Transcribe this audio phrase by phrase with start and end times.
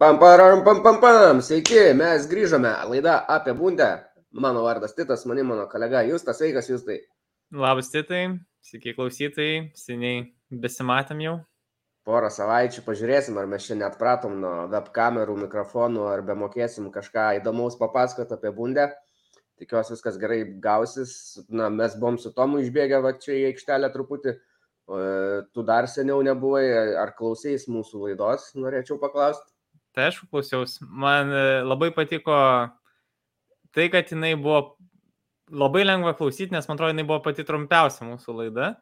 [0.00, 1.40] Pam, param, pam, pam, pam.
[1.44, 2.70] Sveiki, mes grįžome.
[2.88, 3.88] Laida apie bundę.
[4.32, 6.38] Mano vardas Titas, mani mano kolega Justas.
[6.40, 6.96] Sveikas, Justai.
[7.52, 8.22] Labas, Titai.
[8.64, 9.58] Sveiki, klausytojai.
[9.76, 10.22] Seniai
[10.62, 11.34] besimatėm jau.
[12.08, 17.28] Porą savaičių pažiūrėsim, ar mes šiandien atpratom nuo web kamerų, mikrofonų, ar be mokėsim kažką
[17.42, 18.88] įdomaus papasakoti apie bundę.
[19.60, 21.14] Tikiuosi viskas gerai gausis.
[21.52, 24.38] Na, mes buvom su Tomu išbėgę va čia į aikštelę truputį.
[25.52, 26.68] Tu dar seniau nebuvai,
[27.04, 29.50] ar klausėjai mūsų laidos, norėčiau paklausti.
[29.96, 30.84] Tai aišku, klausiausi.
[30.86, 32.36] Man e, labai patiko
[33.74, 34.76] tai, kad jinai buvo
[35.50, 38.74] labai lengva klausyti, nes man atrodo, jinai buvo pati trumpiausia mūsų laida.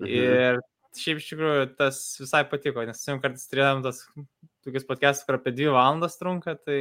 [0.00, 0.08] Mhm.
[0.12, 0.62] Ir
[0.96, 4.00] šiaip iš tikrųjų tas visai patiko, nes jau kartais turėjom tas
[4.64, 6.80] tokius podcastus, kur apie dvi valandas trunka, tai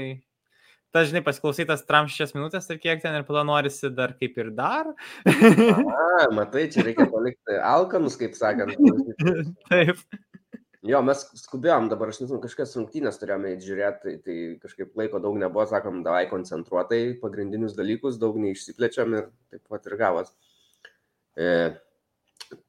[0.95, 4.53] tas, žinai, pasiklausytas tram šešias minutės ir kiek ten ir pada norisi dar kaip ir
[4.55, 4.93] dar.
[5.27, 8.79] A, matai, čia reikia palikti alkanus, kaip sakant.
[9.69, 9.99] Taip.
[10.85, 15.39] Jo, mes skubėjom dabar, aš nežinau, kažkas rungtynės turėjome įžiūrėti, tai, tai kažkaip laiko daug
[15.41, 20.29] nebuvo, sakom, davai koncentruotai pagrindinius dalykus, daug neišsiplečiam ir taip pat ir gavas.
[21.41, 21.47] E,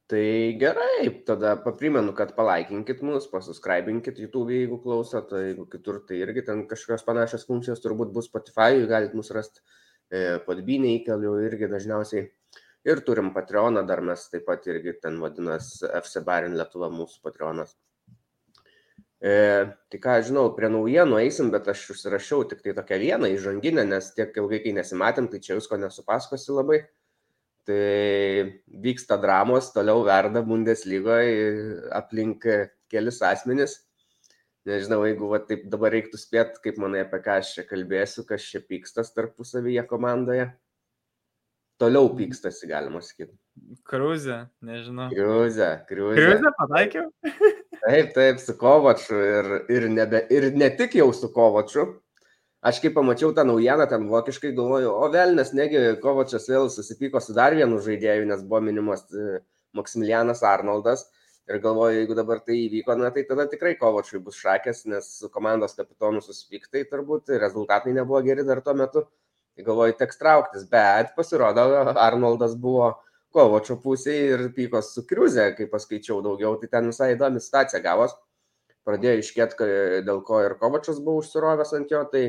[0.09, 0.25] tai
[0.57, 6.47] gerai, tada paprimenu, kad palaikinkit mus, pasuscribinkit YouTube, jeigu klausot, tai jeigu kitur, tai irgi
[6.49, 9.61] ten kažkokios panašios funkcijos turbūt bus Spotify, galit mus rasti
[10.09, 12.31] e, podbinį įkeliu irgi dažniausiai.
[12.87, 17.77] Ir turim Patreoną, dar mes taip pat irgi ten vadinasi FC Barin Lietuva mūsų Patreonas.
[19.17, 19.33] E,
[19.89, 24.11] tai ką, žinau, prie naujienų eisim, bet aš užsirašiau tik tai tokią vieną įžanginę, nes
[24.13, 26.83] tiek ilgai, kai nesimatėm, tai čia visko nesupasakosi labai.
[27.67, 27.79] Tai
[28.85, 32.45] vyksta dramos, toliau verda Bundeslygoje aplink
[32.93, 33.81] kelis asmenis.
[34.67, 38.45] Nežinau, jeigu va, taip dabar reiktų spėti, kaip manai apie ką aš čia kalbėsiu, kas
[38.51, 40.49] čia pykstas tarpusavyje komandoje.
[41.81, 43.35] Toliau pykstasi, galima sakyti.
[43.87, 45.07] Krūzė, nežinau.
[45.13, 46.19] Kriuzė, kriuzė.
[46.19, 47.07] Kriuzė pataikiau?
[47.87, 51.85] Taip, taip, su Kovaču ir, ir, nebe, ir ne tik jau su Kovaču.
[52.67, 57.35] Aš kai pamačiau tą naujieną, ten vokiškai galvoju, o velnės, negi Kovačas vėl susipyko su
[57.37, 59.39] dar vienu žaidėju, nes buvo minimas e,
[59.77, 61.05] Maksimilianas Arnoldas.
[61.47, 65.31] Ir galvoju, jeigu dabar tai įvyko, na tai tada tikrai Kovačiui bus šakės, nes su
[65.31, 69.07] komandos kapitonu susipyktai turbūt rezultatai nebuvo geri dar tuo metu.
[69.55, 72.97] Tai galvoju, teks trauktis, bet pasirodo, Arnoldas buvo
[73.37, 78.17] Kovačio pusėje ir pykos su Kriuze, kai paskaičiau daugiau, tai ten visai įdomi situacija gavos.
[78.87, 79.67] Pradėjo iškėti,
[80.07, 82.23] dėl ko ir Kovačas buvo užsirovęs ant jo, tai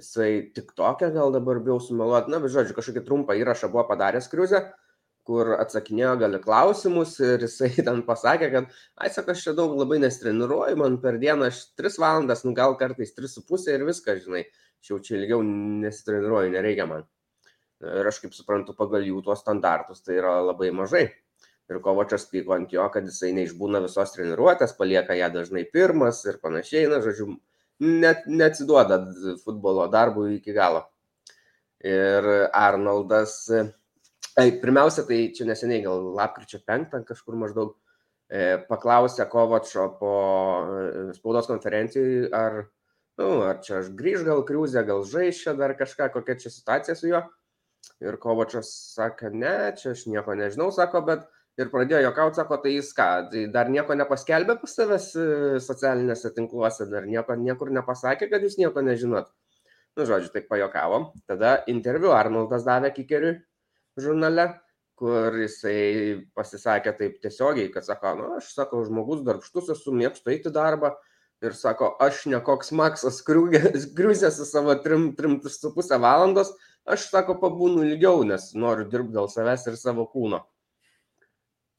[0.00, 4.30] jisai tik tokia gal dabar bijau sumeluoti, na, bet žodžiu, kažkokį trumpą įrašą buvo padaręs
[4.32, 4.62] Kriuze,
[5.28, 10.00] kur atsakinėjo gali klausimus ir jisai ten pasakė, kad, ai, sako, aš čia daug labai
[10.04, 14.44] nestreniruoju, man per dieną aš 3 valandas, nu gal kartais 3,5 ir viską, žinai,
[14.80, 17.08] aš jau čia ilgiau nesitreniruoju, nereikia man.
[17.80, 21.06] Ir aš kaip suprantu, pagal jų tuos standartus tai yra labai mažai.
[21.70, 26.40] Ir Kovačas pyko ant jo, kad jisai neišbūna visos treniruotės, palieka ją dažnai pirmas ir
[26.42, 27.28] panašiai, na, žodžiu,
[27.80, 28.98] net neatsiduoda
[29.44, 30.82] futbolo darbui iki galo.
[31.86, 37.72] Ir Arnoldas, ai, pirmiausia, tai čia neseniai, gal lapkričio 5 kažkur maždaug,
[38.28, 40.14] e, paklausė Kovačio po
[40.60, 42.64] e, spaudos konferencijai, ar,
[43.22, 47.14] nu, ar čia aš grįž gal kriuzę, gal čia dar kažką, kokia čia situacija su
[47.14, 47.24] juo.
[48.00, 51.26] Ir Kovačas sakė, ne, čia aš nieko nežinau, sako, bet
[51.60, 55.26] ir pradėjo jokauti, sako, tai jis ką, tai dar nieko nepaskelbė pas savęs e,
[55.60, 59.28] socialiniuose tinkluose, dar nieko, niekur nepasakė, kad jūs nieko nežinot.
[59.98, 61.02] Nu, žodžiu, taip pajokavo.
[61.28, 63.34] Tada interviu Arnoldas davė kikeriui
[64.00, 64.46] žurnale,
[65.00, 70.52] kur jisai pasisakė taip tiesiogiai, kad sako, nu, aš sako, žmogus darbštus esu, mėgstu eiti
[70.54, 70.94] darbą.
[71.40, 76.50] Ir sako, aš ne koks Maksas Kriuzė su savo 3,5 valandos,
[76.90, 80.42] Aš, sako, pabūnu ilgiau, nes noriu dirbti dėl savęs ir savo kūno.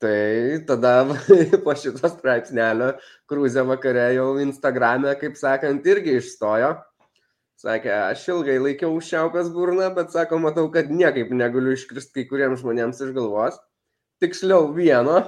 [0.02, 0.94] Tai tada
[1.66, 2.96] po šito straipsnelio
[3.30, 6.72] Krūzė vakare jau Instagram'e, kaip sakant, irgi išstojo.
[7.62, 12.64] Sakė, aš ilgai laikiau užšiaupęs burną, bet sako, matau, kad niekaip negaliu iškristi kai kuriems
[12.64, 13.60] žmonėms iš galvos.
[14.22, 15.20] Tiksliau vieno.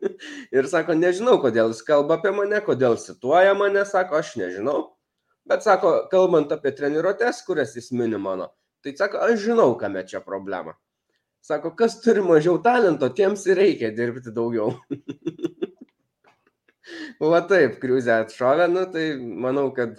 [0.56, 4.78] ir sako, nežinau, kodėl jis kalba apie mane, kodėl cituoja mane, sako, aš nežinau.
[5.46, 8.48] Bet sako, kalbant apie treniruotės, kurias jis mini mano,
[8.86, 10.76] Tai sako, aš žinau, kame čia problema.
[11.42, 14.76] Sako, kas turi mažiau talento, tiems ir reikia dirbti daugiau.
[17.32, 19.98] Va taip, kriuzė atšovė, nu, tai manau, kad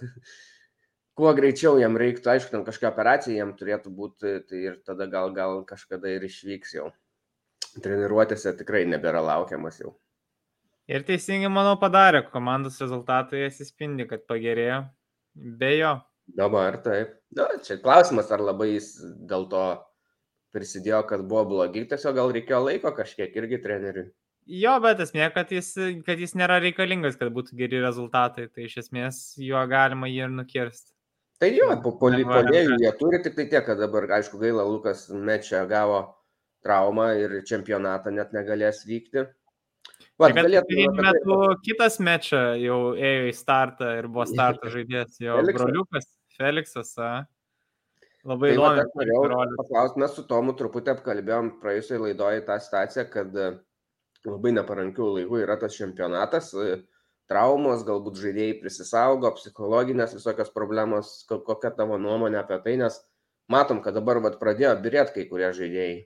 [1.19, 5.36] kuo greičiau jam reiktų, aišku, ten kažkokia operacija jam turėtų būti, tai ir tada gal,
[5.36, 6.88] gal kažkada ir išvyks jau.
[7.83, 9.98] Treniruotėse tikrai nebėra laukiamas jau.
[10.88, 14.86] Ir teisingai, manau, padarė, komandos rezultatai atsispindi, kad pagerėjo.
[15.36, 15.98] Be jo.
[16.28, 17.16] Dabar taip.
[17.36, 18.96] Na, čia klausimas, ar labai jis
[19.30, 19.64] dėl to
[20.56, 24.10] prisidėjo, kad buvo blogi, tiesiog gal reikėjo laiko kažkiek irgi treneriui.
[24.48, 25.74] Jo, bet esmė, kad jis,
[26.08, 30.36] kad jis nėra reikalingas, kad būtų geri rezultatai, tai iš esmės juo galima jį ir
[30.38, 30.94] nukirsti.
[31.38, 35.66] Tai jo, po polėjų jie turi tik tai tiek, kad dabar, aišku, gaila, Lukas Mečia
[35.70, 36.00] gavo
[36.66, 39.28] traumą ir čempionatą net negalės vykti.
[40.18, 40.80] Va, galėtų.
[40.98, 46.94] metu kitas mečia jau ėjo į startą ir buvo starto žaidėjas, jo broliukas Feliksas.
[47.01, 47.12] A.
[48.28, 48.89] Labai tai įdomu.
[49.00, 53.39] Norėjau paklausti, mes su Tomu truputį apkalbėjom praėjusioje laidoje tą situaciją, kad
[54.28, 56.51] labai neparankių laikų yra tas čempionatas
[57.28, 63.00] traumos, galbūt žaidėjai prisisaugo, psichologinės visokios problemos, kokia tavo nuomonė apie tai, nes
[63.51, 65.98] matom, kad dabar vat, pradėjo birėti kai kurie žaidėjai.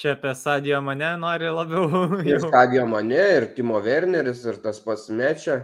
[0.00, 2.18] Čia apie Sadio mane nori labiau.
[2.26, 5.60] Ir Sadio mane, ir Timo Werneris, ir tas pats Mečia.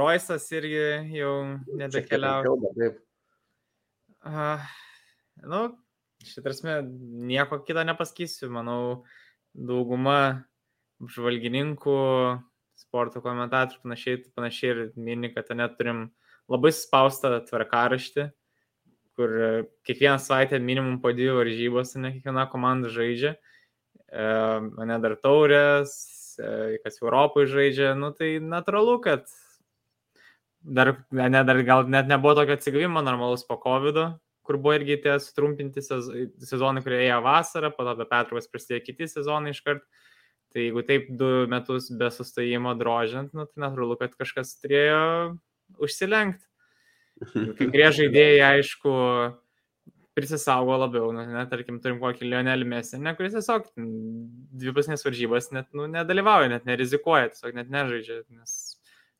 [0.00, 0.82] Roisas irgi
[1.16, 1.34] jau
[1.78, 2.72] nebekeliauja.
[2.78, 3.00] Taip.
[4.26, 4.62] Uh,
[5.46, 5.62] nu,
[6.26, 6.80] šitasme,
[7.30, 8.50] nieko kito nepasakysiu.
[8.54, 9.04] Manau,
[9.56, 10.44] dauguma
[11.02, 11.98] apžvalgininkų,
[12.80, 16.08] sporto komentatorių panašiai, panašiai ir mini, kad net turim
[16.50, 18.28] labai spaustą tvarkaraštį,
[19.16, 19.34] kur
[19.88, 23.34] kiekvieną savaitę minimum po dvi varžybos, ne kiekviena komanda žaidžia,
[24.12, 24.26] e,
[24.90, 25.96] ne dar taurės,
[26.38, 29.24] e, kas Europoje žaidžia, nu tai natūralu, kad
[30.66, 34.00] dar, ne, dar gal net nebuvo tokio atsigavimo normalus po COVID,
[34.46, 39.08] kur buvo irgi tie sutrumpinti sezonai, kurie ėjo vasarą, po to be pertraukos prasidėjo kiti
[39.10, 39.86] sezonai iškart.
[40.54, 45.00] Tai jeigu taip du metus be sustojimo drožiant, nu, tai natūralu, kad kažkas turėjo
[45.82, 46.46] užsilenkti.
[47.32, 48.94] Kai kurie žaidėjai, aišku,
[50.16, 55.68] prisisaugo labiau, nu, net, tarkim, turim kokį Lionelį Mesį, ne, kuris tiesiog dvipasinės varžybas net
[55.76, 58.75] nu, nedalyvauja, net nerizikuoja, tiesiog net nežaidžia, nes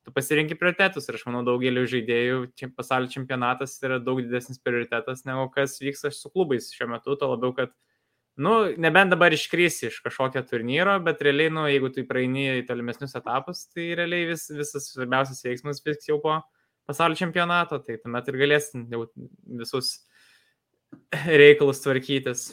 [0.07, 5.49] tu pasirinki prioritetus ir aš manau daugeliu žaidėjų pasaulio čempionatas yra daug didesnis prioritetas negu
[5.55, 7.75] kas vyksta su klubais šiuo metu, to labiau, kad
[8.37, 13.17] Nu, nebent dabar iškrysi iš kažkokio turnyro, bet realiai, nu, jeigu tu praeini į tolimesnius
[13.17, 16.35] etapus, tai realiai vis, visas svarbiausias veiksmas vyks jau po
[16.85, 19.07] pasaulio čempionato, tai tuomet ir galėsim jau
[19.63, 19.95] visus
[21.25, 22.51] reikalus tvarkytis.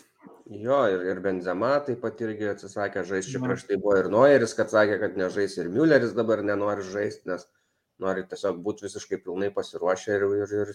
[0.51, 4.56] Jo, ir, ir Benzema taip pat irgi atsisakė žaisti, čia prieš tai buvo ir Noeris,
[4.57, 7.45] kad sakė, kad nežais ir Mülleris dabar nenori žaisti, nes
[8.04, 10.74] nori tiesiog būti visiškai pilnai pasiruošę ir, ir, ir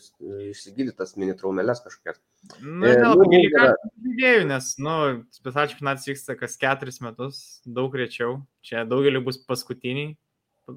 [0.53, 2.20] išsigydyti tas mini traumelės kažkokias.
[2.62, 3.67] Na, e, nelabai nu, yra...
[4.15, 4.94] idėjų, nes, nu,
[5.37, 8.38] specialiai čempionatas vyksta kas keturis metus, daug rečiau.
[8.65, 10.15] Čia daugeliu bus paskutiniai,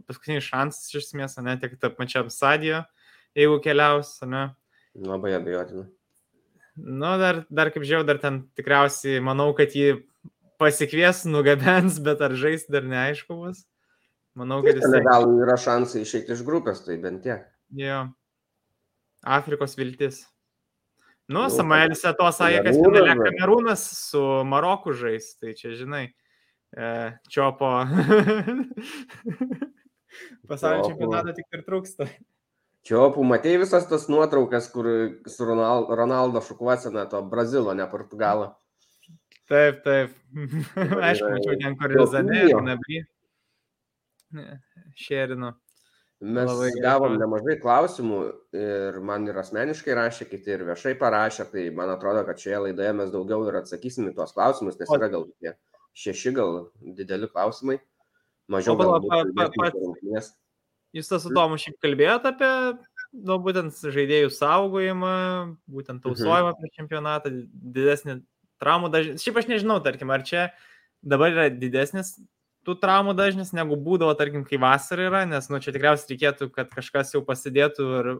[0.10, 2.84] paskutiniai šansas iš esmės, ne tik tą pačiam stadiją,
[3.38, 4.50] jeigu keliaus, ne.
[5.00, 5.88] Labai abejotina.
[6.80, 10.02] Nu, dar, dar kaip žiau, dar ten tikriausiai manau, kad jį
[10.62, 13.66] pasikvies, nugabens, bet ar žais dar neaišku bus.
[14.38, 14.86] Manau, kad jis.
[14.88, 17.44] Senegalui yra šansai išeiti iš grupės, tai bent tiek.
[17.76, 18.06] Jo.
[19.22, 20.24] Afrikos viltis.
[21.32, 26.08] Nu, nu Samuelis to sakė, kad finale Kamerūnas su Maroku žais, tai čia žinai,
[26.76, 26.90] e,
[27.32, 27.70] čiopo
[30.50, 32.10] pasaulio čempionatą tik ir trūksta.
[32.88, 34.88] Čiopų, matei visas tas nuotraukas, kur
[35.30, 38.56] su Ronaldo, Ronaldo šukuosena to Brazilo, ne Portugalo.
[39.52, 40.16] Taip, taip.
[41.06, 43.04] Aišku, mačiau ten, kur Rezanė, Nabry
[44.96, 45.54] šerinu.
[46.22, 48.18] Mes Labai gavom nemažai klausimų
[48.54, 52.92] ir man ir asmeniškai rašė, kiti ir viešai parašė, tai man atrodo, kad šioje laidoje
[53.00, 55.56] mes daugiau ir atsakysim į tuos klausimus, nes yra gal tie
[55.98, 56.60] šeši gal
[57.00, 57.80] dideli klausimai,
[58.54, 60.36] mažiau gal rungtynės.
[60.96, 62.52] Jūs tas su Tomu šiaip kalbėjote apie,
[63.16, 65.16] nu, būtent žaidėjų saugojimą,
[65.72, 66.04] būtent mhm.
[66.08, 66.60] tausojimą mhm.
[66.60, 67.34] prieš čempionatą,
[67.78, 68.20] didesnį
[68.62, 69.18] traumų dažnį.
[69.22, 70.50] Šiaip aš nežinau, tarkim, ar čia
[71.02, 72.16] dabar yra didesnis
[72.68, 76.70] tų traumų dažnis negu būdavo, tarkim, kai vasara yra, nes, nu, čia tikriausiai reikėtų, kad
[76.74, 78.12] kažkas jau pasidėtų ir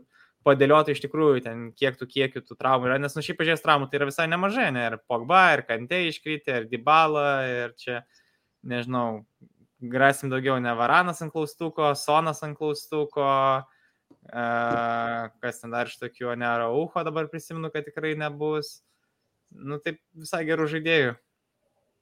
[0.48, 3.92] padėliotų iš tikrųjų ten, kiek tų kiekių tų traumų yra, nes, nu, šiaip pažiūrės traumų
[3.92, 8.02] tai yra visai nemažai, ne, ir Pogba, ir Kantė iškritė, ir Dybala, ir čia,
[8.66, 9.22] nežinau,
[9.82, 13.82] grasim daugiau, ne Varanas ant klaustuko, Sonas ant klaustuko, uh,
[15.42, 18.80] kas ten dar iš tokių, ne Raucho dabar prisimenu, kad tikrai nebus,
[19.52, 21.18] nu, taip visai gerų žaidėjų.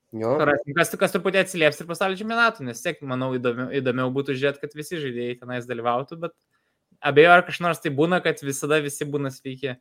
[0.09, 4.61] Rasim, kas, kas truputį atsilieps ir pasaulio čempionatų, nes tiek, manau, įdomiau, įdomiau būtų žiūrėti,
[4.63, 6.33] kad visi žaidėjai tenais dalyvautų, bet
[7.05, 9.77] abejo, ar kažkas nors tai būna, kad visada visi būna sveiki.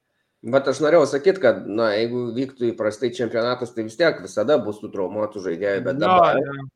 [0.52, 4.82] Bet aš norėjau sakyti, kad, na, jeigu vyktų įprastai čempionatas, tai vis tiek visada bus
[4.82, 6.68] tų traumuotų žaidėjų, bet dabar, jo, jo.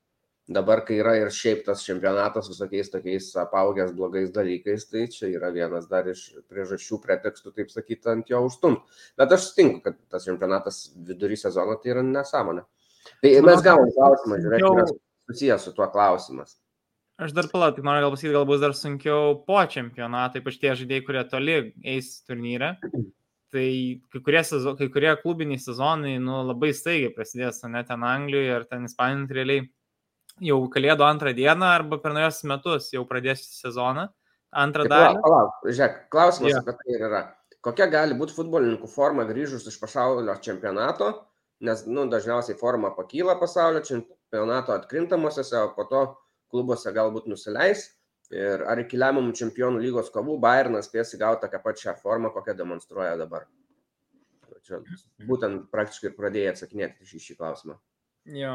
[0.49, 5.53] Dabar, kai yra ir šiaip tas čempionatas visokiais tokiais apaugęs blogais dalykais, tai čia yra
[5.55, 8.83] vienas dar iš priežasčių, pretekstų, taip sakyti, ant jo užstumt.
[9.19, 12.67] Bet aš sutinku, kad tas čempionatas vidury sezono tai yra nesąmonė.
[13.23, 14.87] Tai mes gavom klausimą, žiūrėk, yra
[15.31, 16.59] susijęs su tuo klausimas.
[17.23, 21.05] Aš dar palauk, noriu gal pasakyti, gal bus dar sunkiau po čempionato, ypač tie žaidėjai,
[21.07, 21.59] kurie toli
[21.95, 22.73] eis turnyrę.
[23.53, 23.69] Tai
[24.09, 28.65] kai kurie, sezo, kai kurie klubiniai sezonai nu, labai staigiai prasidės, ne ten Anglijoje ar
[28.65, 29.67] ten Ispanijoje realiai
[30.43, 34.09] jau kalėdų antrą dieną arba per naujos metus jau pradės sezoną.
[34.53, 35.21] Antrą dalį.
[35.25, 36.61] Palauk, žiūrėk, klausimas ja.
[36.61, 37.23] apie tai yra.
[37.65, 41.09] Kokia gali būti futbolininkų forma grįžus iš pasaulio čempionato,
[41.65, 46.03] nes nu, dažniausiai forma pakyla pasaulio čempionato atkrintamosiose, o po to
[46.53, 47.89] klubuose galbūt nusileis.
[48.33, 53.17] Ir ar iki lemiamų čempionų lygos kovų Bayernas spės įgauti tokią pačią formą, kokią demonstruoja
[53.21, 53.45] dabar.
[54.63, 54.79] Čia
[55.29, 57.77] būtent praktiškai ir pradėjai atsakinėti šį, šį klausimą.
[58.33, 58.55] Jo.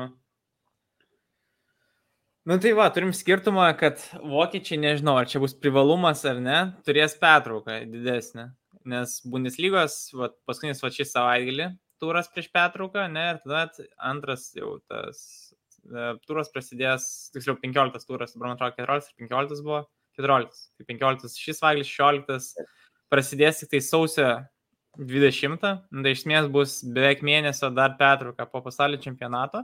[2.47, 7.17] Nu tai va, turim skirtumą, kad vokiečiai, nežinau, ar čia bus privalumas ar ne, turės
[7.19, 8.47] pertrauką didesnę.
[8.87, 11.67] Nes Bundeslygos, va, paskutinis va šį savaitgalį,
[11.99, 15.19] turas prieš pertrauką, ne, ir tada antras jau tas
[15.87, 19.85] E, turas prasidės, tiksliau 15 turas, man atrodo 14 ir 15 buvo,
[20.19, 22.65] 14, tai 15 šis vaglis, 16
[23.11, 24.27] prasidės tik tai sausio
[24.99, 29.63] 20, tai iš esmės bus beveik mėnesio dar pertrauka po pasaulio čempionato,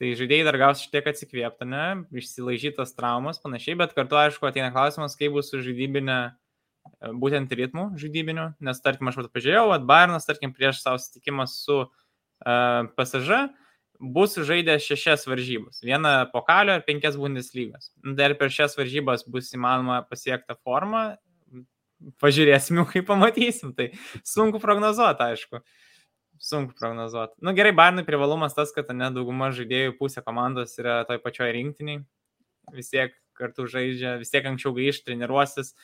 [0.00, 4.72] tai žaidėjai dar gaus šiek tiek atsikvėpti, ne, išsilaižytas traumas, panašiai, bet kartu aišku ateina
[4.72, 10.28] klausimas, kaip bus su žaidybinė e, būtent ritmų žaidybiniu, nes tarkim aš pažiūrėjau, at Bayernas,
[10.28, 11.90] tarkim, prieš savo susitikimą su uh,
[12.40, 12.54] e,
[12.96, 13.42] PSG,
[14.00, 15.82] bus žaidęs šešias varžybas.
[15.84, 17.90] Vieną pokalio ir penkias Bundeslygas.
[18.16, 21.04] Dar per šias varžybas bus įmanoma pasiekti formą.
[22.24, 23.74] Pažiūrėsim, kaip pamatysim.
[23.76, 23.90] Tai
[24.24, 25.60] sunku prognozuoti, aišku.
[26.40, 27.36] Sunku prognozuoti.
[27.42, 31.52] Na nu, gerai, Barnui privalumas tas, kad ne dauguma žaidėjų pusė komandos yra toj pačioj
[31.52, 32.00] rinktiniai.
[32.72, 35.74] Vis tiek kartu žaidžia, vis tiek anksčiau grįžti, treniruosis.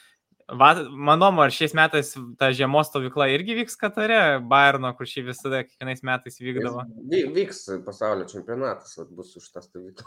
[0.47, 6.05] Manom, ar šiais metais ta žiemos stovykla irgi vyks Katare, Bayerno, kur šį visada kiekvienais
[6.07, 6.87] metais vykdavo?
[7.35, 10.07] Vyks pasaulio čempionatas, bus už tą stovyklą.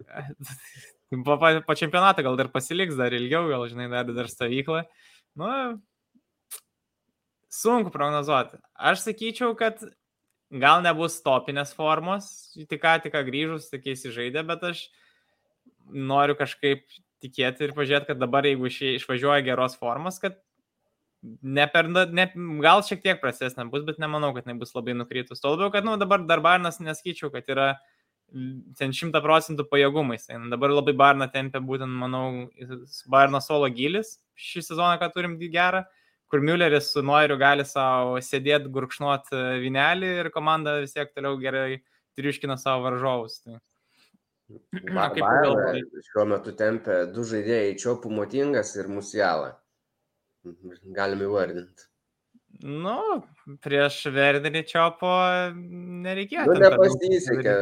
[1.26, 4.86] po, po, po čempionatą gal dar pasiliks, dar ilgiau, gal žinai, dar, dar stovyklą.
[5.38, 5.50] Nu,
[7.54, 8.58] sunku prognozuoti.
[8.74, 9.80] Aš sakyčiau, kad
[10.50, 12.28] gal nebus topinės formos,
[12.68, 14.86] tik ką, tik grįžus, tik įsižaidė, bet aš
[15.84, 16.84] noriu kažkaip
[17.24, 20.36] tikėti ir pažiūrėti, kad dabar jeigu išvažiuoja geros formos, kad
[21.42, 22.26] ne per, ne,
[22.62, 25.40] gal šiek tiek prastesnė bus, bet nemanau, kad nebus labai nukritus.
[25.40, 27.68] Tuo labiau, kad nu, dabar dar Barnas neskaičiau, kad yra
[28.78, 30.26] ten šimta procentų pajėgumais.
[30.28, 32.50] Tai dabar labai Barna tempia būtent, manau,
[33.10, 35.84] Barno solo gilis šį sezoną, ką turim gerą,
[36.30, 39.30] kur Mülleris su Noiriu gali savo sėdėti, gurkšnuot
[39.62, 41.82] vinelį ir komanda vis tiek toliau gerai
[42.18, 43.40] triuškina savo varžovus.
[43.44, 43.60] Tai.
[44.92, 49.54] Va, Bayern šiuo metu tempia du žaidėjai Čiopų Motingas ir Musialą.
[50.96, 51.88] Galime įvardinti.
[52.64, 52.96] Nu,
[53.60, 55.10] prieš Verderį Čiopo
[55.52, 56.46] nereikėjo.
[56.48, 57.56] Nu, nepasisekė.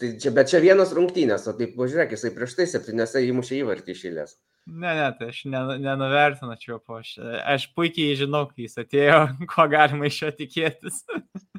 [0.00, 3.92] Tai čia, bet čia vienas rungtynės, o taip pažiūrėk, jisai prieš tai septynėse įmušė įvartį
[3.92, 4.38] išėlės.
[4.72, 7.02] Ne, ne, tai aš nenuvertinu Čiopo.
[7.02, 9.20] Aš, aš puikiai žinau, kai jis atėjo,
[9.52, 11.02] ko galima iš jo tikėtis.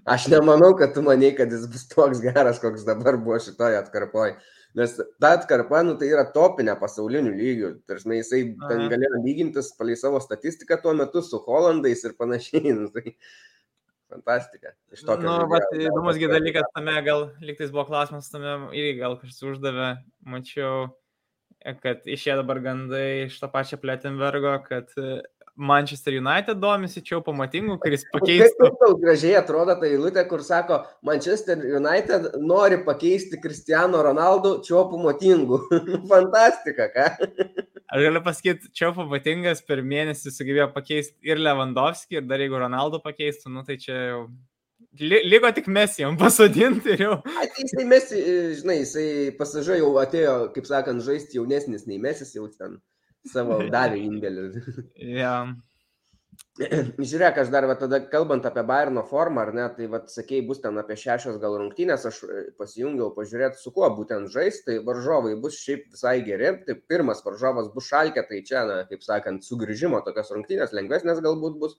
[0.10, 4.34] Aš nemanau, kad tu maniai, kad jis bus toks geras, koks dabar buvo šitoje atkarpoje.
[4.74, 7.72] Nes ta atkarpa, nu, tai yra topinė pasaulinių lygių.
[7.90, 12.74] Tarsi jisai ten galėjo lygintis palei savo statistiką tuo metu su Holandais ir panašiai.
[12.80, 13.14] Nu, tai
[14.14, 14.74] fantastika.
[14.94, 19.46] Iš to, nu, bet įdomusgi dalykas tame, gal liktais buvo klausimas tame, irgi gal kažkas
[19.54, 19.90] uždavė,
[20.30, 20.90] mačiau,
[21.86, 24.94] kad išėjo dabar gandai iš to pačio Pletenbergo, kad
[25.56, 28.58] Manchester United domisi čia jau pamatingų, kuris pakeistų.
[28.58, 34.82] Kaip tau gražiai atrodo ta eilutė, kur sako, Manchester United nori pakeisti Cristiano Ronaldo čia
[34.90, 35.60] pamatingų.
[36.14, 37.10] Fantastika, ką?
[37.94, 43.04] Aš galiu pasakyti, čia pamatingas per mėnesį sugebėjo pakeisti ir Lewandowski, ir dar jeigu Ronaldo
[43.04, 44.26] pakeistų, nu tai čia jau
[45.02, 47.14] Liko tik mes jam pasodinti ir jau.
[47.26, 48.12] Tai jisai mes,
[48.60, 49.06] žinai, jisai
[49.40, 52.78] pasažai jau atėjo, kaip sakant, žaisti jaunesnis nei mesis jau ten
[53.32, 54.50] savo davė indėlį.
[54.98, 55.54] yeah.
[57.10, 60.62] Žiūrėk, aš dar va, tada kalbant apie Bayerno formą, ar ne, tai va, sakėjai, bus
[60.62, 65.34] ten apie šešios gal rungtynės, aš e, pasijungiau pažiūrėti, su kuo būtent žais, tai varžovai
[65.42, 66.52] bus šiaip visai geri.
[66.68, 71.58] Tai pirmas varžovas bus šalkė, tai čia, na, kaip sakant, sugrįžimo tokios rungtynės, lengvesnės galbūt
[71.62, 71.78] bus.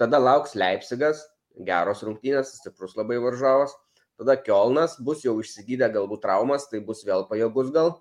[0.00, 1.20] Tada lauks Leipzigas,
[1.68, 3.76] geros rungtynės, stiprus labai varžovas.
[4.20, 7.98] Tada Kielnas bus jau išsigydę galbūt traumas, tai bus vėl pajėgus gal.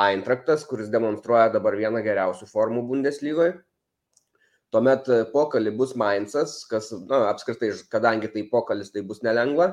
[0.00, 3.54] Eintraktas, kuris demonstruoja dabar vieną geriausių formų Bundeslygoje.
[4.74, 9.68] Tuomet e, pokalį bus Mainzas, kas, na, apskritai, kadangi tai pokalis, tai bus nelengva.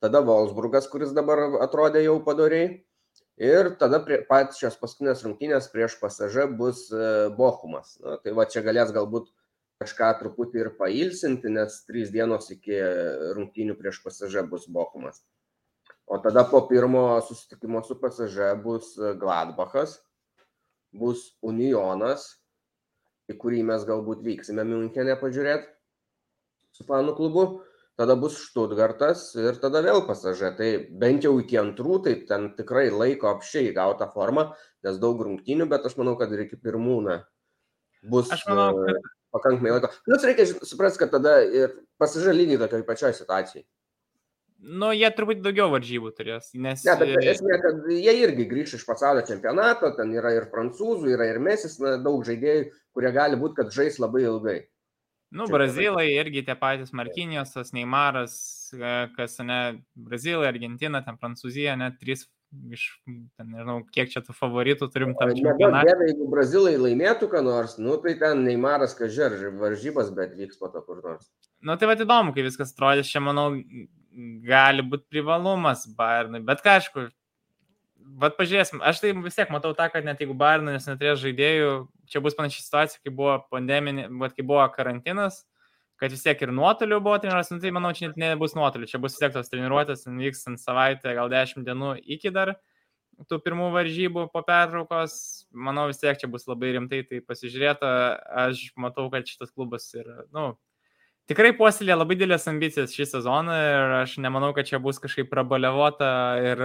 [0.00, 2.78] Tada Wolfsburgas, kuris dabar atrodė jau padoriai.
[3.40, 7.98] Ir tada pačios paskutinės rungtynės prieš pasažą bus e, Bochumas.
[8.00, 9.28] Na, tai va čia galės galbūt
[9.80, 12.80] kažką truputį ir pailsinti, nes trys dienos iki
[13.36, 15.20] rungtynių prieš pasažą bus Bochumas.
[16.10, 20.00] O tada po pirmo susitikimo su PSG bus e, Gladbachas,
[20.90, 22.24] bus Unionas,
[23.30, 25.70] į kurį mes galbūt vyksime Münchenė pažiūrėti.
[26.74, 27.44] su fanų klubu,
[27.98, 30.52] tada bus Štutgartas ir tada vėl pasažė.
[30.58, 30.68] Tai
[31.02, 34.54] bent jau iki antrų, tai ten tikrai laiko apšiai gauta forma,
[34.86, 37.20] nes daug rungtynių, bet aš manau, kad ir iki pirmūną
[38.10, 39.90] bus Aš manau, e, kad pakankamai laiko.
[40.06, 43.66] Plus reikia suprasti, kad tada ir pasažė lygiai tokiai pačioj situacijai.
[44.60, 46.82] Nu, jie turbūt daugiau varžybų turės, nes...
[46.84, 51.30] Ne, bet esmė, kad jie irgi grįš iš pasaulio čempionato, ten yra ir prancūzų, yra
[51.30, 54.58] ir mesis, na, daug žaidėjų, kurie gali būti, kad žais labai ilgai.
[55.30, 58.34] Nu, Čia brazilai irgi tie patys Markinijosas, Neimaras,
[58.74, 59.60] e, kas ne,
[59.94, 62.26] Brazilai, Argentina, ten Prancūzija, net trys
[62.74, 62.84] iš,
[63.38, 67.94] ten, nežinau, kiek čia tų favoritų turim tam dieve, jeigu brazilai laimėtų ką nors, nu
[68.02, 71.30] tai ten Neimaras kažer varžybas, bet vyks po to kur nors.
[71.62, 73.52] Nu, tai va įdomu, kaip viskas atrodys, čia, manau,
[74.46, 77.08] gali būti privalumas Bayernui, bet ką, aišku,
[78.20, 81.70] Vat pažiūrėsim, aš tai vis tiek matau tą, kad net jeigu Bayernas neturės žaidėjų,
[82.10, 85.42] čia bus panaši situacija, kai buvo pandeminė, bet kai buvo karantinas,
[86.00, 89.00] kad vis tiek ir nuotoliu buvo treniruotas, nu, tai manau, čia net nebus nuotoliu, čia
[89.02, 92.54] bus vis tiek tos treniruotės, vyks ant savaitę, gal 10 dienų iki dar
[93.28, 95.14] tų pirmų varžybų po pertraukos,
[95.52, 97.92] manau, vis tiek čia bus labai rimtai tai pasižiūrėta,
[98.46, 100.54] aš matau, kad šitas klubas ir, nu,
[101.30, 106.10] tikrai puoselė labai didelės ambicijas šį sezoną ir aš nemanau, kad čia bus kažkaip prabaliavota
[106.42, 106.64] ir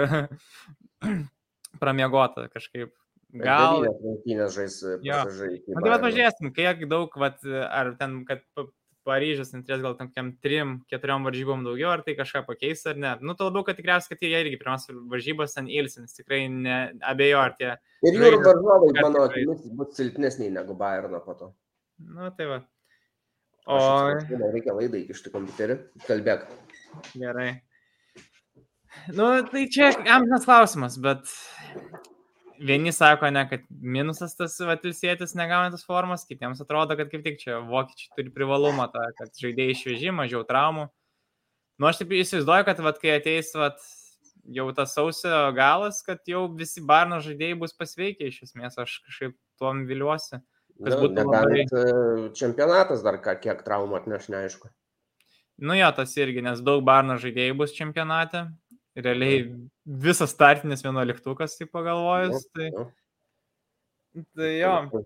[1.81, 2.93] pramiegota kažkaip.
[3.35, 3.83] Gal.
[3.83, 5.73] Rungtynės žais iki.
[5.73, 6.01] Na, tai Bayerno.
[6.05, 8.69] pažiūrėsim, kiek daug, vat, ar ten, kad Pa-
[9.05, 13.11] Paryžius neturės gal tam kokiam trim, keturiom varžybom daugiau, ar tai kažką pakeis ar ne.
[13.21, 17.43] Nu, to labiau, kad tikriausiai, kad jie irgi pirmiausia varžybos ten ilsins, tikrai ne, abejo,
[17.43, 17.75] ar tie.
[18.01, 21.51] Ir jų varžovai, mano akimis, bus silpnesniai negu Bayerno po to.
[22.01, 22.57] Nu, tai va.
[23.65, 23.77] O...
[23.77, 25.79] O, Reikia laidą įkišti kompiuterį.
[26.05, 26.45] Kalbėk.
[27.17, 27.49] gerai.
[29.13, 31.27] Nu, tai čia amžinas klausimas, bet
[32.61, 37.41] vieni sako, ne, kad minusas tas Vatilsėtis negauna tos formos, kitiems atrodo, kad kaip tik
[37.41, 40.87] čia vokiečiai turi privalumą, tą, kad žaidėjai švieži, mažiau traumų.
[41.75, 43.81] Nu, aš taip įsivaizduoju, kad vat, kai ateis vat,
[44.55, 49.35] jau tas sausio galas, kad jau visi Barno žaidėjai bus pasveikę iš esmės, aš kažkaip
[49.59, 50.39] tuom viliuosi.
[50.75, 51.23] Kas Nu, būtų
[51.79, 51.83] e,
[52.35, 54.67] čempionatas dar ką, kiek traumų atneš, neaišku.
[55.63, 58.49] Nu jo, tas irgi, nes daug Barno žaidėjų bus čempionate.
[58.95, 59.45] Realiai
[59.85, 62.47] visas startinis vienuoliktukas, tai pagalvojus.
[62.55, 62.69] Tai,
[64.15, 65.03] Nu, tai jo,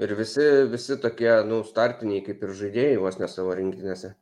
[0.00, 4.14] Ir visi, visi tokie, nu, startiniai kaip ir žaidėjai, vos ne savo rinktinėse.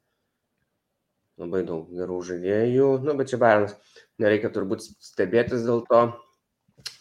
[1.40, 3.76] Labai daug gerų žaidėjų, nu, bet čia Bayernas.
[4.20, 6.00] Nereikia turbūt stebėtis dėl to.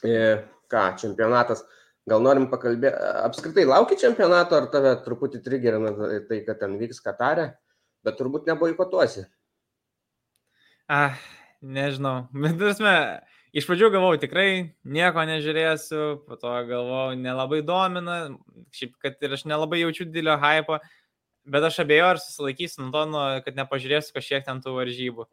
[0.06, 0.22] E,
[0.70, 1.66] ką, čempionatas.
[2.08, 5.92] Gal norim pakalbėti, apskritai lauki čempionato, ar tave truputį trigerina
[6.30, 7.52] tai, kad ten vyks Katarė,
[8.06, 9.26] bet turbūt neboikotuosi.
[10.90, 11.20] ah,
[11.62, 12.30] nežinau.
[12.46, 12.94] Bet, prasme,
[13.54, 14.48] iš pradžių galvojau, tikrai
[14.88, 18.18] nieko nežiūrėsiu, po to galvojau, nelabai domina,
[18.74, 20.80] šiaip, kad ir aš nelabai jaučiu didelio hypo,
[21.50, 25.30] bet aš abejoju, ar susilaikysiu nuo to, nu, kad nepažiūrėsiu kažkiek ten tų varžybų.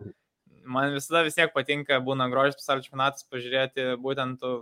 [0.67, 4.57] Man visada vis tiek patinka, būna grožis pasaulio čempionatas, pažiūrėti būtent tų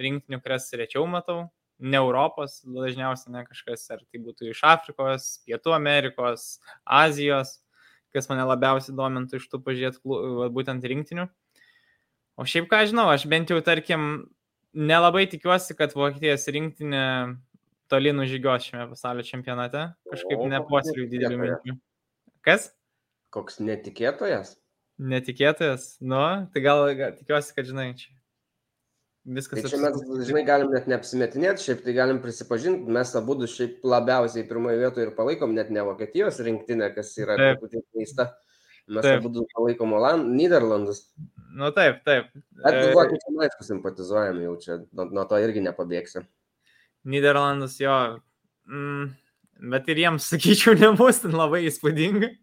[0.00, 5.74] rinktinių, kurias rečiau matau, ne Europos, dažniausiai ne kažkas, ar tai būtų iš Afrikos, Pietų
[5.76, 7.58] Amerikos, Azijos,
[8.14, 11.26] kas mane labiausiai domintų iš tų va, būtent rinktinių.
[12.38, 14.26] O šiaip ką žinau, aš bent jau, tarkim,
[14.74, 17.04] nelabai tikiuosi, kad Vokietijos rinktinė
[17.90, 19.86] toli nužygios šiame pasaulio čempionate.
[20.10, 21.76] Kažkaip O, nepuoseliu didelių minčių.
[22.46, 22.72] Kas?
[23.34, 24.56] Koks netikėtojas.
[24.98, 25.94] Netikėtas?
[26.02, 26.22] Nu,
[26.54, 28.12] tai gal, gal tikiuosi, kad žinai, čia.
[29.24, 29.94] Viskas Tai čia mes,
[30.28, 35.06] žinai, galim net neapsimetinėti, šiaip tai galim prisipažinti, mes abu du šiaip labiausiai pirmoje vietoje
[35.06, 38.34] ir palaikom net ne Vokietijos rinktinę, kas yra truputį keista.
[38.92, 41.06] Mes abu du palaikom Oland, Niderlandus.
[41.56, 42.28] Nu taip, taip.
[42.60, 46.26] Bet E, vokiečiam aišku simpatizuojam jau čia, nuo, nuo to irgi nepabėgsi.
[47.08, 47.96] Niderlandus jo.
[48.68, 49.08] Mm,
[49.72, 52.34] bet ir jiems, sakyčiau, nebus ten labai įspūdinga.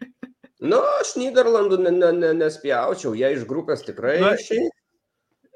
[0.65, 4.69] Nu, aš Niderlandų ne, ne, ne, nespjaučiau, jie iš grupės tikrai Na, išėjai.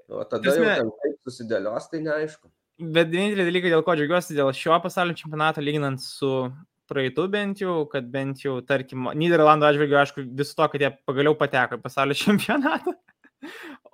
[0.10, 2.50] O tada jau prasme- ten kaip susidėlios, tai neaišku.
[2.96, 6.52] Bet vienintelį dalyką, dėl ko džiaugiuosi, dėl šio pasaulio čempionato lyginant su
[6.92, 11.34] praeitų bent jau, kad bent jau, tarkim, Niderlandų atžvilgiu, aišku, visu to, kad jie pagaliau
[11.40, 12.94] pateko į pasaulio čempionatą.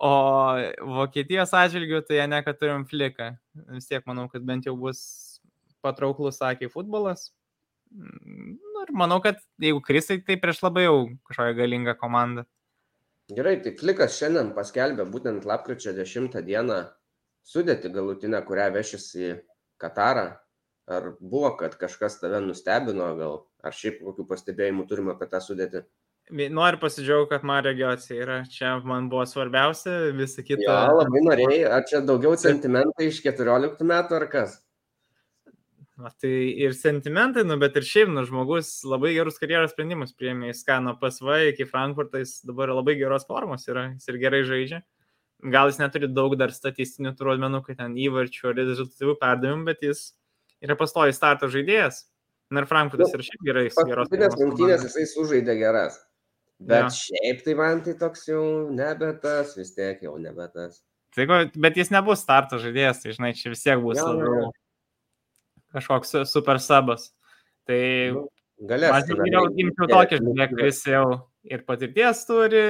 [0.01, 0.11] O
[0.97, 3.35] Vokietijos atžvilgiu, tai jie ne, kad turim fliką.
[3.75, 5.39] Vis tiek manau, kad bent jau bus
[5.85, 7.29] patrauklus, sakė, futbolas.
[7.93, 10.95] Mm, Nu, ir manau, kad jeigu krisai, tai prieš labai jau
[11.29, 12.47] kažkokią galingą komandą.
[13.31, 16.81] Gerai, tai Flikas šiandien paskelbė būtent lapkričio 10 dieną
[17.47, 19.29] sudėti galutinę, kurią vešis į
[19.81, 20.25] Katarą.
[20.91, 25.85] Ar buvo, kad kažkas tave nustebino, gal, ar šiaip kokių pastebėjimų turime apie tą sudėtį?
[26.31, 28.37] Noriu pasidžiaugti, kad Mario Giocija yra.
[28.51, 30.67] Čia man buvo svarbiausia, visa kita.
[30.67, 34.59] Jo, labai norėjai, ar čia daugiau sentimentai iš 14 metų ar kas?
[36.01, 36.31] Tai
[36.63, 40.49] ir sentimentai, nu, bet ir šiaip, nu, žmogus labai gerus karjeros sprendimus priėmė.
[40.49, 44.41] Jis ką nuo PSV iki Frankfurto, jis dabar labai geros formos yra, jis ir gerai
[44.47, 44.81] žaidžia.
[45.53, 50.05] Gal jis neturi daug dar statistinių rodmenų, kad ten įvarčių ar rezultatyvių perdavimų, bet jis
[50.63, 52.05] yra pastovi starto žaidėjas.
[52.51, 53.67] Na ir Frankfurtas yra šiaip gerai.
[53.73, 55.99] Paskutinės rungtynės jisai sužaidė geras.
[56.61, 56.93] Bet ja.
[56.93, 60.81] šiaip tai man tai toks jau nebe tas, vis tiek jau nebe tas.
[61.15, 61.25] Tai,
[61.59, 64.43] bet jis nebus starto žaidėjas, tai žinai, čia vis tiek bus ja, labiau.
[64.45, 64.51] Ja
[65.75, 67.09] kažkoks super sabas.
[67.69, 67.81] Tai
[68.15, 68.25] nu,
[68.69, 68.95] galės.
[68.97, 71.05] Aš geriau imčiau tokį žaidėją, kuris jau
[71.47, 72.65] ir patirties turi,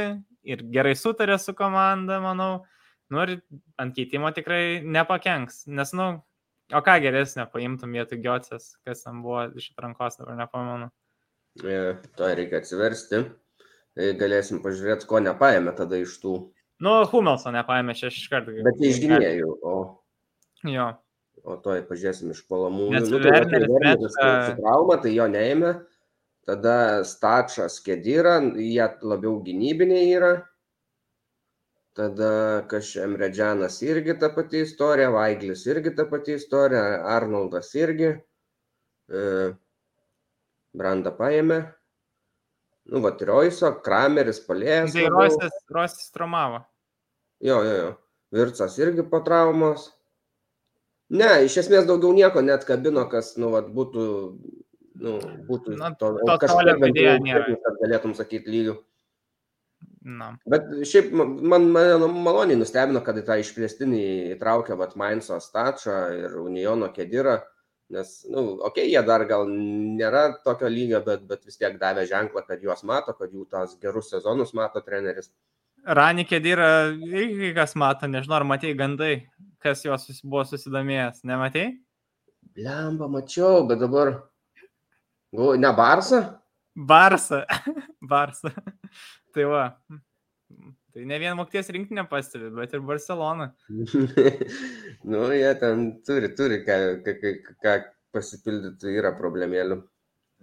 [0.47, 2.63] ir gerai sutarė su komanda, manau.
[3.11, 3.41] Nu, ir
[3.81, 5.65] ant keitimo tikrai nepakenks.
[5.67, 6.07] Nes, nu,
[6.71, 10.87] o ką geresnio paimtum vietoj Giocės, kas tam buvo iš atrankos, dabar nepamenu.
[11.59, 11.79] E,
[12.15, 13.25] to reikia atsiversti.
[13.99, 16.37] E, galėsim pažiūrėti, ko nepaėmė tada iš tų.
[16.81, 18.55] Nu, Humelso nepaėmė šeš kartų.
[18.65, 19.75] Bet iš gynėjų, o.
[20.71, 20.87] Jo.
[21.41, 22.91] O to pažiūrėsim iš palamų.
[22.93, 24.45] Nu, tai Werneris met...
[24.45, 25.73] su trauma, tai jo neėmė.
[26.45, 30.31] Tada Stačas Kedira, jie labiau gynybiniai yra.
[31.97, 38.13] Tada Kažemredžianas irgi ta pati istorija, Vaiglis irgi ta pati istorija, Arnoldas irgi.
[39.11, 39.23] E,
[40.77, 41.59] Branda paėmė.
[42.91, 44.95] Nu, va, Roiso, Krameris palėjęs.
[44.95, 46.63] Tai Roisas, Roisas traumavo.
[47.43, 47.91] Jo, jo, jo.
[48.31, 49.89] Vircas irgi po traumos.
[51.11, 54.03] Ne, iš esmės daugiau nieko net kabino, kas, nu, vat, būtų,
[55.03, 55.17] nu,
[55.49, 56.37] būtų Na, to, to
[56.79, 57.17] bent jau,
[57.65, 58.77] kad galėtum sakyti lygių.
[60.01, 60.31] Na.
[60.49, 61.67] Bet šiaip man, man
[62.25, 64.01] maloniai nustebino, kad į tą išplėstinį
[64.37, 67.35] įtraukė vat Mainzo Stačą ir Uniono Kedirą,
[67.93, 71.75] nes, na, nu, okei, okay, jie dar gal nėra tokio lygio, bet, bet vis tiek
[71.81, 75.29] davė ženklą, kad juos mato, kad jų tas gerus sezonus mato treneris.
[75.85, 76.71] Rani Kedirą,
[77.57, 79.15] kas mato, nežinau, ar matėjai gandai,
[79.61, 81.71] kas juos buvo susidomėjęs, nematėjai?
[82.61, 84.15] Lemba, mačiau, bet dabar.
[85.31, 86.21] Galvoju, ne Barsa?
[86.75, 87.45] Barsa.
[88.11, 88.51] Barsa.
[89.35, 89.65] tai va.
[90.91, 93.51] Tai ne vien Mokties rinktinė pastebi, bet ir Barcelona.
[95.11, 97.77] nu, jie ten turi, turi ką, ką, ką
[98.11, 99.79] pasipildyti, yra problemėlių.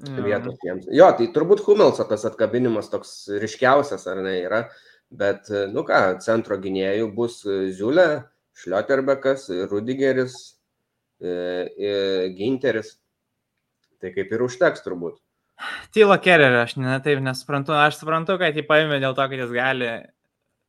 [0.07, 0.23] Mm.
[0.25, 0.87] Vietos jiems.
[0.95, 4.63] Jo, tai turbūt Humelso tas atkabinimas toks ryškiausias, ar ne, yra.
[5.11, 7.41] Bet, nu ką, centro gynėjų bus
[7.77, 8.09] Ziulė,
[8.59, 10.37] Šlioterbekas, Rudigeris,
[11.23, 11.92] e, e,
[12.35, 12.97] Ginteris.
[13.99, 15.18] Tai kaip ir užteks turbūt.
[15.94, 17.75] Tylo Kererį, aš ne taip nesuprantu.
[17.75, 19.92] Aš suprantu, kad jį paėmė dėl to, kad jis gali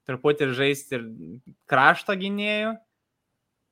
[0.10, 1.04] truputį ir žaisti ir
[1.70, 2.74] krašto gynėjų.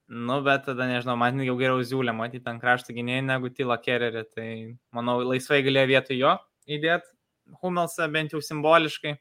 [0.07, 4.23] Nu, bet tada nežinau, man jau geriau ziūlė matyti ant krašto gynėjų negu Tylo Kererį.
[4.31, 4.49] Tai
[4.95, 6.35] manau, laisvai galėjo vietoj jo
[6.77, 7.15] įdėti
[7.61, 9.15] Humelsą bent jau simboliškai.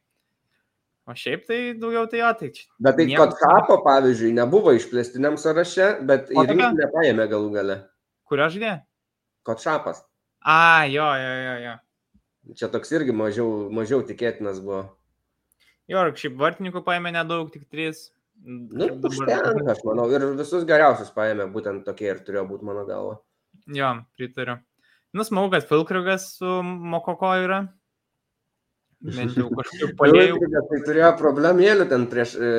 [1.07, 2.67] O šiaip tai daugiau tai jo, čia.
[2.83, 3.29] Bet tai nieko...
[3.31, 7.77] Kotšapo, pavyzdžiui, nebuvo išplėstiniam sąraše, bet į rinkinį paėmė galų gale.
[8.27, 8.73] Kurio žaidė?
[9.47, 10.03] Kotšapas.
[10.43, 11.77] A, jo, jo, jo, jo.
[12.59, 14.83] Čia toks irgi mažiau, mažiau tikėtinas buvo.
[15.87, 18.09] Jo, ir šiaip vartininkų paėmė nedaug, tik trys.
[18.43, 23.21] Nu, užtenka, aš manau, ir visus geriausius paėmė, būtent tokie ir turėjo būti mano galva.
[23.71, 24.59] Jo, pritariu.
[25.17, 27.63] Nusmau, kad Filkrigas su Mokoko yra.
[29.05, 30.39] Bent jau kažkaip palėjau.
[30.71, 32.53] tai turėjo problemėlių ten prieš e,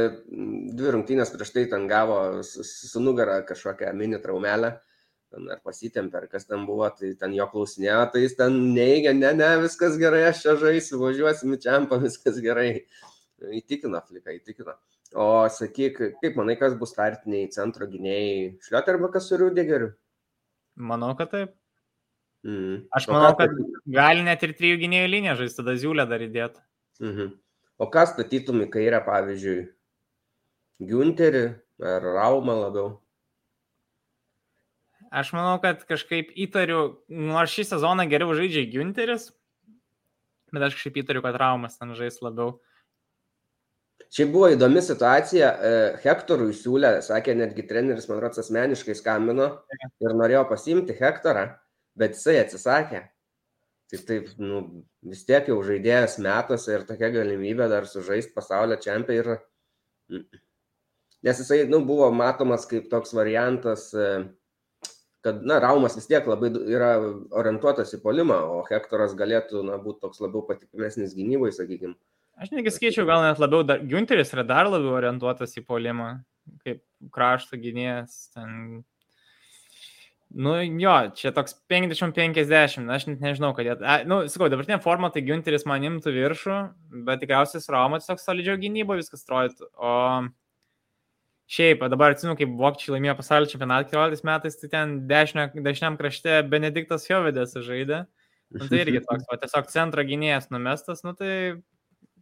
[0.77, 4.77] dvi rungtynės prieš tai ten gavo su, nugara kažkokią mini traumelę.
[5.33, 9.11] Ten ar pasitempė, ar kas ten buvo, tai ten jo klausinėjo, tai jis ten neigia,
[9.17, 12.69] ne, ne, viskas gerai, aš čia žaisiu, važiuosim į čempą, viskas gerai.
[13.57, 14.77] Įtikino fliką, įtikino.
[15.19, 18.55] O sakyk, kaip manai, kas bus startiniai centro gynėjai?
[18.63, 19.91] Šlioterbakas su Rudegeriu?
[20.77, 21.53] Manau, kad taip.
[22.47, 22.85] Mm.
[22.95, 23.51] Aš manau, kad
[23.91, 26.61] gali net ir trijų gynėjų liniją žaisti, tada ziūlę dar įdėti.
[27.03, 27.33] Mhm.
[27.77, 29.65] O ką statytum į kairę, pavyzdžiui,
[30.87, 31.43] Günterį
[31.83, 32.93] ar Raumą labiau?
[35.11, 39.29] Aš manau, kad kažkaip įtariu, nors šį sezoną geriau žaidžia Günteris,
[40.53, 42.57] bet aš kažkaip įtariu, kad Raumas ten žais labiau.
[44.13, 49.49] Čia buvo įdomi situacija, e, Hektorui siūlė, sakė netgi treneris, man rodos, asmeniškai skambino
[49.99, 51.49] ir norėjo pasimti Hektorą
[51.97, 53.03] bet jisai atsisakė.
[53.87, 54.61] Tai taip, nu,
[55.07, 60.25] vis tiek jau žaidėjas metuose ir tokia galimybė dar sužaisti pasaulio čempionį ir...
[61.25, 64.09] Nes jisai, nu, buvo matomas kaip toks variantas, e,
[65.25, 66.91] kad, na, Raumas vis tiek labai yra
[67.35, 71.97] orientuotas į polimą, o Hektoras galėtų, na, būti toks labiau patikimesnis gynybai, sakykime.
[72.37, 76.11] Aš negi skaičiau, gal net labiau, dar, Günteris yra dar labiau orientuotas į polimą,
[76.61, 76.83] kaip
[77.15, 78.83] krašto gynėjas, ten
[80.35, 83.75] Nu jo, čia toks 50-50, aš net nežinau, kad jie,
[84.09, 86.57] nu, sakau, dabartinė forma, tai Günteris man imtų viršų,
[87.07, 89.93] bet tikriausiai su Raumas toks solidžiau gynybo viskas atrodytų, o
[91.47, 96.41] Šiaip, dabar atsimenu, kaip vokiečiai laimėjo pasaulio čempionatą 14 metais, tai ten dešinio, dešiniam krašte
[96.51, 98.01] Benediktas Jovedės žaidė.
[98.51, 101.31] Nu, tai irgi toks, o tiesiog centro gynėjas numestas, nu tai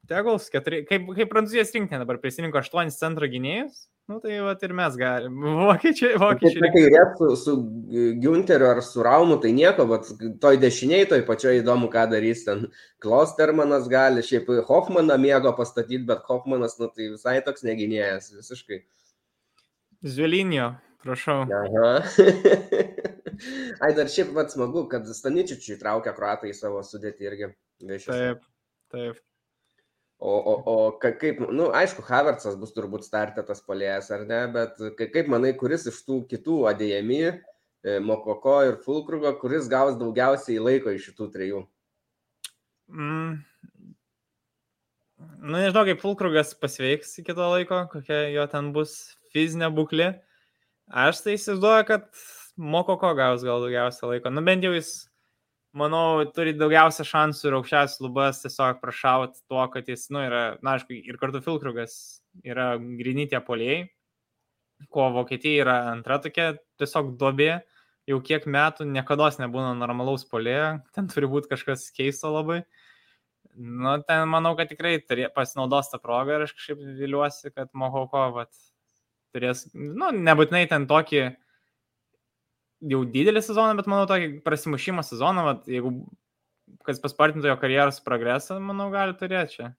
[0.10, 4.74] tegals, keturi, kaip, kaip prancūzijos rinktinė dabar prisirinko aštuonis centro gynėjus, nu tai va ir
[4.78, 5.54] mes galime.
[5.60, 6.72] Vokiečiai, vokiečiai.
[6.74, 7.56] Kai rėt su, su
[8.22, 10.10] Günteriu ar su Raumu, tai nieko, bet
[10.44, 12.68] toj dešiniai, toj pačioj įdomu, ką darys ten.
[13.04, 18.84] Klostermanas gali, šiaip Hoffmaną mėgo pastatyti, bet Hoffmanas, nu tai visai toks negynėjas, visiškai.
[20.06, 21.44] Zvilinio, prašau.
[21.50, 21.94] Aha.
[23.84, 27.56] Ai, dar šiaip pat smagu, kad Staničičiui traukia kruatai į savo sudėtį irgi.
[27.86, 28.12] Viešis.
[28.12, 28.46] Taip,
[28.94, 29.18] taip.
[30.20, 34.46] O, o, o kaip, na, nu, aišku, Havertzas bus turbūt startė tas polėjas, ar ne,
[34.54, 37.20] bet kaip manai, kuris iš tų kitų adėjami,
[37.84, 41.66] e, Mokoko ir Fulkrugo, kuris gaus daugiausiai laiko iš šitų trijų?
[42.88, 43.44] Mm.
[45.46, 48.96] Nu, nežinau, kaip Fulkrugas pasveiks iki to laiko, kokia jo ten bus
[49.36, 50.14] fizinė būklė.
[51.06, 52.08] Aš tai įsivaizduoju, kad
[52.56, 54.32] Mokoko gaus gal daugiausia laiko.
[54.32, 54.94] Nu, bent jau jis,
[55.78, 60.78] manau, turi daugiausia šansų ir aukščiausias lubas tiesiog prašaut tuo, kad jis, nu, yra, na,
[60.78, 61.96] aišku, ir kartu Filkrugas
[62.46, 63.86] yra grinytė poliai,
[64.92, 67.60] ko Vokietija yra antra tokia tiesiog dobė.
[68.06, 72.60] Jau kiek metų niekada nebūna normalaus polėjo, ten turi būti kažkas keisto labai.
[73.56, 75.00] Nu, ten manau, kad tikrai
[75.34, 78.52] pasinaudos tą progą ir aš kažkaip viliuosi, kad Mohoko, vat,
[79.34, 81.24] turės, nu, nebūtinai ten tokį
[82.92, 85.94] jau didelį sezoną, bet manau tokį prasimušimo sezoną, vat, jeigu
[86.86, 89.72] kas paspartintų jo karjeros progresą, manau, gali turėti čia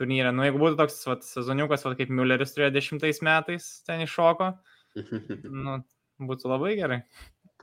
[0.00, 0.32] turnyrę.
[0.34, 4.50] Nu, jeigu būtų toks vat, sezoniukas, vat, kaip Mülleris turėjo dešimtais metais ten iššoko,
[5.66, 5.78] nu,
[6.32, 7.02] būtų labai gerai.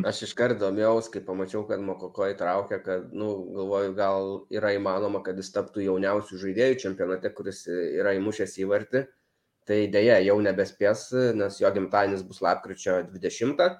[0.07, 5.39] Aš iškart domėjaus, kai pamačiau, kad Mokoko įtraukė, kad, nu, galvoju, gal yra įmanoma, kad
[5.41, 9.03] jis taptų jauniausių žaidėjų čempionate, kuris yra įmušęs įvartį
[9.69, 13.75] tai dėja jau nebespės, nes jo gimtadienis bus lapkričio 20.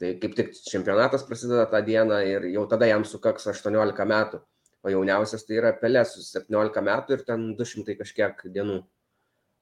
[0.00, 4.40] Tai kaip tik čempionatas prasideda tą dieną ir jau tada jam sukaks 18 metų.
[4.84, 8.82] O jauniausias tai yra Pelės su 17 metų ir ten 200 kažkiek dienų.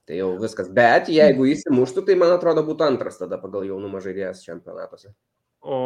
[0.09, 0.71] Tai jau viskas.
[0.75, 5.13] Bet jeigu jis įmuštų, tai man atrodo būtų antras tada pagal jaunumą žaidėjas čempionatuose.
[5.63, 5.77] O,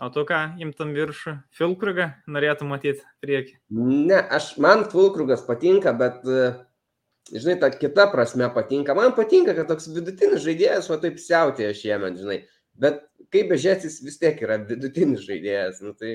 [0.00, 1.34] o tu ką, imtam viršų?
[1.58, 3.58] Filkrugą norėtų matyti priekį?
[3.76, 6.56] Ne, aš, man Filkrugas patinka, bet uh,
[7.28, 8.96] žinai, ta kita prasme patinka.
[8.96, 12.38] Man patinka, kad toks vidutinis žaidėjas, o taip siautėja šiemet, žinai.
[12.76, 15.82] Bet kaip bežėsis vis tiek yra vidutinis žaidėjas.
[15.84, 16.12] Nu, tai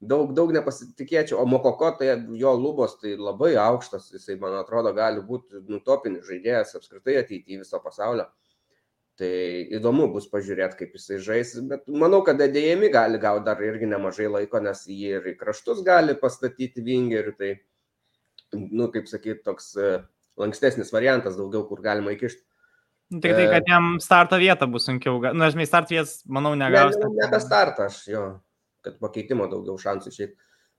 [0.00, 1.40] daug, daug nepasitikėčiau.
[1.42, 4.10] O Mokoko, tai jo lubos tai labai aukštas.
[4.14, 8.28] Jisai, man atrodo, gali būti nutopinis žaidėjas apskritai ateityje viso pasaulio.
[9.18, 9.30] Tai
[9.74, 14.28] įdomu bus pažiūrėti, kaip jisai žais, bet manau, kad dėjami gali gauti dar irgi nemažai
[14.30, 17.48] laiko, nes jį ir į kraštus gali pastatyti vingerių, tai
[18.54, 19.88] nu, kaip sakyt, toks e,
[20.38, 22.44] lankstesnis variantas daugiau, kur galima įkišti.
[23.08, 25.16] Nu, tik tai, kad e, jam starto vieta bus sunkiau.
[25.24, 26.96] Na, nu, aš mes start vietas, manau, negaus.
[27.00, 28.24] Ne, ne, ne tą startą, aš jo,
[28.84, 30.34] kad pakeitimo daugiau šansų šiaip.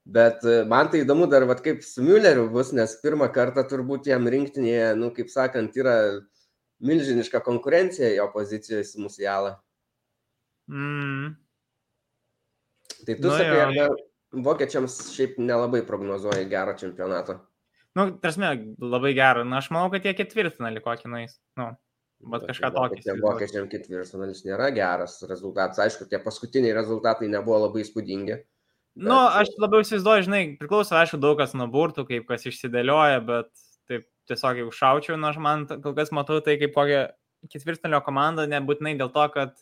[0.09, 4.11] Bet e, man tai įdomu dar, vat, kaip su Mülleriu bus, nes pirmą kartą turbūt
[4.11, 5.95] jam rinktinėje, nu, kaip sakant, yra
[6.85, 9.57] milžiniška konkurencija jo pozicijoje su Musialą.
[10.69, 11.33] Mm.
[13.05, 13.89] Tai tu nu, sakai, jo.
[14.45, 17.39] vokiečiams šiaip nelabai prognozuoji gero čempionato.
[17.97, 18.45] Nu, tarsi,
[18.77, 19.43] labai gerą.
[19.49, 21.39] Na, aš manau, kad jie ketvirtfinalį kokį nais.
[21.57, 21.71] Nu,
[22.19, 23.01] bet kažką tokį.
[23.05, 25.79] Tie vokiečiam ketvirtfinalis nėra geras rezultatas.
[25.83, 28.39] Aišku, tie paskutiniai rezultatai nebuvo labai įspūdingi.
[28.99, 29.07] Bet...
[29.07, 33.51] Nu, aš labiau įsivaizduoju, žinai, priklauso, aišku, daug kas nuo burtų, kaip kas išsidėlioja, bet
[33.87, 37.05] taip tiesiog jeigu šaučiau, na, aš man kol kas matau tai kaip kokią
[37.53, 39.55] ketvirtfinalio komandą, nebūtinai dėl to, kad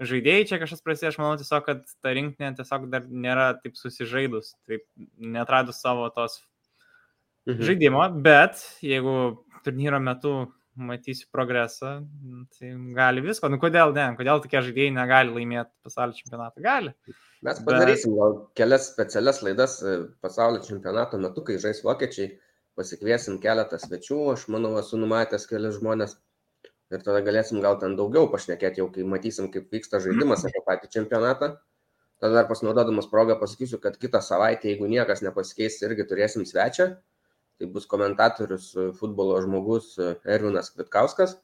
[0.00, 4.54] žaidėjai čia kažkas prasidėjo, aš manau tiesiog, kad ta rinktinė tiesiog dar nėra taip susižaidus,
[4.66, 4.86] taip
[5.20, 6.40] netradus savo tos
[7.46, 7.60] mhm.
[7.68, 9.14] žaidimo, bet jeigu
[9.62, 10.34] turnyro metu
[10.76, 11.94] matysiu progresą,
[12.58, 13.48] tai gali visko.
[13.50, 14.06] Nu kodėl ne?
[14.18, 16.62] Kodėl tokie žaidėjai negali laimėti pasaulio čempionatą?
[16.64, 16.94] Gali.
[17.46, 18.20] Mes padarysim bet...
[18.20, 22.34] gal kelias specialias laidas e, pasaulio čempionato metu, kai žais vokiečiai,
[22.78, 26.16] pasikviesim keletą svečių, aš manau, esu numatęs kelias žmonės
[26.94, 30.90] ir tada galėsim gal ten daugiau pašnekėti, jau kai matysim, kaip vyksta žaidimas apie patį
[30.96, 31.54] čempionatą.
[32.20, 36.90] Tada dar pasinaudodamas progą pasakysiu, kad kitą savaitę, jeigu niekas nepasikeis, irgi turėsim svečią
[37.60, 41.36] tai bus komentatorius e, futbolo žmogus e, Ervinas Kvitkauskas.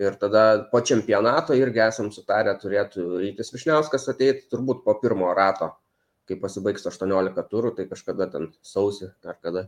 [0.00, 5.72] Ir tada po čempionato irgi esam sutarę, turėtų Rytis Višniauskas ateiti turbūt po pirmo rato,
[6.30, 9.66] kai pasibaigs 18 turų, tai kažkada ten sausi ar kada.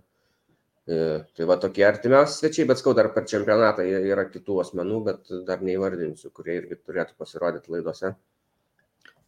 [0.88, 5.34] E, tai va tokie artimiausi svečiai, bet skau dar per čempionatą yra kitų asmenų, bet
[5.46, 8.14] dar neįvardinsiu, kurie irgi turėtų pasirodyti laidose.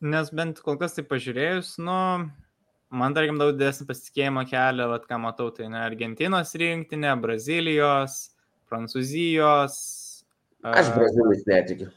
[0.02, 1.98] Nes bent kol kas tai pažiūrėjus, nu,
[2.92, 8.20] man tarkim daug didesnį pasitikėjimą kelia, vat, ką matau, tai ne Argentinos rinktinė, Brazilijos,
[8.70, 9.80] Prancūzijos,
[10.62, 11.90] Aš brazilais netikiu.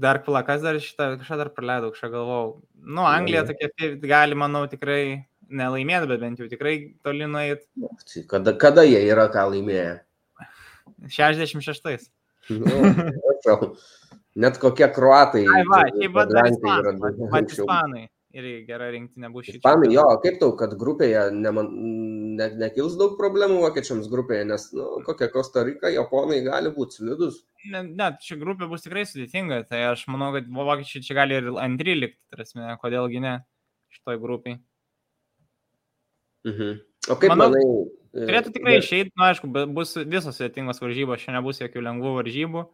[0.00, 2.52] Dar plakas dar šitą, kažką dar praleidau, kažką galvojau.
[2.80, 3.68] Nu, Anglija tokia
[4.00, 7.66] gali, manau, tikrai nelaimėti, bet bent jau tikrai toli nueit.
[8.08, 9.98] Tai kada, kada jie yra ką laimėję?
[11.12, 12.08] 66.
[12.56, 13.74] Nu,
[14.34, 15.44] net kokie kruatai.
[15.44, 16.48] Ai, va, šiaip va, dar
[17.44, 18.08] ispanai.
[18.28, 18.60] Va, ispanai.
[18.60, 19.58] Ir gera rinktinė bus šitą.
[19.58, 21.68] Ispanai, jo, kaip tau, kad grupėje neman,
[22.36, 27.44] ne, nekils daug problemų vokiečiams grupėje, nes, nu, kokia Kosta Rika, Japonai gali būti slidus.
[27.72, 31.48] Net ne, ši grupė bus tikrai sudėtinga, tai aš manau, kad vokiečiai čia gali ir
[31.58, 33.38] antri likti, tarsi, kodėlgi ne
[33.96, 34.60] šitoj grupiai.
[36.44, 36.78] Mhm.
[37.08, 37.64] O kaip Manau, manai?
[38.18, 42.64] Turėtų tikrai išeiti, na, nu, aišku, bus visos sudėtingos varžybos, šiandien nebus jokių lengvų varžybų.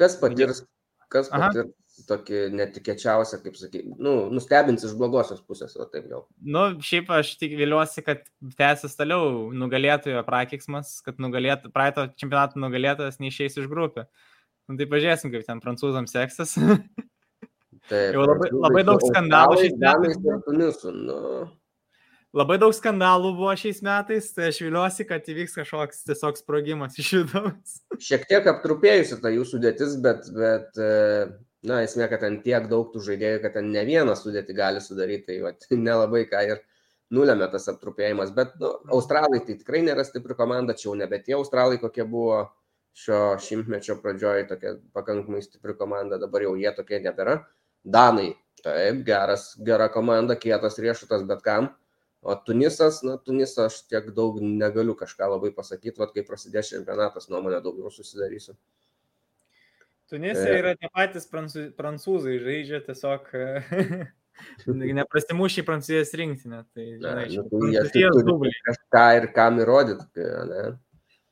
[0.00, 0.64] Kas patirs,
[1.12, 1.70] kas patirs
[2.08, 6.22] tokį netikėčiausią, kaip sakai, nu, nustebins iš blogosios pusės, o taip jau.
[6.44, 8.22] Nu, šiaip aš tik viliuosi, kad
[8.58, 14.06] tęsis toliau nugalėtojo prakiksmas, kad nugalėtų, praeito čempionato nugalėtojas neišeis iš grupė.
[14.66, 16.56] Nu, tai pažiūrėsim, kaip ten prancūzams seksis.
[17.86, 20.82] Taip, jau labai, labai daug skandalų šiais metais.
[20.90, 21.46] Nu,
[22.36, 27.12] Labai daug skandalų buvo šiais metais, tai aš viliuosi, kad įvyks kažkoks tiesiog sprogimas iš
[27.22, 27.78] vidaus.
[28.02, 30.80] Šiek tiek aptrupėjusi ta jūsų sudėtis, bet, bet
[31.66, 35.26] na, esmė, kad ten tiek daug tų žaidėjų, kad ten ne vieną sudėtį gali sudaryti,
[35.30, 35.52] tai va,
[35.88, 36.62] nelabai ką ir
[37.14, 38.32] nulėmė tas aptrupėjimas.
[38.36, 42.44] Bet nu, australai tai tikrai nėra stipri komanda, čia jau nebe tie australai, kokie buvo
[42.96, 47.42] šio šimtmečio pradžioje, tokia pakankamai stipri komanda, dabar jau jie tokie nebėra.
[47.84, 48.30] Danai,
[48.64, 51.70] taip, geras, gera komanda, kietas riešutas bet kam.
[52.26, 57.28] O Tunisas, na, Tunisą aš tiek daug negaliu kažką labai pasakyti, vad kai prasidės čempionatas,
[57.30, 58.56] nuomonę daugiau susidarysiu.
[60.10, 60.58] Tunisai e.
[60.60, 63.28] yra tie patys prancūzai, žaidžia tiesiog
[65.00, 66.62] neprasimušiai prancūzijos rinktinę.
[66.70, 70.26] Tai, žinai, Na, nu, jie turi kažką ir kam įrodyti.
[70.50, 70.64] Ne?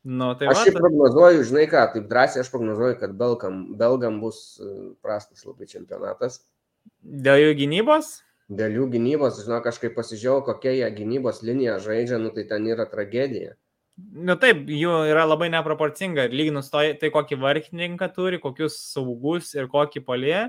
[0.05, 4.41] Nu, tai aš šiaip prognozuoju, žinai ką, taip drąsiai aš prognozuoju, kad Belgam, Belgam bus
[4.61, 4.71] e,
[5.05, 6.43] prastas labai čempionatas.
[7.01, 8.11] Dėl jų gynybos?
[8.53, 12.85] Dėl jų gynybos, žinau, kažkaip pasižiūrėjau, kokia jie gynybos linija žaidžia, nu tai ten yra
[12.91, 13.55] tragedija.
[13.95, 16.27] Nu taip, jų yra labai neproporcinga.
[16.33, 20.41] Lyginus to, tai kokį varkininką turi, kokius saugus ir kokį polė,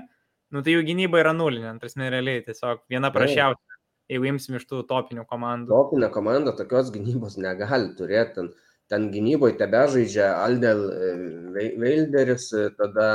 [0.50, 3.78] nu tai jų gynyba yra nulinė, antras nerealiai, tiesiog viena prašiausia,
[4.10, 5.70] jeigu imsim iš tų topinių komandų.
[5.70, 8.34] Topinė komanda tokios gynybos negali turėti.
[8.40, 8.50] Ten,
[8.90, 13.08] ten gynyboje tebe žaidžia Aldel e, Veilderis, tada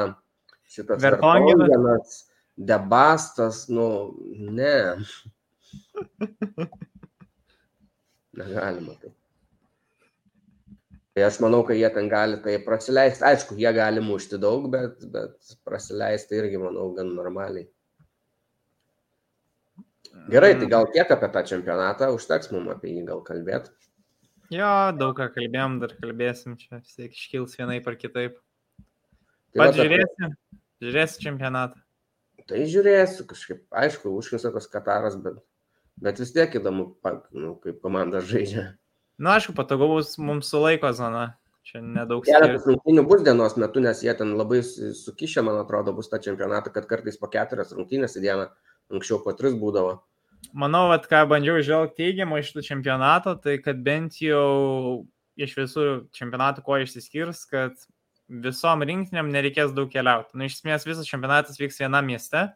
[0.71, 2.21] šitas Vertonginas
[2.55, 4.75] debastas, nu, ne.
[8.39, 9.11] Negalima tai.
[11.11, 13.25] Tai aš manau, kad jie ten gali tai prasileisti.
[13.27, 17.67] Aišku, jie gali mušti daug, bet, bet prasileisti irgi, manau, gan normaliai.
[20.31, 23.73] Gerai, tai gal tiek apie tą čempionatą, užteks mums apie jį gal kalbėti.
[24.51, 28.39] Jo, daug ką kalbėjom, dar kalbėsim čia, vis tiek iškils vienaip ar kitaip.
[29.51, 30.29] Tai Pats žiūrėsi,
[30.83, 31.79] žiūrėsi čempionatą.
[32.47, 35.39] Tai žiūrėsiu kažkaip, aišku, užkisakos Kataras, bet,
[36.03, 36.93] bet vis tiek įdomu,
[37.35, 38.73] nu, kaip komanda žaidžia.
[39.21, 41.31] Na, aišku, patogu bus mums su laiko zona.
[41.67, 46.09] Čia nedaug Keletas rungtynių bus dienos metu, nes jie ten labai sukišę, man atrodo, bus
[46.09, 48.47] tą čempionatą, kad kartais po keturias rungtynės į dieną,
[48.89, 49.99] anksčiau po tris būdavo.
[50.57, 55.05] Manau, kad ką bandžiau žvelgti teigiamą iš tų čempionato, tai kad bent jau
[55.37, 55.85] iš visų
[56.17, 57.77] čempionatų ko išsiskirs, kad
[58.41, 60.33] visom rinktinėm nereikės daug keliauti.
[60.33, 62.47] Nu, iš esmės visas čempionatas vyks vienam mieste.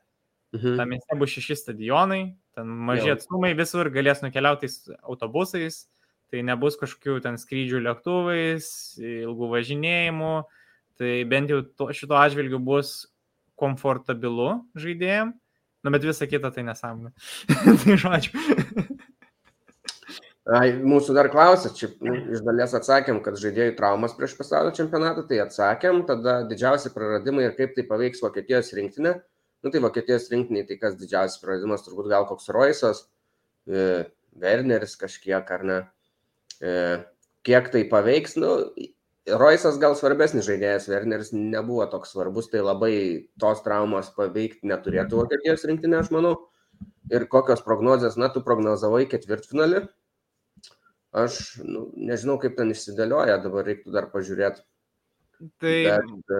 [0.55, 0.79] Mhm.
[0.79, 2.23] Tam mieste bus šeši stadionai,
[2.55, 4.71] ten maži atstumai visur, galės nukeliauti
[5.03, 5.83] autobusais,
[6.33, 8.67] tai nebus kažkokių ten skrydžių lėktuvais,
[8.99, 10.35] ilgų važinėjimų,
[10.99, 12.97] tai bent jau to, šito atžvilgiu bus
[13.59, 15.33] komfortabilu žaidėjim,
[15.85, 17.13] nu bet visa kita tai nesąmonė.
[17.83, 18.95] tai žodžiu.
[20.45, 25.23] Ai, mūsų dar klausė, čia nu, iš dalies atsakėm, kad žaidėjų traumas prieš pasaulio čempionatą,
[25.25, 29.15] tai atsakėm, tada didžiausi praradimai ir kaip tai paveiks Vokietijos rinktinę.
[29.65, 33.07] Nu tai Vokietijos rinktiniai, tai kas didžiausias praradimas, turbūt gal koks Roisas,
[33.65, 34.05] e,
[34.37, 35.79] Werneris kažkiek ar ne.
[36.61, 36.75] E,
[37.47, 38.51] kiek tai paveiks, nu,
[39.25, 42.95] Roisas gal svarbesnis žaidėjas, Werneris nebuvo toks svarbus, tai labai
[43.41, 46.35] tos traumos paveikti neturėtų Vokietijos rinktinė, aš manau.
[47.09, 49.85] Ir kokios prognozijas, na, tu prognozavai ketvirtfinalį,
[51.15, 54.65] Aš nu, nežinau, kaip ten išsidėlioja, dabar reiktų dar pažiūrėti.
[55.63, 55.75] Tai...
[55.87, 56.39] Bet, e,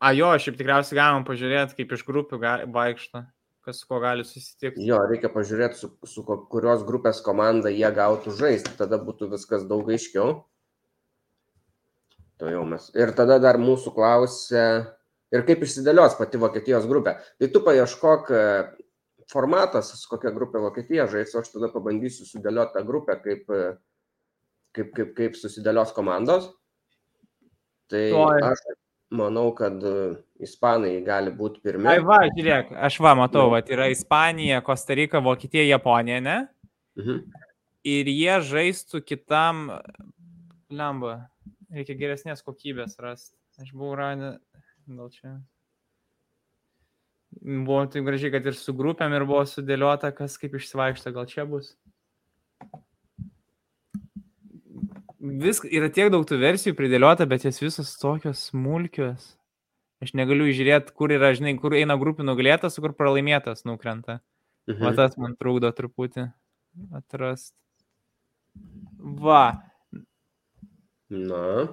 [0.00, 2.38] A jo, šiaip tikriausiai galima pažiūrėti, kaip iš grupių
[2.72, 3.22] vaikšto,
[3.70, 4.82] kas su kuo gali susitikti.
[4.86, 9.88] Jo, reikia pažiūrėti, su, su kurios grupės komanda jie gautų žaisti, tada būtų viskas daug
[9.90, 10.40] aiškiau.
[12.66, 12.88] Mes...
[12.96, 14.64] Ir tada dar mūsų klausė,
[15.30, 17.18] ir kaip išsidėlios pati Vokietijos grupė.
[17.38, 18.32] Tai tu paieškok
[19.30, 23.44] formatas, su kokia grupė Vokietija žais, o aš tada pabandysiu sudėlioti tą grupę, kaip,
[24.74, 26.48] kaip, kaip, kaip susidėlios komandos.
[27.92, 28.40] Tai Oi.
[28.46, 28.64] aš,
[29.10, 29.94] manau, kad e,
[30.42, 31.88] ispanai gali būti pirmi.
[31.90, 36.38] Ai, va, žiūrėk, aš va matau, va, yra Ispanija, Kostarika, Vokietija, Japonija, ne?
[36.98, 37.22] Mhm.
[37.90, 39.70] Ir jie žaistų kitam,
[40.68, 41.14] lemba,
[41.72, 43.34] reikia geresnės kokybės rasti.
[43.60, 44.34] Aš buvau ranę,
[44.88, 45.38] gal čia.
[47.40, 51.46] Buvo taip gražiai, kad ir su grupėm ir buvo sudėliota, kas kaip išsivaikšto, gal čia
[51.48, 51.72] bus.
[55.20, 59.34] Vis, yra tiek daug tų versijų pridėliota, bet jas visos tokios smulkios.
[60.00, 64.22] Aš negaliu žiūrėti, kur yra, žinai, kur eina grupių nugalėtas, kur pralaimėtas nukrenta.
[64.70, 64.80] Mhm.
[64.86, 66.30] Va tas man trukdo truputį
[66.96, 67.52] atrast.
[69.20, 69.44] Va.
[71.10, 71.68] Na,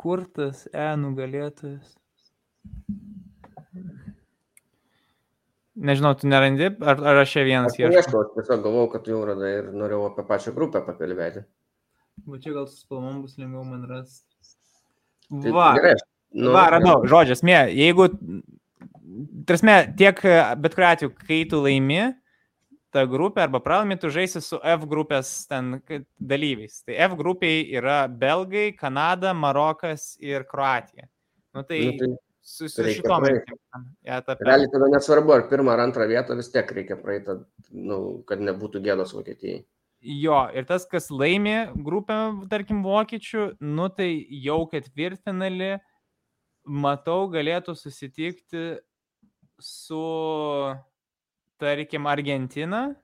[0.00, 1.96] Kur tas E nugalėtojas?
[5.80, 7.96] Nežinau, tu nerandi, ar, ar aš čia vienas ieškau?
[7.96, 11.44] ieškau, aš tiesiog galvojau, kad jau radai ir norėjau apie pačią grupę pakalbėti.
[12.28, 14.26] Va čia gal su spalvom bus lengviau man rasti.
[15.30, 16.04] Tai Va, aš-
[16.36, 18.10] nu, va, radau, žodžias, mė, jeigu,
[19.48, 20.20] tarsi, tiek,
[20.60, 22.02] bet kuriuo atveju, kai tu laimi
[22.92, 25.78] tą grupę arba pralaimi, tu žaisi su F grupės ten
[26.20, 26.82] dalyviais.
[26.84, 31.06] Tai F grupiai yra Belgai, Kanada, Marokas ir Kroatija.
[31.54, 32.08] Nu, tai, Nu, tai
[32.42, 33.84] su, su šitom rinktinėm
[34.18, 34.44] etape.
[34.46, 37.36] Realiai tada nesvarbu, ar pirmą ar antrą vietą vis tiek reikia praeiti,
[37.72, 39.62] nu, kad nebūtų gėdos Vokietijai.
[40.00, 42.16] Jo, ir tas, kas laimi grupę,
[42.48, 44.08] tarkim, vokiečių, nu tai
[44.40, 45.74] jau ketvirtfinalį,
[46.64, 48.78] matau, galėtų susitikti
[49.60, 50.00] su,
[51.60, 52.94] tarkim, Argentina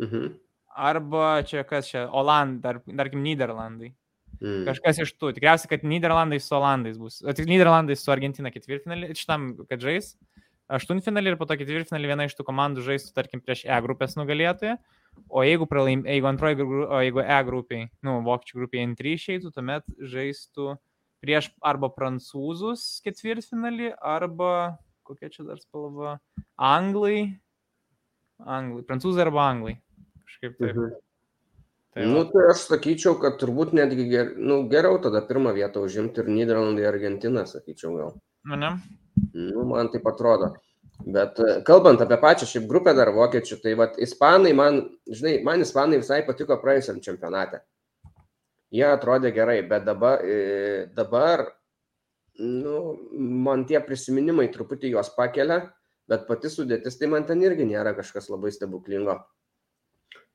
[0.00, 0.32] Mhm.
[0.74, 3.92] arba čia kas čia, Oland, dar, tarkim, Niderlandai.
[4.42, 4.62] Mm.
[4.66, 5.30] Kažkas iš tų.
[5.36, 7.20] Tikriausiai, kad Niderlandai su Olandais bus.
[7.22, 10.16] Tik Niderlandai su Argentina ketvirtfinalį, šitam, kad žais.
[10.72, 14.78] Aštuntfinalį ir po to ketvirtfinalį viena iš tų komandų žaistų, tarkim, prieš E grupės nugalėtoją.
[15.28, 19.86] O jeigu, pralaim, jeigu antroji, o jeigu E grupiai, nu, vokiečių grupiai N3 išeitų, tuomet
[20.14, 20.72] žaistų
[21.22, 26.16] prieš arba prancūzus ketvirtfinalį, arba kokia čia dar spalva,
[26.56, 27.36] anglai,
[28.42, 29.76] anglai, prancūzai arba anglai.
[30.24, 30.72] Kažkaip taip.
[30.72, 31.00] Mhm.
[31.92, 36.22] Tai Nu, tai aš sakyčiau, kad turbūt netgi ger, nu, geriau tada pirmą vietą užimti
[36.22, 38.14] ir Niderlandai, Argentina, sakyčiau gal.
[38.48, 38.70] Nu, ne?
[39.36, 40.54] Nu, man taip atrodo.
[41.02, 44.80] Bet e, kalbant apie pačią šiaip grupę dar vokiečių, tai vad ispanai man,
[45.10, 47.60] žinai, man ispanai visai patiko praėjusiam čempionate.
[48.72, 51.44] Jie atrodė gerai, bet dabar, e, dabar
[52.40, 52.78] nu,
[53.20, 55.66] man tie prisiminimai truputį juos pakelia,
[56.08, 59.18] bet pati sudėtis, tai man ten irgi nėra kažkas labai stebuklingo.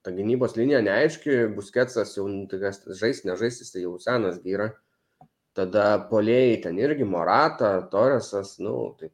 [0.06, 4.72] Ta gynybos linija neaiški, busketsas jau nu, kas žais, nežais, jis tai jau senas gyra.
[5.58, 9.12] Tada polėjai ten irgi Morata, Toresas, nu, taip.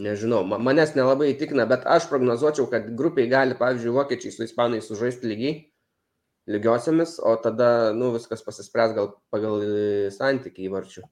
[0.00, 4.86] Nežinau, ma- manęs nelabai įtikina, bet aš prognozuočiau, kad grupiai gali, pavyzdžiui, vokiečiai su ispanais
[4.86, 5.54] sužaisti lygiai,
[6.48, 11.02] lygiosiamis, o tada, nu, viskas pasispręs gal pagal e, santykį įvarčių.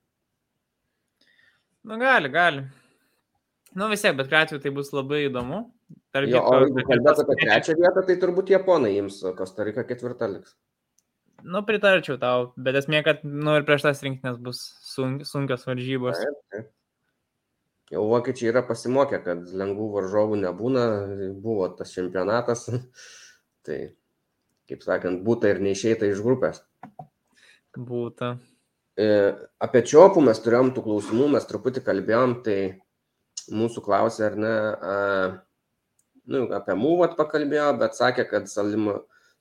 [1.89, 2.63] Nu, gali, gali.
[3.75, 5.65] Nu, vis tiek, bet kuriuo atveju tai bus labai įdomu.
[6.13, 10.57] Tarp Jo, o jeigu kalbėt apie trečią vietą, tai turbūt japonai o Kostarika ketvirta liks.
[11.47, 16.19] Nu, pritarčiau tau, bet esmė, kad, nu, ir prieš tas rinkinės bus sun, sunkios varžybos.
[16.19, 16.73] Taip, taip.
[17.93, 20.83] Jau vokiečiai yra pasimokę, kad lengvų varžovų nebūna,
[21.41, 22.67] buvo tas čempionatas.
[23.69, 23.79] tai,
[24.69, 26.61] kaip sakant, būta ir neišeita iš grupės.
[27.79, 28.35] Būta.
[28.99, 29.09] E,
[29.63, 32.59] Apie čiopų mes turėjom tų klausimų, mes truputį kalbėjom, tai
[33.55, 34.97] mūsų klausė, ar ne, a,
[36.33, 38.91] nu, apie mūvat pakalbėjo, bet sakė, kad Salim,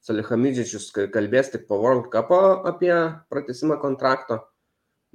[0.08, 2.94] Salihamidžičius kalbės tik po World Cup apie
[3.32, 4.46] pratesimą kontrakto.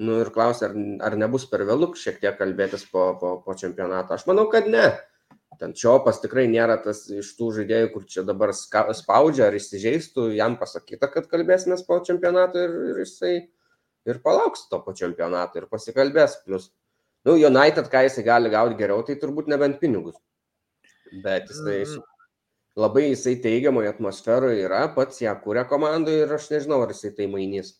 [0.03, 0.77] Nu ir klausė, ar,
[1.09, 4.17] ar nebus per vėlų šiek tiek kalbėtis po, po, po čempionato.
[4.17, 4.91] Aš manau, kad ne.
[5.61, 10.57] Ten čiopas tikrai nėra tas iš tų žaidėjų, kur čia dabar spaudžia ar įsižeistų, jam
[10.61, 13.35] pasakyta, kad kalbėsime po čempionato ir, ir jisai
[14.09, 16.41] ir palauks to po čempionato ir pasikalbės.
[16.47, 16.71] Plus,
[17.29, 20.17] nu, United, ką jisai gali gauti geriau, tai turbūt nebent pinigus.
[21.13, 22.03] Bet jisai Mm.
[22.77, 27.27] labai jisai teigiamoje atmosferoje yra, pats ją kūrė komandai ir aš nežinau, ar jisai tai
[27.27, 27.75] mainys.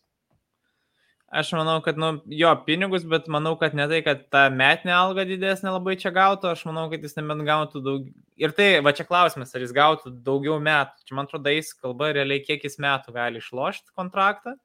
[1.33, 5.25] Aš manau, kad, nu, jo, pinigus, bet manau, kad ne tai, kad ta metinė alga
[5.25, 8.11] didesnė labai čia gautų, aš manau, kad jis nebent gautų daug.
[8.37, 11.07] Ir tai, va čia klausimas, ar jis gautų daugiau metų.
[11.09, 14.59] Čia, man atrodo, jis kalba realiai, kiek jis metų gali išlošti kontraktą,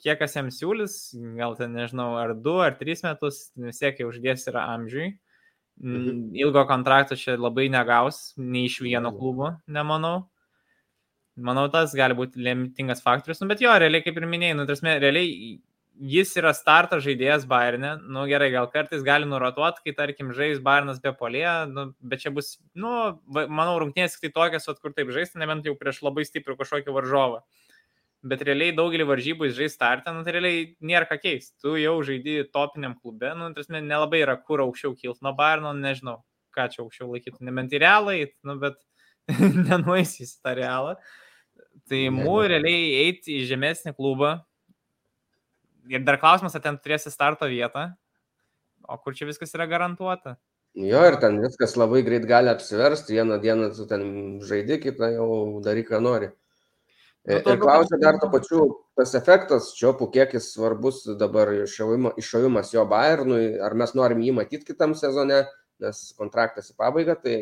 [0.00, 4.08] kiek kas jam siūlys, gal ten, nežinau, ar du, ar tris metus, vis tiek jau
[4.08, 5.10] uždės yra amžiui.
[5.80, 6.08] Mhm.
[6.08, 9.18] Mm, Ilgo kontrakto čia labai negaus, nei iš vieno Mhm.
[9.18, 10.26] klubo, nemanau.
[11.38, 13.40] Manau, tas gali būti lemtingas faktorius.
[13.40, 15.60] Nu, bet jo, realiai, kaip ir minėjai, nu, tarsi, realiai
[16.00, 18.00] jis yra starto žaidėjas Bayernė.
[18.02, 22.30] Nu, gerai, gal kartais gali nurotuoti, kai, tarkim, žais Bayernas be polė, nu, bet čia
[22.34, 26.56] bus, nu, manau, rungtynės tik tai tokias, kur taip žaisti, nebent jau prieš labai stiprų
[26.58, 27.42] kažkokį varžovą.
[28.26, 31.54] Bet realiai daugelį varžybų jis žais startą, nu, tai realiai nėra ką keisti.
[31.62, 36.18] Tu jau žaidži topiniam klube, nu, tas nelabai yra kur aukščiau kilti nuo Bayerno, nežinau,
[36.56, 38.16] ką čia aukščiau laikyti, nebent į realą,
[38.48, 38.80] nu, bet
[39.68, 40.96] nenueisys tą realą.
[41.88, 44.34] Tai mū realiai eiti į žemesnį klubą.
[45.88, 47.86] Ir dar klausimas, ar ten turėsi starto vietą,
[48.84, 50.36] o kur čia viskas yra garantuota.
[50.76, 54.02] Jo, ir ten viskas labai greit gali apsiversti, vieną dieną tu ten
[54.44, 55.30] žaidži, kitą jau
[55.64, 56.28] daryk, ką nori.
[56.28, 56.47] Nu,
[57.28, 58.66] ir klausia dar to pačiu,
[58.98, 64.70] tas efektas, čiopų, kiek jis svarbus dabar iššovimas jo Bayernui, ar mes norim jį matyti
[64.72, 65.42] kitam sezone,
[65.82, 67.36] nes kontraktas į pabaigą, tai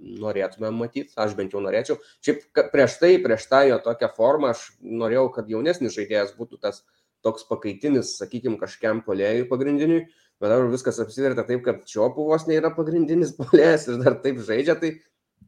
[0.00, 1.98] norėtume matyti, aš bent jau norėčiau.
[2.24, 6.82] Šiaip prieš tai, prieš tą jo tokią formą, aš norėjau, kad jaunesnis žaidėjas būtų tas
[7.24, 10.00] toks pakaitinis, sakykime, kažkiam polėjui pagrindiniui,
[10.40, 14.94] bet dabar viskas apsivertė taip, kad Čiopuvos nėra pagrindinis polėjas ir dar taip žaidžia, tai,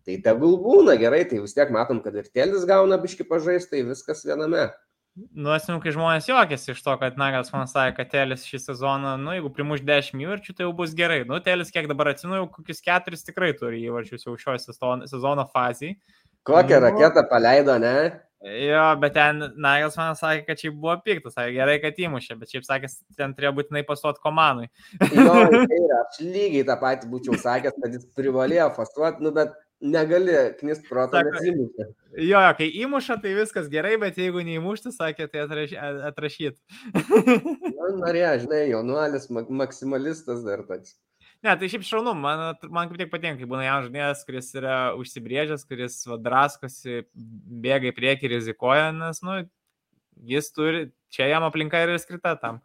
[0.07, 3.85] tai tegul būna gerai, tai vis tiek matom, kad ir Telis gauna biški pažaisti, tai
[3.91, 4.71] viskas viename.
[5.13, 9.19] Nu, atsimenu, kai žmonės juokėsi iš to, kad Nagas man sakė, kad Telis šį sezoną,
[9.21, 11.21] nu, jeigu primuš 10 įvarčių, tai jau bus gerai.
[11.29, 15.93] Nu, Telis, kiek dabar atsimenu, jau kokius keturis tikrai turi įvarčius jau šio sezono, fazį.
[16.49, 17.93] Kokią nu, raketą paleido, ne?
[18.43, 22.51] Jo, bet ten Nagas man sakė, kad čia buvo piktas, sakė gerai, kad įmušė, bet
[22.51, 22.89] šiaip sakė,
[23.21, 24.71] ten turėjo būtinai pasuoti komandai.
[24.99, 25.37] jo,
[25.69, 29.53] tai yra, aš lygiai tą patį būčiau sakęs, kad jis privalėjo fasuoti, nu, bet
[29.83, 31.87] negali knist proto, nes įmušė.
[32.23, 35.73] Jo, jo, kai įmuša, tai viskas gerai, bet jeigu neįmušti, sakė, tai atraš,
[36.11, 36.59] atrašyt.
[37.79, 40.95] nu, norėjo, žinai, jaunuolis, maksimalistas dar toks.
[41.43, 44.77] Ne, tai šiaip šaunu, man, man kaip tik patinka, kai būna jaunas žmonės, kuris yra
[44.95, 47.01] užsibrėžęs, kuris vadraskosi,
[47.65, 49.41] bėga į priekį, rizikuoja, nes, nu,
[50.31, 52.63] jis turi, čia jam aplinka yra skirta tam.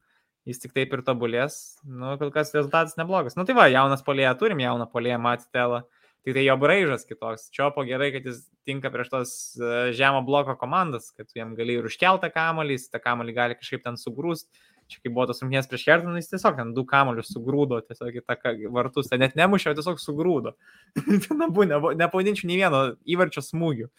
[0.47, 3.35] Jis tik taip ir tobulės, nu, kol kas rezultatas neblogas.
[3.35, 5.81] Nu, tai va, jaunas polėje, turim jauną polėje, Matitelą.
[6.27, 7.45] Tik tai jo braižas kitoks.
[7.55, 11.87] Čiopo gerai, kad jis tinka prieš tos e, žemo bloko komandas, kad jam gali ir
[11.87, 14.49] užkeltą kamolį, jis tą kamolį gali kažkaip ten sugrūst.
[14.91, 18.25] Čia kaip buvo tos rungtynės prieš Hertoną, jis tiesiog ten du kamolius sugrūdo, tiesiog į
[18.27, 20.57] tą vartus, ten net nemušė, tiesiog sugrūdo.
[21.29, 23.87] ten abu, ne, nepavadinčiau nei vieno įvarčio smūgių.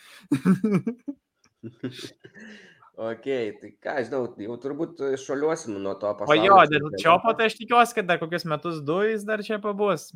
[2.99, 3.27] Ok,
[3.61, 6.43] tai ką, žinau, jau turbūt šaliuosim nuo to pasaulio.
[6.43, 9.61] O jo, dėl Čiopo tai aš tikiuosi, kad dar kokius metus du jis dar čia
[9.63, 10.09] pabus.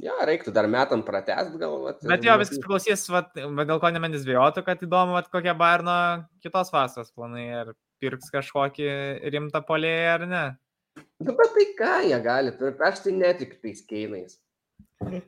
[0.00, 1.74] Jo, reiktų dar metam pratest gal.
[1.84, 5.96] Vat, bet jo, viskas priklausys, vat, dėl ko nemendis dviejotų, kad įdomu, vat, kokie Bairno
[6.44, 8.88] kitos vasaros planai, ar pirks kažkokį
[9.34, 10.44] rimtą polėją ar ne.
[11.22, 12.54] Nu, bet tai ką jie gali,
[12.88, 14.40] aš tai netikiu tais keinais.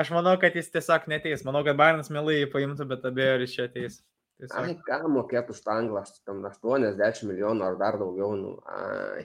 [0.00, 1.40] Aš manau, kad jis tiesiog neteis.
[1.46, 3.96] Manau, kad Bairnas mielai jį paimtų, bet abejo, ir iš čia ateis.
[4.38, 4.58] Tiesiog.
[4.60, 9.24] Ai, ką mokėtų už tą anglą, tam 80 milijonų ar dar daugiau, nu, ai.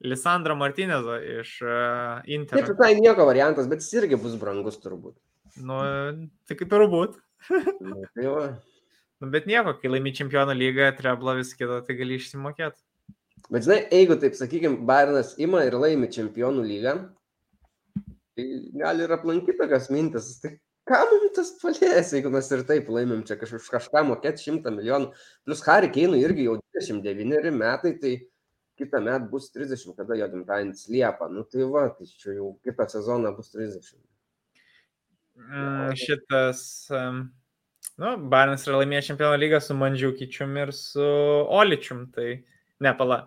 [0.00, 2.62] Lisandro Martinezo iš uh, Inter.
[2.62, 5.18] Tai visai nieko variantas, bet jis irgi bus brangus turbūt.
[5.60, 5.80] Nu,
[6.48, 7.18] kaip turbūt.
[7.84, 12.80] nu, tai nu, bet nieko, kai laimi čempionų lygą, trebla vis kitą, tai gali išsimokėti.
[13.50, 16.96] Bet žinai, jeigu taip sakykime, Bairnas ima ir laimi čempionų lygą,
[18.36, 18.48] tai
[18.80, 20.32] gali ir aplankyti tokias mintis.
[20.40, 20.54] Tai
[20.88, 25.12] ką mums tas palės, jeigu mes ir taip laimim čia kažkaž, kažką mokėti šimtą milijonų.
[25.48, 28.14] Plus Harry Keinui irgi jau 29 metai, tai
[28.80, 31.28] kitą metą bus 30, kada jo gimtadienis Liepa.
[31.32, 34.00] Nu tai va, tai čia jau kitą sezoną bus 30.
[35.40, 36.62] Mm, šitas,
[38.00, 41.04] nu, Barnas yra laimėjęs čempionų lygą su Mandžiukičium ir su
[41.60, 42.26] Oličium, tai
[42.84, 43.22] ne, pala,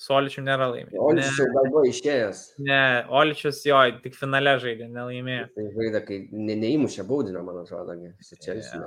[0.00, 0.98] su Oličium nėra laimėjęs.
[1.06, 2.42] Oličius jau gal buvo išėjęs.
[2.68, 2.82] Ne,
[3.20, 5.46] Oličius jo, tik finale žaidė, nelaimėjo.
[5.56, 7.96] Tai žaidė, kai ne, neįmušė baudinio, man atrodo,
[8.28, 8.82] Sičelsi.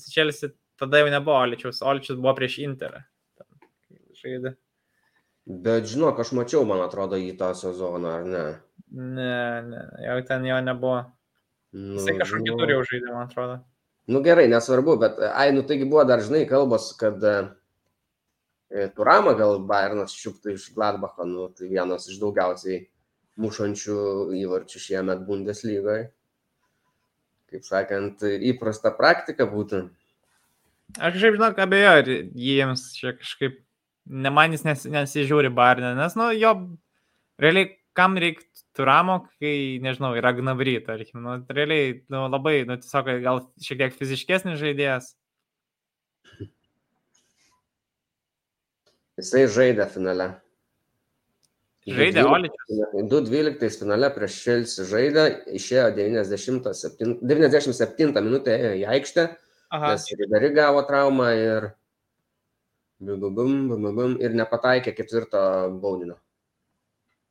[0.00, 0.50] Sičelsi
[0.80, 3.04] tada jau nebuvo Oličius, Oličius buvo prieš Interą.
[4.20, 4.56] Žaidė.
[5.50, 8.42] Bet žinok, aš mačiau, man atrodo, į tą sezoną, ar ne?
[8.90, 11.00] Ne, ne, jau ten jo nebuvo.
[11.74, 13.56] Nu, Jisai kažkokį turi jau žaidimą, man atrodo.
[14.10, 17.34] Nu gerai, nesvarbu, bet, ai, nu taigi buvo dar, žinai, kalbos, kad e,
[18.94, 22.84] Turama gal Bayernas šiuptų iš Gladbacho, nu, tai vienas iš daugiausiai
[23.40, 23.96] mušančių
[24.38, 26.10] įvarčių šiemet Bundeslygoje.
[27.50, 29.82] Kaip sakant, įprasta praktika būtų.
[30.98, 32.14] Aš kažkaip žinau, abejoju, ar
[32.46, 33.58] jiems čia kažkaip
[34.06, 36.54] ne man jis nes, nesižiūri Barnė, nes, nu, jo,
[37.40, 38.46] realiai, kam reikia
[38.76, 43.98] turamo, kai, nežinau, yra Gnavry, tarkim, nu, realiai, nu, labai, nu, tiesiog gal šiek tiek
[43.98, 45.14] fiziškesnis žaidėjas.
[49.20, 50.30] Jisai žaidė finale.
[51.90, 52.80] Žaidė Oličius.
[53.10, 55.24] 2-12 finale prieš Šelsi žaidė,
[55.58, 59.26] išėjo 97, 97 minutę į aikštę,
[59.76, 59.92] Aha.
[59.92, 61.70] nes Riberi gavo traumą ir
[63.00, 65.40] bum, bum, bum, bum, ir nepataikė ketvirto
[65.82, 66.18] baudinio.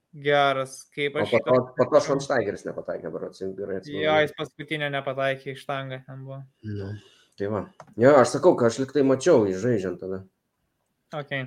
[0.09, 1.29] Geras, kaip aš.
[1.29, 4.01] O po to, po to Šonštaigeris nepataikė, berots, gerai atsimenu.
[4.07, 6.41] Jo, jis paskutinio nepataikė iš tangą, ten buvo.
[6.65, 6.89] Nu.
[7.39, 7.61] Tai va.
[8.01, 10.23] Jo, aš sakau, kad aš liktai mačiau įžaidžiant tada.
[11.15, 11.45] Okay.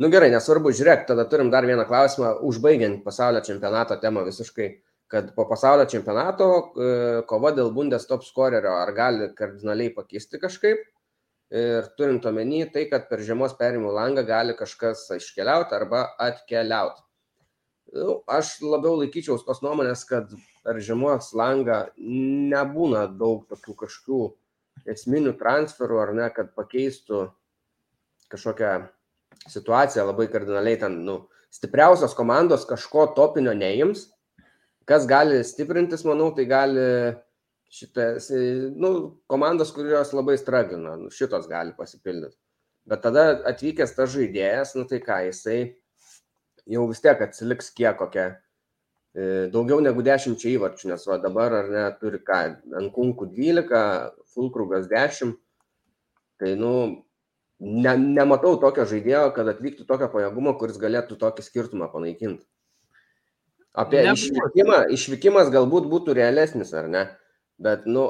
[0.00, 4.70] Nu gerai, nesvarbu, žiūrėk, tada turim dar vieną klausimą, užbaigiant pasaulio čempionato temą visiškai,
[5.10, 6.88] kad po pasaulio čempionato e,
[7.28, 10.86] kova dėl bundes top scorerio ar gali kardinaliai pakeisti kažkaip.
[11.52, 17.02] Ir turint omeny tai, kad per žiemos perimų langą gali kažkas iškeliauti arba atkeliauti.
[17.94, 20.32] Nu, aš labiau laikyčiau tos nuomonės, kad
[20.64, 24.22] per žiemos langą nebūna daug tokių kažkokių
[24.90, 27.28] esminių transferų ar ne, kad pakeistų
[28.32, 28.72] kažkokią
[29.52, 31.20] situacija labai kardinaliai ten, nu,
[31.54, 34.08] stipriausios komandos kažko topinio neims.
[34.88, 36.88] Kas gali stiprintis, manau, tai gali
[37.74, 38.30] šitas,
[38.78, 38.90] nu,
[39.30, 42.36] komandos, kurios labai stragina, nu, šitos gali pasipildyti.
[42.88, 45.58] Bet tada atvykęs tas žaidėjas, nu tai ką, jisai
[46.70, 48.26] jau vis tiek atsiliks kiek kokia.
[49.14, 52.40] E, daugiau negu 10 įvarčių, nes va dabar ar ne turi ką,
[52.82, 53.82] Ankunkų 12,
[54.34, 55.34] Fulkrugas 10.
[56.42, 56.72] Tai, nu,
[57.62, 62.44] ne, nematau tokio žaidėjo, kad atvyktų tokio pajėgumo, kuris galėtų tokį skirtumą panaikinti.
[63.74, 64.28] Apie Nebus.
[64.28, 67.06] išvykimą, išvykimas galbūt būtų realesnis, ar ne?
[67.62, 68.08] Bet, nu,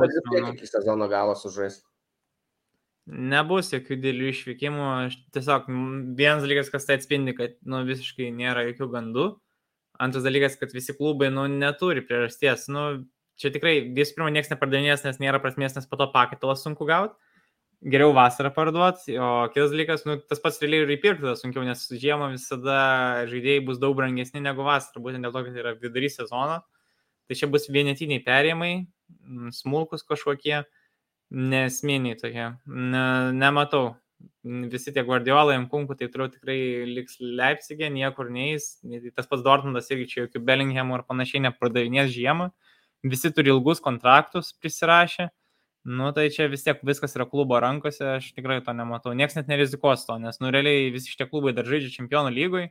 [0.00, 1.82] kad vis tiek iki sezono galo sužais.
[3.10, 4.88] Nebus jokių dėlių išvykimų,
[5.34, 5.68] tiesiog
[6.16, 9.26] vienas dalykas, kas tai atspindi, kad nu, visiškai nėra jokių gandų.
[10.00, 12.68] Antras dalykas, kad visi klubai nu, neturi priežasties.
[12.72, 12.84] Nu,
[13.40, 17.18] čia tikrai visų pirma niekas nepardavinės, nes nėra prasmės, nes po to pakaitalą sunku gauti
[17.80, 21.86] geriau vasarą parduoti, o kitas dalykas, nu, tas pats realiai ir įpirkti tada sunkiau, nes
[21.88, 22.80] žiemą visada
[23.30, 26.60] žaidėjai bus daug brangesni negu vasarą, būtent dėl to, kad yra vidurys sezono.
[27.30, 28.72] Tai čia bus vienetiniai perėjimai,
[29.54, 30.64] smulkus kažkokie,
[31.30, 32.48] nesminiai tokie.
[32.66, 33.04] Ne,
[33.38, 33.92] nematau.
[34.42, 36.58] Visi tie guardiolai, Nkunku, tai turiu tikrai
[36.90, 38.80] liks Leipzigė, niekur neįs.
[39.14, 42.50] Tas pats Dortmundas irgi čia jokių Bellinghamų ar panašiai nepardavinės žiemą.
[43.06, 45.30] Visi turi ilgus kontraktus prisirašę
[45.84, 49.14] Nu, tai čia vis tiek viskas yra klubo rankose, aš tikrai to nematau.
[49.16, 52.66] Niekas net nerizikuos to, nes, nu, realiai visi šitie klubai dar žaidžia čempionų lygoj,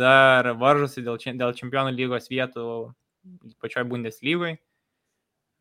[0.00, 2.64] dar varžosi dėl, dėl čempionų lygos vietų
[3.62, 4.56] pačioj Bundeslygoje.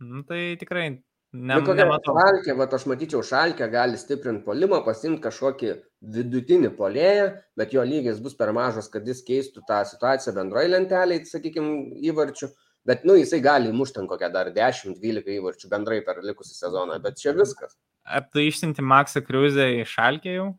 [0.04, 2.16] Nu, tai tikrai ne, nu, nematau.
[2.18, 5.72] Šalkė, va, aš matyčiau, Šalkė gali stiprinti polimą, pasimti kažkokį
[6.16, 11.26] vidutinį polėją, bet jo lygis bus per mažas, kad jis keistų tą situaciją bendroje lentelėje,
[11.32, 12.52] sakykime, įvarčių.
[12.86, 17.18] Bet, nu, jisai gali įmušti ten kokią dar 10-12 įvarčių bendrai per likusį sezoną, bet
[17.18, 17.74] čia viskas.
[18.06, 20.52] Ar tu išsinti Maksą Kriuzę į Šalkę jau?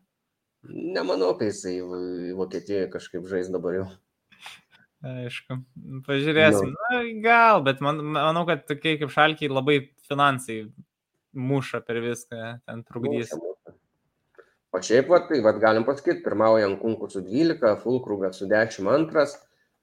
[0.67, 3.87] Nemanau, kai jisai į Vokietiją kažkaip žais dabar jau.
[5.05, 5.59] Aišku,
[6.07, 6.71] pažiūrėsim.
[6.73, 6.85] Nu.
[6.89, 9.79] Na, gal, bet man, manau, kad tokie kaip Šalkiai labai
[10.09, 10.63] finansai
[11.37, 13.35] muša per viską, ten trukdys.
[14.73, 19.37] O šiaip, va, tai va, galim pasakyti, pirmauja Kunkus su 12, Fulkrugas su 12,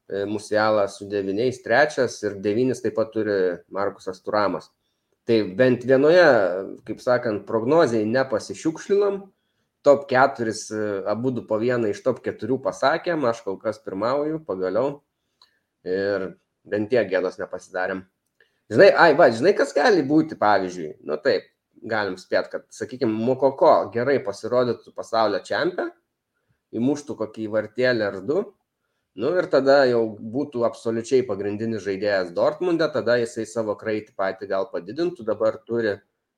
[0.09, 3.37] E, Musialą su devyniais trečias ir devynis taip pat turi
[3.73, 4.69] Markusas Turamas.
[5.25, 6.27] Tai bent vienoje,
[6.85, 9.23] kaip sakant, prognozijai nepasišiukšlinom,
[9.85, 14.41] top 4, e, abu du po vieną iš top 4 pasakėm, aš kol kas pirmauju,
[14.49, 14.99] pagaliau.
[15.85, 16.31] Ir
[16.65, 18.05] bent tiek gėdos nepasidarėm.
[18.73, 21.51] Žinai, ai, va, žinai, kas gali būti, pavyzdžiui, nu taip,
[21.85, 25.93] galim spėti, kad, sakykime, Mokoko gerai pasirodytų pasaulio čempionė,
[26.75, 28.47] įmuštų kokį vartėlį ar du,
[29.15, 34.67] Nu ir tada jau būtų absoliučiai pagrindinis žaidėjas Dortmunde, tada jisai savo kraitį patį gal
[34.73, 35.93] padidintų, dabar turi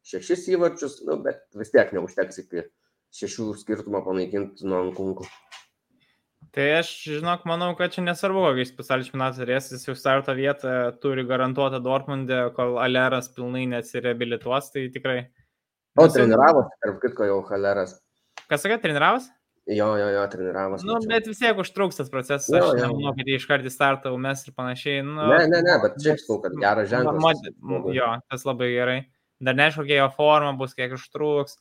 [0.05, 2.67] šešis įvarčius, nu, bet vis tiek neužteks iki
[3.15, 5.29] šešių skirtumo panaikinti nuo Ankunkų.
[6.57, 10.71] Tai aš, žinok, manau, kad čia nesvarbu, kokiais pasaulio čempionatas turės, jis jau starto vietą
[11.03, 15.19] turi garantuotą Dortmunde, kol Aleras pilnai neatsireabilituos, tai tikrai.
[15.97, 17.99] O, treniravosi, tarp kitko jau Aleras.
[18.49, 19.29] Kas sakė, treniravosi?
[19.67, 20.87] Jo, jo, jo, treniravosi.
[20.87, 21.11] Nu, mačiau.
[21.11, 22.49] bet vis tiek užtruks tas procesas.
[22.55, 25.01] Jo, aš nemanau, kad iš karto startą mes ir panašiai.
[25.03, 27.41] Nu, ne, ne, ne, bet šiaip sakau, kad geras ženklas.
[27.97, 29.01] Jo, tas labai gerai.
[29.43, 31.59] Dar neaišku, kokia jo forma bus, kiek užtruks.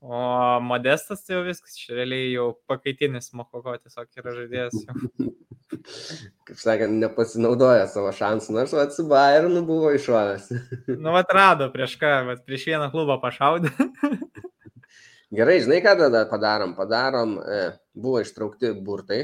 [0.00, 4.84] O modestas tai jau viskas, čia realiai jau pakaitinis mokoko tiesiog yra žaidėjas.
[6.48, 10.48] Kaip sakant, nepasinaudoja savo šansų, nors atsibairinu buvo išvalęs.
[11.02, 13.72] nu, atrado prieš ką, bet prieš vieną klubą pašaudė.
[15.38, 16.72] Gerai, žinai, ką tada padarom?
[16.78, 19.20] Padarom, e, buvo ištraukti burtai.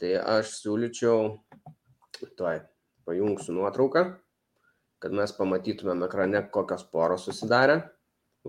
[0.00, 1.34] Tai aš siūlyčiau,
[2.38, 2.62] tuoj,
[3.06, 4.04] pajungsiu nuotrauką,
[5.02, 7.82] kad mes pamatytumėm ekrane, kokios poros susidarė.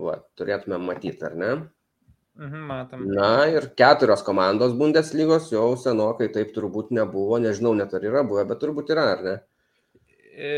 [0.00, 1.50] Va, turėtumėm matyti, ar ne?
[2.34, 3.02] Mhm, matom.
[3.14, 8.42] Na ir keturios komandos Bundeslygos jau senokai taip turbūt nebuvo, nežinau net ar yra buvę,
[8.48, 9.34] bet turbūt yra, ar ne?
[10.34, 10.54] E...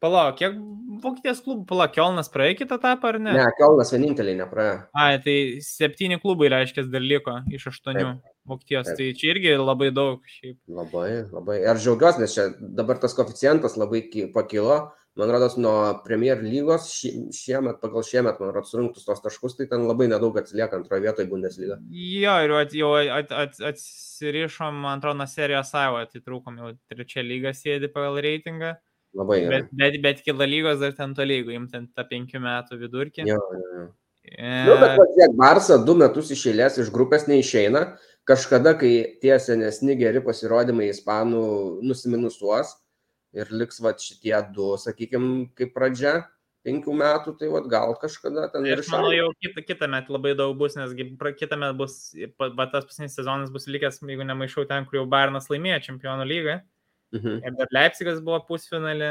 [0.00, 0.56] Palauk, kiek
[1.02, 3.32] Vokietijos klubų, palauk, Kielnas praėjo kitą etapą ar ne?
[3.36, 4.78] Ne, Kielnas vieninteliai nepraėjo.
[4.96, 8.06] Ai, tai septyni klubai, reiškia, dar liko iš aštuonių
[8.48, 10.24] Vokietijos, tai čia irgi labai daug.
[10.38, 10.56] Šiaip.
[10.72, 11.58] Labai, labai.
[11.64, 14.06] Ir džiaugiuosi, nes čia dabar tas koficijantas labai
[14.36, 14.86] pakilo,
[15.16, 16.88] man rodos, nuo Premier lygos
[17.34, 21.30] šiemet, pagal šiemet, man rodos, surinktus tos taškus, tai ten labai nedaug atsilieka antroje vietoje
[21.30, 21.78] Bundesliga.
[21.90, 27.24] Jo, ir at, jau at, at, atsirišom, man atrodo, nuo serijos savo, atitrūkom jau trečia
[27.24, 28.74] lyga sėdi pagal reitingą.
[29.16, 29.60] Labai gerai.
[29.62, 33.24] Bet, bet, bet kita lygos dar ten tolygų, jums ten tą penkių metų vidurkį.
[33.30, 33.86] Jo, jo, jo.
[34.26, 34.64] E...
[34.66, 37.86] Nu, bet tiek Barsa du metus iš eilės iš grupės neišeina.
[38.26, 38.90] Kažkada, kai
[39.22, 41.44] tie senesni geri pasirodymai ispanų
[41.86, 42.72] nusiminusuos,
[43.36, 46.16] ir liks va šitie du, sakykime, kaip pradžia
[46.66, 48.80] penkių metų, tai va gal kažkada ten ir...
[48.82, 52.00] Aš manau, jau kitą, kitą metą labai daug bus, nes kitą metą bus,
[52.40, 56.58] va tas paskutinis sezonas bus likęs, jeigu nemaišau ten, kur jau Barnas laimėjo čempionų lygą.
[57.14, 57.40] Mhm.
[57.46, 59.10] Ir dar Leipzigas buvo pusfinalį,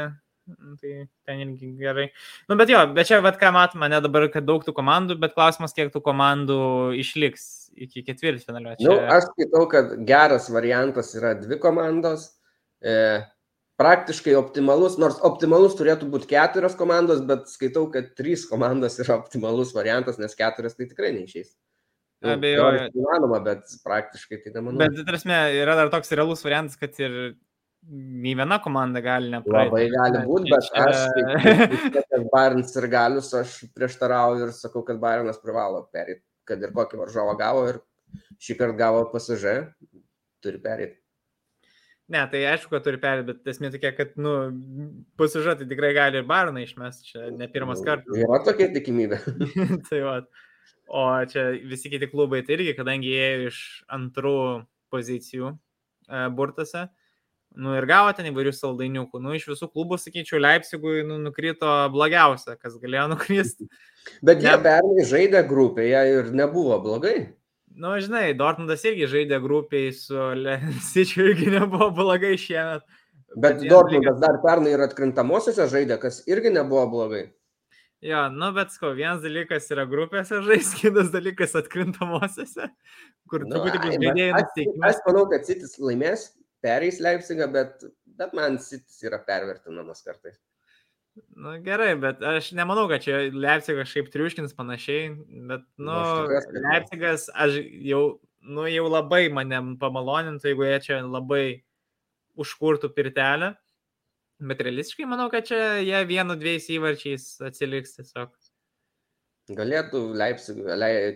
[0.52, 0.92] nu, tai
[1.24, 2.10] ten irgi gerai.
[2.50, 5.32] Nu, bet jo, bet čia, vad ką matome, ne dabar, kad daug tų komandų, bet
[5.38, 6.58] klausimas, kiek tų komandų
[7.00, 7.46] išliks
[7.86, 8.76] iki ketvirtfinalio.
[8.82, 8.90] Čia...
[8.90, 12.34] Nu, aš skaitau, kad geras variantas yra dvi komandos.
[12.84, 13.24] E,
[13.80, 19.74] praktiškai optimalus, nors optimalus turėtų būti keturios komandos, bet skaitau, kad trys komandos yra optimalus
[19.76, 21.52] variantas, nes keturios tai tikrai neišeis.
[22.26, 22.86] Abejoju.
[22.96, 24.80] Įmanoma, bet praktiškai tai nemanau.
[24.80, 25.28] Bet, tarsi,
[25.60, 27.36] yra dar toks realus variantas, kad ir
[27.86, 29.70] nei viena komanda gali nepraeiti.
[29.70, 31.02] Labai gali būti, bet aš,
[31.94, 37.04] kaip Barnes ir galius, aš prieštarauju ir sakau, kad Bairnas privalo perėti, kad ir kokį
[37.04, 37.82] varžovą gavo ir
[38.42, 39.58] šį kartą gavo pasižė,
[40.42, 40.98] turi perėti.
[42.06, 44.32] Ne, tai aišku, kad turi perėti, bet esmė tokia, kad, nu,
[45.18, 48.20] pasižuoti tai tikrai gali ir Baroną išmesti, čia ne pirmas nu, kartas.
[48.22, 49.18] Yra tokia tikimybė.
[49.88, 50.20] tai va.
[50.86, 53.58] O čia visi kiti klubai tai irgi, kadangi jie iš
[53.90, 54.36] antrų
[54.94, 56.84] pozicijų e, burtose,
[57.58, 59.18] nu ir gavo ten įvairių saldainiukų.
[59.24, 63.66] Nu, iš visų klubų, sakyčiau, Leipzigui nu, nukrito blogiausia, kas galėjo nukristi.
[64.26, 64.62] Bet jie ne...
[64.62, 67.16] pernai žaidė grupėje ir nebuvo blogai.
[67.76, 72.86] Nu, žinai, Dortmundas irgi žaidė grupiai su Lensičiu, irgi nebuvo blogai šiemet.
[73.36, 74.22] Bet, bet Dortmundas lygas...
[74.22, 77.26] dar pernai ir atkrintamosiose žaidė, kas irgi nebuvo blogai.
[78.04, 82.70] Jo, nu bet sko, vienas dalykas yra grupėse žais, kitas dalykas atkrintamosiose,
[83.28, 84.90] kur nu, truputį bus žaidėjai nusiteikimai.
[84.90, 86.26] Aš manau, kad Citis laimės,
[86.64, 87.88] pereis Leipzigą, bet,
[88.20, 90.38] bet man Citis yra pervertinamas kartais.
[91.16, 95.10] Nu, gerai, bet aš nemanau, kad čia Leipzigas kažkaip triuškins panašiai,
[95.48, 97.56] bet, nu, nu Leipzigas, aš
[97.88, 98.02] jau,
[98.44, 101.44] nu, jau labai mane pamalonintų, jeigu jie čia labai
[102.36, 103.54] užkurtų pirtelę,
[104.44, 108.34] bet realistiškai manau, kad čia jie vienu, dviejais įvarčiais atsiliks tiesiog.
[109.56, 110.60] Galėtų Leipzig,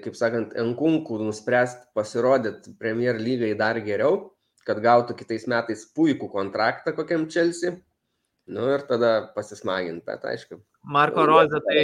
[0.05, 4.31] kaip sakant, Enkunkų nuspręsti pasirodyti Premier lygai dar geriau,
[4.65, 7.75] kad gautų kitais metais puikų kontraktą kokiam Chelsea
[8.51, 10.59] Nu ir tada pasismaginti, bet aišku.
[10.91, 11.83] Marko Rozė tai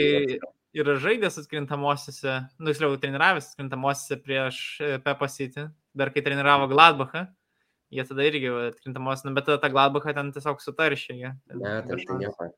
[0.76, 7.26] yra žaidęs atkrintamosiose, nu, tiksliau, treniravęs atkrintamosiose prieš e, Pepą City, dar kai treniravo Gladbachą,
[7.94, 11.16] jie tada irgi atkrintamos, nu, bet tada tą Gladbachą ten tiesiog sutaršė.
[11.20, 11.32] Jie.
[11.54, 12.50] Ne, tai, tai nieko.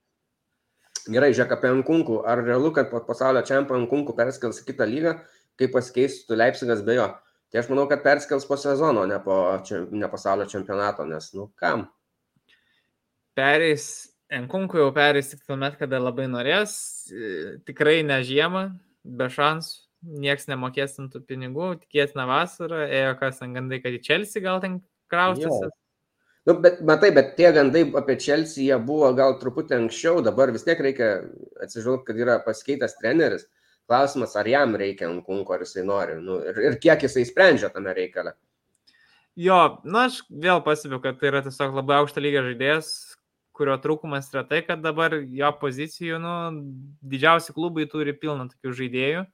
[1.09, 2.23] Gerai, žiūrėk apie Ankunkų.
[2.29, 5.15] Ar realu, kad po pasaulio čempionų Ankunkų perskels į kitą lygą,
[5.61, 7.07] kaip pasikeistų Leipzigas be jo?
[7.49, 9.39] Tai aš manau, kad perskels po sezono, ne po
[9.73, 11.87] ne pasaulio čempionato, nes, nu, kam?
[13.39, 13.89] Pereis,
[14.29, 16.73] Enkunkų jau pereis tik tuomet, kada labai norės,
[17.09, 18.65] e, tikrai ne žiemą,
[19.09, 19.89] be šansų,
[20.21, 24.61] nieks nemokės ant tų pinigų, tikėtina vasarą, ėjo kas ten gandai, kad į Chelsea gal
[24.61, 25.73] ten kraustysis.
[26.49, 30.65] Nu, bet matai, bet tie gandai apie Chelsea jie buvo gal truputį anksčiau, dabar vis
[30.65, 31.09] tiek reikia
[31.65, 33.49] atsižvelgti, kad yra pasikeitęs treneris.
[33.89, 36.19] Klausimas, ar jam reikia Ankunko, ar jisai nori.
[36.21, 38.35] Nu, ir, ir kiek jisai sprendžia tame reikale.
[39.39, 42.91] Jo, na, aš vėl pasibiu, kad tai yra tiesiog labai aukšto lygio žaidėjas,
[43.59, 46.35] kurio trūkumas yra tai, kad dabar jo pozicijų, nu,
[47.11, 49.25] didžiausi klubai turi pilną tokių žaidėjų,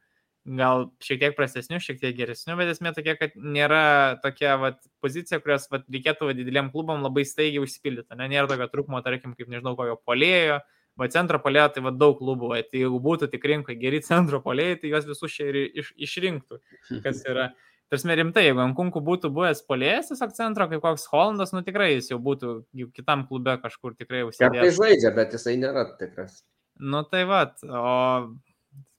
[0.59, 5.41] gal šiek tiek prastesnių, šiek tiek geresnių, bet esmė tokia, kad nėra tokia vat, pozicija,
[5.41, 8.13] kurios vat, reikėtų vat, dideliam klubam labai staigiai užsipildyti.
[8.19, 8.29] Ne?
[8.33, 10.61] Nėra tokio trūkumo, tarkim, kaip nežinau, kokio polėjo,
[11.01, 14.43] va centro polėjo, tai va daug klubų, va, tai jeigu būtų tik rinkoje geri centro
[14.45, 16.61] polėjai, tai juos visus čia ir iš, išrinktų,
[17.07, 17.53] kas yra.
[17.95, 22.11] Tarsi rimtai, jeigu Ankunku būtų buvęs polėjas tiesiog centro, kaip koks Hollandas, nu tikrai jis
[22.11, 24.65] jau būtų jau kitam klube kažkur tikrai užsienio.
[24.65, 26.41] Tai žaidžia, bet jisai nėra tikras.
[26.83, 27.93] Nu tai va, o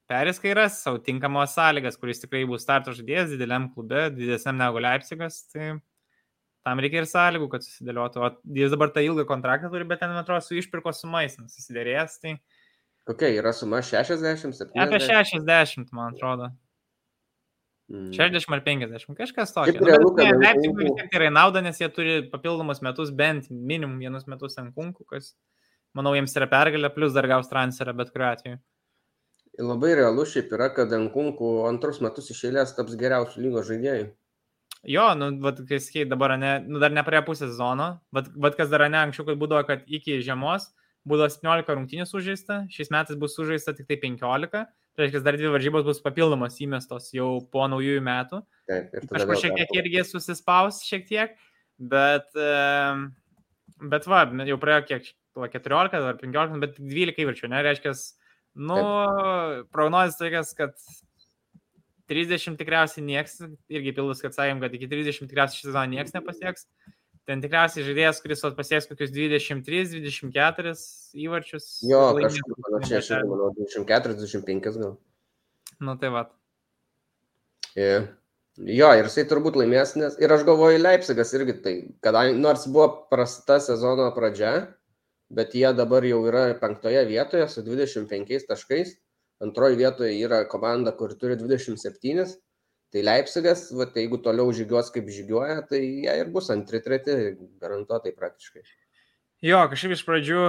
[0.07, 5.41] Peris Kairas savo tinkamos sąlygas, kuris tikrai bus starto žaidėjas dideliam klube, didesniam negu Leipzigas,
[5.51, 5.73] tai
[6.63, 8.23] tam reikia ir sąlygų, kad susidėliotų.
[8.23, 12.21] O jis dabar tą ilgą kontraktą turi, bet ten, man atrodo, su išpirkos sumais susidėrėjęs.
[12.23, 12.37] Tai...
[13.11, 14.79] Kokia yra suma 60, 70?
[14.87, 16.55] Apie 60, man atrodo.
[17.85, 18.09] Mm.
[18.17, 19.77] 60 ar 50, kažkas tokio.
[19.77, 24.25] Nu, Leipzigui vis tiek tai yra nauda, nes jie turi papildomus metus, bent minimum vienus
[24.25, 25.35] metus ant kunkų, kas,
[25.93, 28.61] manau, jiems yra pergalė, plus dar gaus transferą bet kuriuo atveju.
[29.61, 34.09] Labai realu šiaip yra, kad Enkunkų antrus metus iš eilės taps geriausių lygos žaidėjų.
[34.85, 38.57] Jo, nu, vat, kai sakai, dabar ne, nu, dar ne prie pusės zono, bet, bet
[38.57, 40.67] kas dar ne anksčiau, kad būdavo, kad iki žiemos
[41.09, 44.65] būdavo 17 rungtynės sužaista, šiais metais bus sužaista tik tai 15,
[44.95, 48.41] tai reiškia, dar dvi varžybos bus papildomos įmestos jau po naujųjų metų.
[48.69, 51.35] Taip, ir Kažkur šiek tiek irgi susispaus šiek tiek,
[51.93, 52.29] bet,
[53.93, 57.95] bet va, jau praėjo kiek, va, 14 ar 15, bet tik 12 įvarčių, ne, reiškia,
[58.71, 58.79] nu,
[59.75, 60.79] prognozijas tokias, kad
[62.11, 63.39] 30 tikriausiai nieks,
[63.71, 66.69] irgi pildus, kad sakėm, kad iki 30 tikriausiai šį sezoną nieks nepasieks.
[67.25, 70.75] Ten tikriausiai žaidėjas, kuris pasieks kokius 23-24
[71.25, 71.65] įvarčius.
[71.89, 74.93] Jo, kažkur panašiai, aš manau, 24-25 gal.
[75.81, 76.27] Nu tai va.
[77.75, 78.07] Ir-
[78.55, 82.85] Jo, ir jisai turbūt laimės, nes ir aš galvoju, Leipzigas irgi tai, kadangi nors buvo
[83.11, 84.69] prasta sezono pradžia,
[85.27, 88.93] bet jie dabar jau yra penktoje vietoje su 25 taškais,
[89.43, 92.37] antroje vietoje yra komanda, kur turi 27,
[92.95, 97.35] tai Leipzigas, va, tai jeigu toliau žygiuos kaip žygiuoja, tai jie ir bus antri, treti,
[97.59, 98.63] garantuotai praktiškai.
[99.43, 100.45] Jo, kažkaip iš pradžių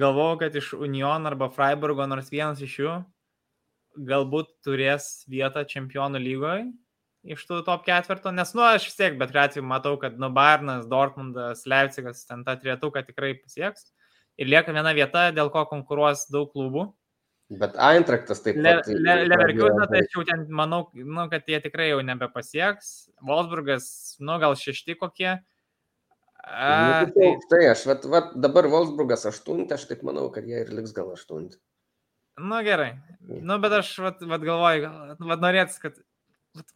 [0.00, 2.96] galvojau, kad iš Union arba Freiburgo nors vienas iš jų
[4.08, 6.68] galbūt turės vietą čempionų lygoje
[7.28, 10.86] iš tų top ketvirto, nes, nu, aš vis tiek, bet atveju matau, kad, nu, Bayernas,
[10.88, 13.90] Dortmundas, Leipzigas ten tą trietuką tikrai pasieks.
[14.38, 16.86] Ir lieka viena vieta, dėl ko konkuruos daug klubų.
[17.48, 18.88] Bet Eintraktas taip Le- pat.
[18.92, 22.90] Le- Leverkuseną, tai aš jau ten manau, nu, kad jie tikrai jau nebepasieks.
[23.24, 23.86] Wolfsburgas,
[24.20, 25.38] nu, gal šešti kokie.
[26.44, 30.60] A, Nu, tai, tai aš, vat, vat, dabar Wolfsburgas aštuntė, aš taip manau, kad jie
[30.64, 31.56] ir liks gal aštuntė.
[32.38, 32.98] Nu gerai.
[33.24, 35.96] Nu, bet aš vat, vat galvoju, gal- vat norėtus, kad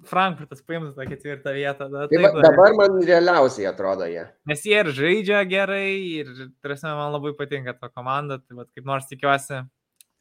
[0.08, 1.88] Frankfurtas paimtų tą ketvirtą vietą.
[1.92, 4.24] Da, Tai va, dabar man realiausiai atrodo jie.
[4.46, 5.86] Nes jie ir žaidžia gerai,
[6.22, 6.32] ir,
[6.64, 9.62] tarsi, man labai patinka ta komanda, tai vat, kaip nors tikiuosi.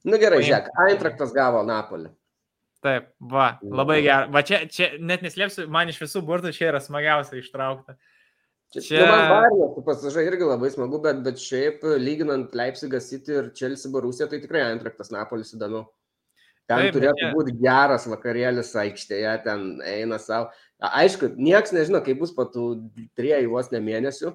[0.03, 2.09] Nu gerai, žiūrėk, Eintraktas gavo Napolį.
[2.81, 4.05] Taip, va, labai Nu.
[4.07, 4.29] gerai.
[4.33, 7.95] Va čia, čia net neslėpsiu, man iš visų burtų čia yra smagiausia ištraukta.
[8.73, 13.01] Čia, Čia- nu, man Bayernas, tu pasižai irgi labai smagu, bet, bet šiaip lyginant Leipzigą
[13.03, 15.85] City ir Chelsea Borusiją, tai tikrai Eintraktas Napolis įdomiau.
[16.67, 20.49] Ten Taip, bet turėtų jie- būti geras vakarėlis aikštėje, ten eina savo.
[20.81, 24.31] Aišku, nieks nežino, kaip bus po tų triejų vos ne mėnesių,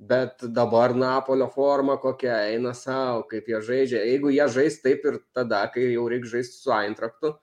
[0.00, 4.04] bet dabar Napolio forma kokia eina savo, kaip jie žaidžia.
[4.08, 7.34] Jeigu jie žais taip ir tada, kai jau reikia žaisti su Eintraktu,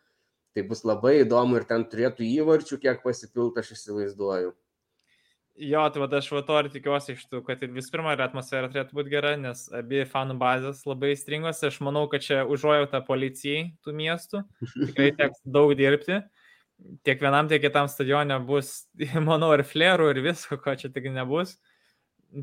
[0.57, 4.55] tai bus labai įdomu ir ten turėtų įvarčių, kiek pasipilta, aš įsivaizduoju.
[5.57, 8.21] Jo, tai va aš va to ir tikiuosi iš tų, kad ir vis pirma, ir
[8.25, 11.63] atmosfera turėtų būti gera, nes abi fanų bazės labai stringos.
[11.65, 14.43] Aš manau, kad čia užuojauta policijai tų miestų.
[14.75, 16.19] Tikrai teks daug dirbti.
[17.05, 18.85] Tiek vienam, tiek kitam stadione bus,
[19.29, 21.57] manau, ir flerų, ir visko, ko čia tik nebus.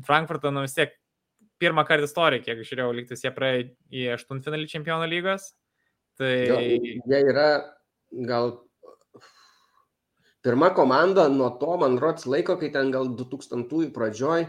[0.05, 0.93] Frankfurto, nu vis tiek,
[1.61, 3.63] pirmą kartą istoriją, kiek žiūrėjau, lygtis jie praėjo
[3.95, 5.53] į aštuntfinalį čempionų lygos.
[6.19, 7.47] Tai Jo, jie yra
[8.27, 8.53] gal
[10.45, 14.47] pirma komanda nuo to, man rods laiko, kai ten gal 2000-ųjų pradžioj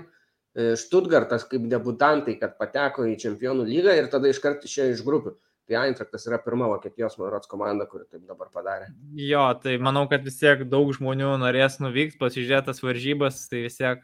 [0.57, 5.35] Štutgartas kaip debutantai, kad pateko į čempionų lygą ir tada iškart išėjo iš grupių.
[5.69, 8.87] Tai Eintraktas yra pirma Vokietijos, man rods, komanda, kuri taip dabar padarė.
[9.21, 14.01] Jo, tai manau, kad vis tiek daug žmonių norės nuvykti, pasižiūrėtas varžybas, tai vis tiek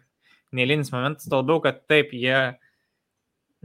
[0.56, 2.36] neįlinis momentas, to labiau, kad taip, jie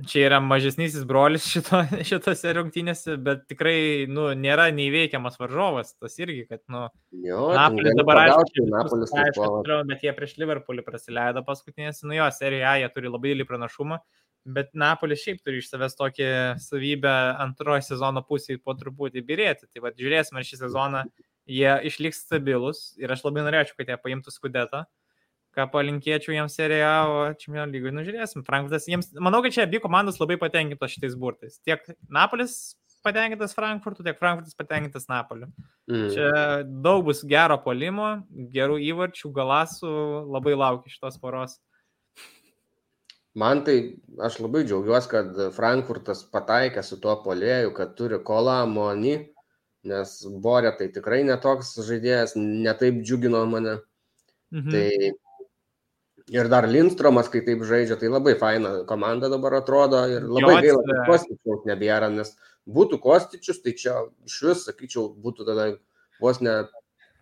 [0.05, 6.43] čia yra mažesnysis brolis šito, šitose rungtynėse, bet tikrai, nu, nėra neįveikiamas varžovas, tas irgi,
[6.49, 6.85] kad, nu,
[7.25, 9.49] Jo, Napolis dabar aišku, Napolis aišku,
[9.89, 13.99] bet jie prieš Liverpoolį prasileido paskutinėse, nu jo, serijoje A jie turi labai didelį pranašumą,
[14.57, 16.29] bet Napolis šiaip turi iš savęs tokią
[16.61, 19.67] savybę antrojo sezono pusėje po truputį birėti.
[19.73, 21.03] Tai vad žiūrėsime, ar šį sezoną
[21.51, 24.85] jie išliks stabilus ir aš labai norėčiau, kad jie paimtų skudetą
[25.57, 28.45] ką palinkėčiau jiems seriją, o čempionų lygui nužiūrėsim.
[28.47, 31.57] Frankfurtas, jiems, manau, kad čia abi komandos labai patenkintos šitais burtais.
[31.65, 31.83] Tiek
[32.13, 35.47] Napolis patenkintas Frankfurtu, tiek Frankfurtas patenkintas Napoliu.
[35.89, 36.09] Mm.
[36.13, 36.31] Čia
[36.65, 38.17] daug bus gero polimo,
[38.53, 39.93] gerų įvarčių, galasų,
[40.33, 41.57] labai laukiu šitos poros.
[43.37, 43.77] Man tai
[44.25, 49.19] aš labai džiaugiuosi, kad Frankfurtas pataikė su tuo polėju, kad turi kolą Moni,
[49.87, 53.77] nes Borė tai tikrai netoks žaidėjas, netaip džiugino mane.
[54.55, 54.71] Mhm.
[54.73, 55.11] Tai
[56.34, 60.63] ir dar Lindstromas, kai taip žaidžia, tai labai faina komanda dabar atrodo ir labai Jo,
[60.65, 62.34] gaila, kad Kostičiaus nebėra, nes
[62.67, 65.69] būtų Kostičius, tai čia iš vis, sakyčiau, būtų tada
[66.21, 66.59] vos ne,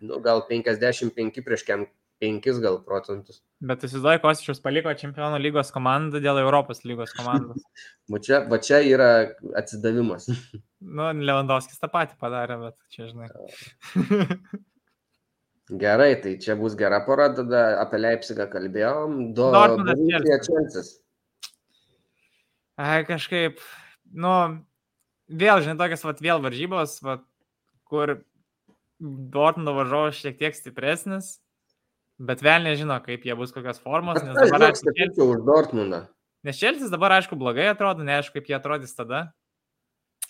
[0.02, 1.86] nu, gal 55 prieš kem
[2.22, 3.42] 5 gal procentus.
[3.60, 7.60] Bet įsivaizduoju, Kostičius paliko čempionų lygos komandą dėl Europos lygos komandos.
[8.12, 9.08] Va čia, va čia yra
[9.58, 10.28] atsidavimas.
[10.96, 13.26] nu, Lewandowskis tą patį padarė, bet čia žinai.
[15.66, 19.32] Gerai, tai čia bus gera pora, tada apie Leipzigą kalbėjom.
[19.34, 20.92] Do, Dortmundas.
[22.78, 23.58] Ai, kažkaip,
[24.14, 24.32] nu,
[25.26, 27.24] vėl, žinai, tokias, vat, vėl varžybos, vat,
[27.88, 28.18] kur
[29.00, 31.38] Dortmundo varžovas šiek tiek stipresnis,
[32.20, 36.04] bet vėl nežino, kaip jie bus kokios formos, nes Aš dabar Chelsea- sakyčiau už Dortmundą.
[36.46, 39.32] Nes Čelsis dabar, aišku, blogai atrodo, neaišku, kaip jie atrodys tada.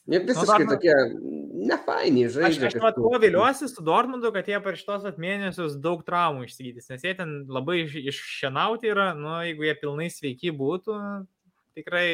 [0.06, 0.94] Jie visiškai nu, tokie
[1.66, 2.68] nefainiai žaidžia.
[2.68, 6.90] Aš, aš mat, kuo viliuosi su Dortmundu, kad jie per šitos mėnesius daug traumų išsigydys,
[6.92, 10.98] nes jie ten labai iššienauti yra, nu, jeigu jie pilnai sveiki būtų,
[11.78, 12.08] tikrai,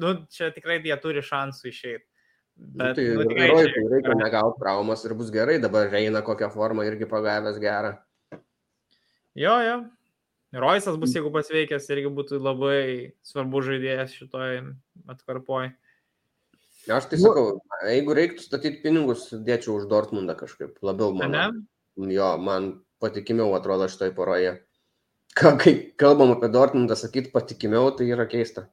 [0.00, 2.06] nu, čia tikrai jie turi šansų išeiti.
[2.56, 6.24] Nu, Bet, nu, tai nu, tikrai, reikia, reikia negauti traumas ir bus gerai, dabar eina
[6.24, 7.98] kokią formą irgi pagavęs gerą.
[9.36, 9.76] Jo, jo.
[10.56, 12.78] Roisas bus, jeigu pasveikęs, irgi būtų labai
[13.26, 14.62] svarbu žaidėjas šitoj
[15.12, 15.74] atkarpoj.
[16.86, 21.34] Aš tai sakau, jeigu reiktų statyti pinigus, dėčiau už Dortmundą kažkaip labiau man.
[21.34, 22.12] Ne?
[22.14, 24.54] Jo, man patikimiau atrodo šitoj poroje.
[25.36, 28.68] Kai kalbam apie Dortmundą, sakyti patikimiau, tai yra keista.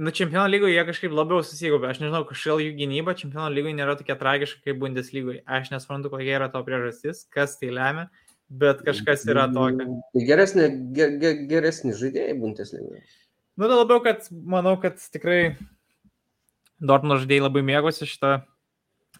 [0.00, 1.90] Nu, čempionų lygoje jie kažkaip labiau susigubė.
[1.90, 5.42] Aš nežinau, kažkaip jų gynyba čempionų lygoje nėra tokia tragiška kaip Bundeslygoje.
[5.46, 8.06] Aš nesuprantu, kokia yra to priežastis, kas tai lemia,
[8.50, 9.98] bet kažkas yra tokio.
[10.14, 13.02] Tai geresnė, ge, ge, geresni žaidėjai Bundeslygoje.
[13.58, 15.40] Nu, tai labiau, kad manau, kad tikrai
[16.80, 18.40] Dortmund žaidėjai labai mėgosi šitą.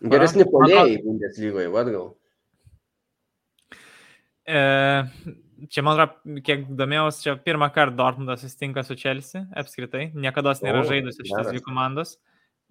[0.00, 2.08] Geresni polėjai Bundeslygoje, vad gal.
[4.48, 4.60] E,
[5.68, 10.08] čia, man atrodo, kiek domėjausi, čia pirmą kartą Dortmundas susitinka su Chelsea apskritai.
[10.16, 12.16] Niekada nėra žaidusi šitas dvi komandos.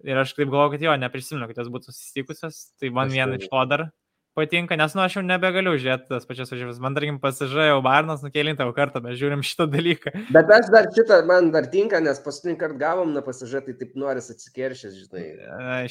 [0.06, 2.60] Ir aš taip galvoju, kad jo, neprisimenu, kad jos būtų susitikusios.
[2.80, 3.90] Tai man viena iš to dar
[4.34, 6.78] patinka, nes nu aš jau nebegaliu žiūrėti tas pačias važiavas.
[6.82, 10.12] Man tarkim pasižiūrėjau Barnas nukėlintą kartą, mes žiūrim šitą dalyką.
[10.34, 13.98] Bet aš dar šitą, man dar tinka, nes paskutinį kartą gavom na pasižiūrėti, tai taip
[14.00, 15.24] noris atsikeršęs, žinai.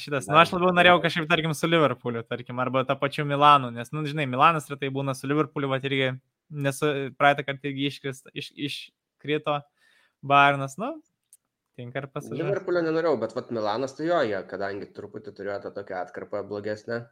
[0.02, 3.92] Šitas, nu aš labiau norėjau kažkaip, tarkim, su Liverpooliu, tarkim, arba tą pačiu Milanu, nes,
[3.96, 6.16] nu, žinai, Milanas retai būna su Liverpooliu, va irgi,
[6.50, 6.82] nes
[7.20, 9.60] praeitą kartą irgi iškrito, iš, iškrito
[10.26, 10.96] Barnas, nu,
[11.80, 12.44] tinka ir pasižiūrėti.
[12.44, 17.06] Liverpoolio nenorėjau, bet vat Milanas tai jo, jie, kadangi truputį turėjo tą tokią atkarpą blogesnę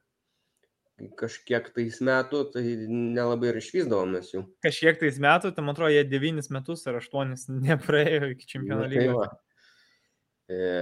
[1.18, 4.44] kažkiek tais metų, tai nelabai ir išvysdavomės jų.
[4.66, 9.28] Kažkiek tais metų, tai man atrodo, jie devynis metus ar aštuonis nepraėjo iki čempionų lygio.
[10.48, 10.80] Tai e,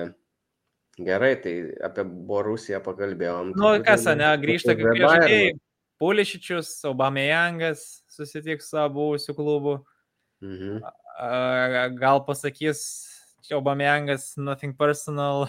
[1.02, 3.56] gerai, tai apie Borusiją pakalbėjom.
[3.60, 5.56] Nu, kas, ne, grįžta kaip žaidėjai.
[5.96, 9.78] Pulišičius, Aubamejangas susitiks su buvusiu klubu.
[10.44, 10.82] Mhm.
[11.96, 12.82] Gal pasakys
[13.48, 15.46] čia Obamyangas, nothing personal,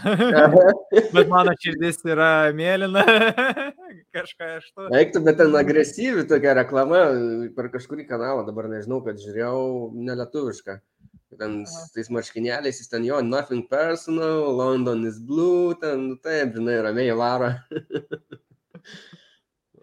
[1.14, 3.04] bet mano širdis yra mėlyna,
[4.16, 4.88] kažką aš to.
[4.96, 7.06] Eiktų, bet ten agresyvi tokia reklama
[7.56, 9.64] per kažkurį kanalą, dabar nežinau, kad žiūrėjau
[9.96, 10.78] nelietuvišką.
[11.36, 11.58] Ten
[11.92, 17.16] tais marškinėliais, jis ten jo, nothing personal, London is blue, ten, nu taip, žinai, ramiai
[17.18, 17.50] varo.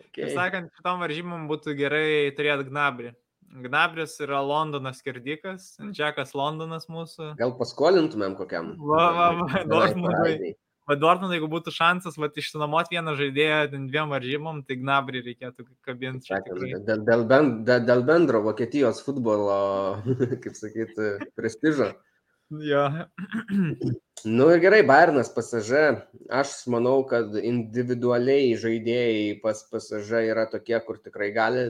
[0.05, 0.31] okay.
[0.33, 2.07] Sakant, šitom varžymom būtų gerai
[2.37, 3.13] turėti gnabrį.
[3.61, 7.33] Gnabris yra Londonas skirdikas, Džekas Londonas mūsų.
[7.37, 8.73] Gal paskolintumėm kokiam?
[8.81, 10.53] Va, va, va, Dortmundui.
[10.89, 16.33] Va, Dortmundui, jeigu būtų šansas, va, išsinuomoti vieną žaidėją dviem varžymom, tai Gnabrį reikėtų kabinti.
[16.33, 20.01] Dėl, dėl, bend, dėl, dėl bendro Vokietijos futbolo,
[20.43, 21.93] kaip sakyti, prestižo.
[22.63, 22.83] Jo.
[24.27, 26.03] Nu ir gerai, Bairnas pasažė.
[26.31, 31.65] Aš manau, kad individualiai žaidėjai pas pasažė yra tokie, kur tikrai gali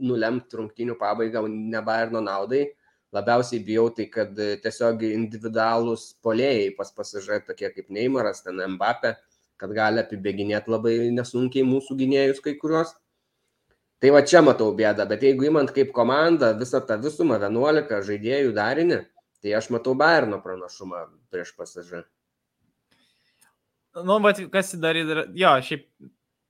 [0.00, 2.66] nulemti rungtynių pabaigą ne Bayerno naudai.
[3.14, 9.14] Labiausiai bijau tai, kad tiesiog individualūs polėjai pas pasižai tokie kaip Neymaras, ten Mbappé,
[9.56, 12.92] kad gali apibėginėti labai nesunkiai mūsų gynėjus kai kuriuos.
[13.98, 18.52] Tai va čia matau bėdą, bet jeigu įmant kaip komanda visą tą visumą 11 žaidėjų
[18.54, 19.00] darinį,
[19.42, 22.04] tai aš matau Bayerno pranašumą prieš pasižą.
[24.04, 25.00] Nu, bet kas dar,
[25.34, 25.88] jo, šiaip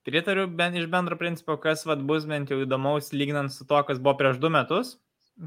[0.07, 3.99] Pritariu bent iš bendro principo, kas vat, bus bent jau įdomaus lyginant su to, kas
[3.99, 4.93] buvo prieš du metus,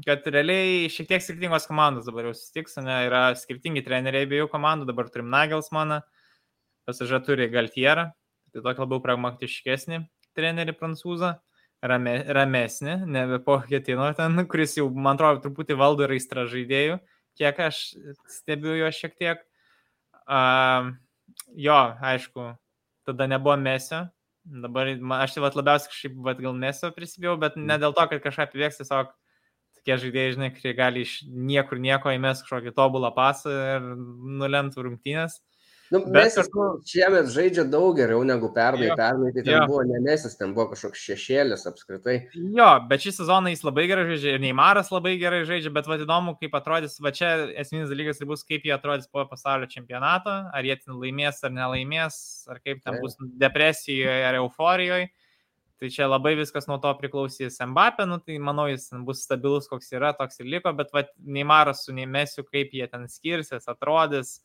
[0.05, 4.87] kad realiai šiek tiek skirtingos komandos dabar jau susitiks, ne, yra skirtingi treneriai abiejų komandų,
[4.89, 6.01] dabar turim Nagelsmaną,
[6.87, 8.11] pasiža turi Galtierą,
[8.53, 10.03] tai tokį labiau pragmatiškesnį
[10.37, 11.33] trenerį prancūzą,
[11.85, 16.99] rame, ramesnį, nebe po Ketino ten, kuris jau, man atrodo, truputį valdo ir aistra žaidėjų,
[17.39, 17.83] kiek aš
[18.29, 19.45] stebiu jo šiek tiek.
[20.23, 20.93] Uh,
[21.59, 22.53] jo, aišku,
[23.07, 24.05] tada nebuvo mesio,
[24.43, 24.89] Dabar
[25.23, 28.81] aš tai labiausiai kažkaip, vat, gal nesu prisibijau, bet ne dėl to, kad kažką apivėks,
[28.81, 29.13] tiesiog
[29.77, 33.87] tokie žaidėjai, žinai, kurie gali iš niekur nieko įmesti kažkokį tobulą pasą ir
[34.41, 35.39] nulemtų rungtynės.
[35.93, 38.87] Nu, mes kažkur šiemet žaidžia daug geriau negu pernai.
[38.89, 39.65] Jo, pernai tai ten jo.
[39.69, 42.15] buvo nemesis, ten buvo kažkoks šešėlis apskritai.
[42.33, 45.99] Jo, bet šį sezoną jis labai gerai žaidžia ir Neimaras labai gerai žaidžia, bet va
[46.01, 47.29] įdomu, kaip atrodys, va čia
[47.61, 51.53] esminis dalykas ir bus, kaip jie atrodys po pasaulio čempionato, ar jie ten laimės ar
[51.53, 52.17] nelaimės,
[52.49, 55.11] ar kaip ten bus depresijoje ar euforijoje.
[55.83, 59.93] Tai čia labai viskas nuo to priklausys Mbappé, nu, tai manau, jis bus stabilus, koks
[59.93, 64.39] yra, toks ir liko, bet va, Neimaras su Neimesiu, kaip jie ten skirsis, atrodys.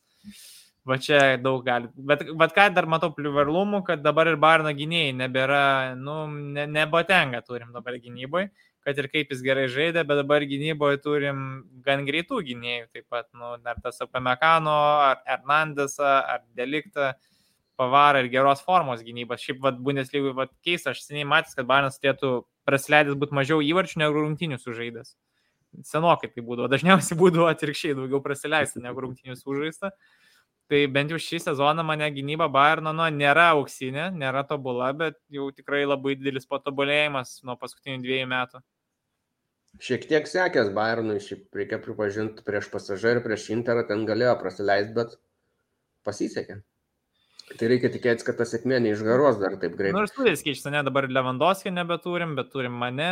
[0.89, 1.89] Va čia daug gali.
[1.93, 5.61] Bet, bet ką dar matau privalumų, kad dabar ir Barno gynėjai nebėra,
[5.99, 6.23] nu,
[6.55, 8.47] ne, nebotenga turim dabar gynyboje,
[8.87, 11.43] kad ir kaip jis gerai žaidė, bet dabar gynyboje turim
[11.85, 14.77] gan greitų gynėjų taip pat, nu, dar tas Apamekano,
[15.11, 17.11] ar Hernandesą, ar Deliktą,
[17.79, 19.43] Pavarą ir geros formos gynybos.
[19.45, 22.31] Šiaip, vad, Bundeslygai, vad, keista, aš seniai matęs, kad Bairnas turėtų
[22.67, 25.13] prasileidęs būti mažiau įvarčių negu rungtinių sužaidęs.
[25.87, 29.93] Senokai tai būdavo, dažniausiai būdavo atvirkščiai daugiau prasileisti negu rungtinių sužaista.
[30.69, 35.47] Tai bent jau šį sezoną mane gynyba Bayerno nu, nėra auksinė, nėra tobula, bet jau
[35.49, 38.61] tikrai labai didelis patobulėjimas nuo paskutinių dviejų metų.
[39.81, 44.93] Šiek tiek sekęs Bayernui, šiaip reikia pripažinti, prieš pasažą ir prieš Interą ten galėjo prasileisti,
[44.97, 45.15] bet
[46.05, 46.59] pasisekė.
[47.57, 49.95] Tai reikia tikėtis, kad ta sėkmė neišgaros dar taip greitai.
[49.97, 53.09] Nors turės keičia, ne dabar Lewandowski nebeturim, bet turim mane,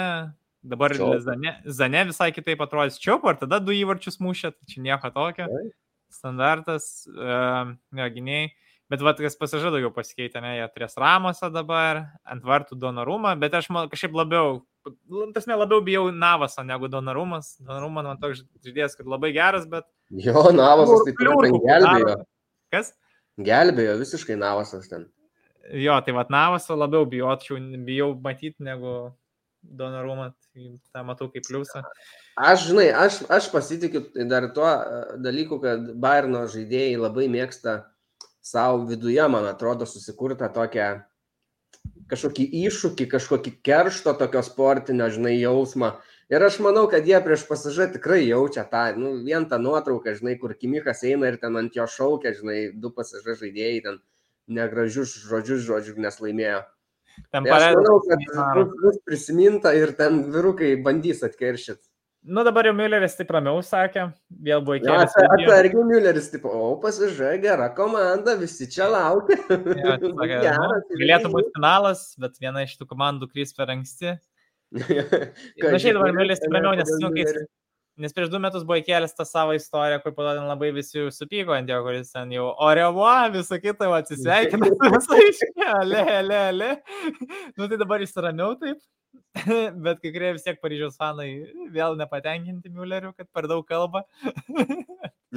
[0.61, 0.93] dabar
[1.25, 5.49] Zane, Zane visai kitaip atrodys Čiaupo, ar tada du įvarčius mušė, tai čia nieko tokio.
[5.49, 5.75] Taip
[6.13, 8.53] standartas, uh, jo, gyniai.
[8.87, 13.57] Bet va, kas pasižada daugiau pasikeitė, ne, jie turės Ramosą dabar, ant vartų Donarumą, bet
[13.59, 14.61] aš man kažkaip labiau,
[15.35, 17.57] tas ne labiau bijau Navasą negu Donarumas.
[17.59, 19.83] Donarumas man toks žaidėjas, kad labai geras, bet...
[20.23, 22.15] Jo, Navasas tai ten gelbėjo.
[22.71, 22.93] Kas?
[23.49, 25.03] Gelbėjo visiškai Navasas ten.
[25.75, 28.95] Jo, tai va, Navasą labiau bijočiau, bijau matyti negu
[29.63, 31.81] Donarumą, tai tą matau kaip pliusą.
[32.37, 37.79] Aš, žinai, aš, aš pasitikiu dar tuo e, dalyku, kad Bairno žaidėjai labai mėgsta
[38.41, 40.91] savo viduje, man atrodo, susikurtą tokią
[42.11, 45.97] kažkokį iššūkį, kažkokį keršto tokio sportinio, žinai, jausmą.
[46.31, 50.35] Ir aš manau, kad jie prieš pasažą tikrai jaučia tą, nu, vien tą nuotrauką, žinai,
[50.39, 54.01] kur Kimikas eina ir ten ant jo šaukia, žinai, du pasažą žaidėjai ten
[54.47, 56.63] negražius žodžius žodžių, nes laimėjo.
[57.33, 58.25] Ten tai aš manau, kad
[58.57, 61.83] bus, bus prisiminta ir ten virukai bandys atkeršyti.
[62.27, 64.09] Nu dabar jau Mülleris taip ramiau sakė,
[64.43, 64.89] vėl buvo iki...
[64.91, 69.37] Atsargiai Mülleris, taip, o pasižai, gera komanda, visi čia laukia.
[69.47, 74.17] Ja, sakė, nu, galėtų būti finalas, bet viena iš tų komandų krys per anksti.
[74.75, 77.23] Na šiaip dabar Mülleris ramiau, nes, nu, kai,
[77.97, 81.07] nes prieš du metus buvo įkėlęs tą savo istoriją, kur po to ten labai visi
[81.13, 85.41] supyko ant jo, kuris ten jau orevo, visą kitą atsisveikina su visais,
[85.79, 86.69] ale, ale, ale.
[87.57, 88.79] Nu tai dabar jis ramiau taip,
[89.85, 91.29] bet kai kurie vis tiek Paryžiaus fanai
[91.73, 94.05] vėl nepatenkinti Mülleriu, kad per daug kalba.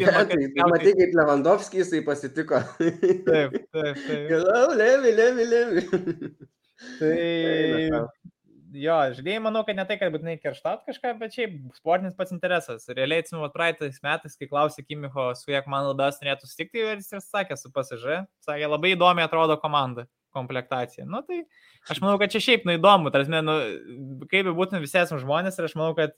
[0.00, 0.36] Pirma, tai,
[0.70, 2.60] matai, kaip Lewandowski jisai pasitiko.
[2.78, 4.28] taip, taip, taip.
[4.30, 5.82] Galau, levi, levi, levi.
[7.00, 8.04] tai
[8.76, 12.86] jo, žaidėjai manau, kad ne tai, kad būtinai kerštat kažką, bet šiaip sportinis pats interesas.
[12.88, 17.12] Realiai atsimenu, praeitais metais, kai klausė Kimicho, su kiek man labiausiai norėtų sutikti, ir jis
[17.16, 21.06] ir sakė su pasižė, sakė, labai įdomi atrodo komanda komplektacija.
[21.10, 21.42] Nu, tai
[21.90, 23.56] aš manau, kad čia šiaip nu įdomu, tarsi, nu,
[24.30, 26.14] kaip būtum visi esame žmonės ir aš manau, kad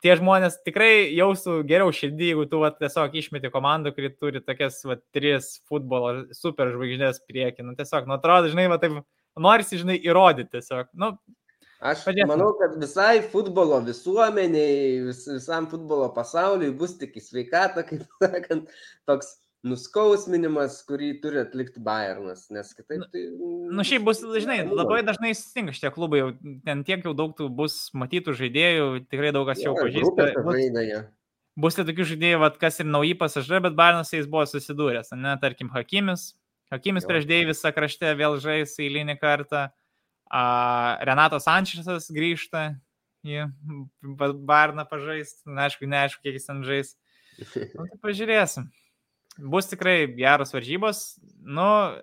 [0.00, 4.78] tie žmonės tikrai jaustų geriau širdį, jeigu tu va, tiesiog išmeti komandą, kuri turi tokias
[4.88, 7.66] va, tris futbolo super žvaigždės priekį.
[7.66, 9.02] Nu, tiesiog, nu, atrodo, žinai, va, taip,
[9.36, 10.88] norisi, žinai, įrodyti tiesiog.
[10.96, 11.12] Nu,
[11.82, 12.30] Aš Padėsim.
[12.30, 18.70] manau, kad visai futbolo visuomeniai, vis, visam futbolo pasauliui bus tik į sveikatą, kaip sakant,
[19.10, 19.32] toks
[19.66, 23.24] nuskausminimas, kurį turi atlikti Bayernas, nes kitaip tai...
[23.34, 26.30] Na, nu, šiaip bus, žinai, labai dažnai susitinka šitie klubai, jau,
[26.66, 30.30] ten tiek jau daug bus matytų žaidėjų, tikrai daug kas jau pažįsta.
[30.46, 31.04] Bus,
[31.66, 35.36] bus tai tokių žaidėjų, vat, kas ir nauji pasažai, bet Bayernas jais buvo susidūręs, ne,
[35.42, 36.32] tarkim, Hakimis.
[36.74, 37.10] Hakimis jo.
[37.10, 39.68] prieš Deivisą krašte vėl žais eilinį kartą.
[39.68, 39.81] A,
[40.32, 42.72] Renato Sančesas grįžta
[43.22, 43.46] į
[44.02, 46.94] Bayerną pažaisti, na, aišku, neaišku, kiek jis ten žais.
[47.76, 48.66] Nu, tai pažiūrėsim
[49.38, 51.18] bus tikrai geros varžybos.
[51.40, 51.96] Nu,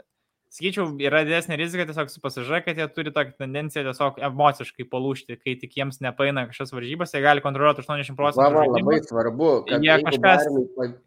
[0.54, 5.38] sakyčiau, yra didesnė rizika tiesiog su pasiža, kad jie turi tokią tendenciją tiesiog emociškai palūšti,
[5.44, 8.58] kai tik jiems nepaina kažkokios varžybos, jie gali kontroliuoti 80 procentų.
[8.58, 10.48] Va, labai svarbu, kad jie kažkas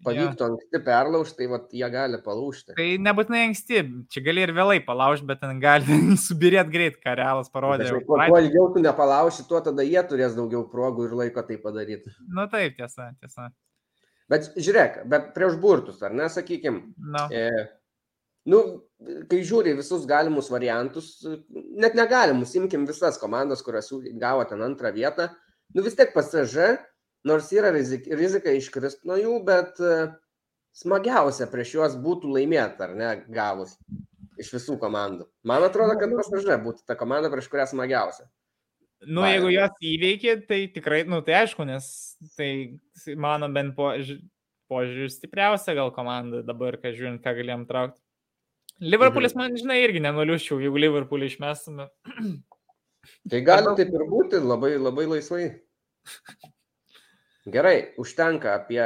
[0.07, 0.51] pavyktų ja.
[0.53, 2.77] anksti perlaužti, tai vat, jie gali palūšti.
[2.79, 3.83] Tai nebūtinai anksti,
[4.15, 5.99] čia gali ir vėlai palaužti, bet ten gali
[6.29, 7.89] subirėti greit, ką realas parodė.
[7.89, 11.59] Tačiau, kuo, kuo ilgiau tu nepalauši, tuo tada jie turės daugiau progų ir laiko tai
[11.59, 12.15] padaryti.
[12.29, 13.51] Na nu, taip, tiesa, tiesa.
[14.31, 17.27] Bet žiūrėk, bet prieš burtus, ar ne, sakykim, no.
[17.35, 17.67] e,
[18.49, 18.63] nu,
[19.31, 21.15] kai žiūri visus galimus variantus,
[21.53, 23.91] net negalimus, imkim visas komandas, kurios
[24.21, 25.29] gavo ten antrą vietą,
[25.75, 26.75] nu vis tiek pasižė,
[27.29, 29.97] nors yra rizika, rizika iškrist nuo jų, bet e,
[30.83, 33.77] smagiausia prieš juos būtų laimėti, ar ne, gavus
[34.43, 35.29] iš visų komandų.
[35.47, 38.27] Man atrodo, kad pasižė būtų ta komanda, prieš kurią smagiausia.
[39.03, 41.87] Nu, jeigu jos įveikė, tai tikrai, nu, tai aišku, nes
[42.39, 42.79] tai
[43.19, 43.91] mano bent po,
[44.71, 48.03] požiūrį stipriausia gal komanda dabar, kai žiūrint, ką galėjom traukti.
[48.83, 49.41] Liverpoolis mhm.
[49.41, 51.89] man, žinai, irgi nenuliuščiau, jeigu Liverpoolį išmestume.
[53.31, 55.47] Tai gali taip ir būti, labai, labai laisvai.
[57.55, 58.83] Gerai, užtenka apie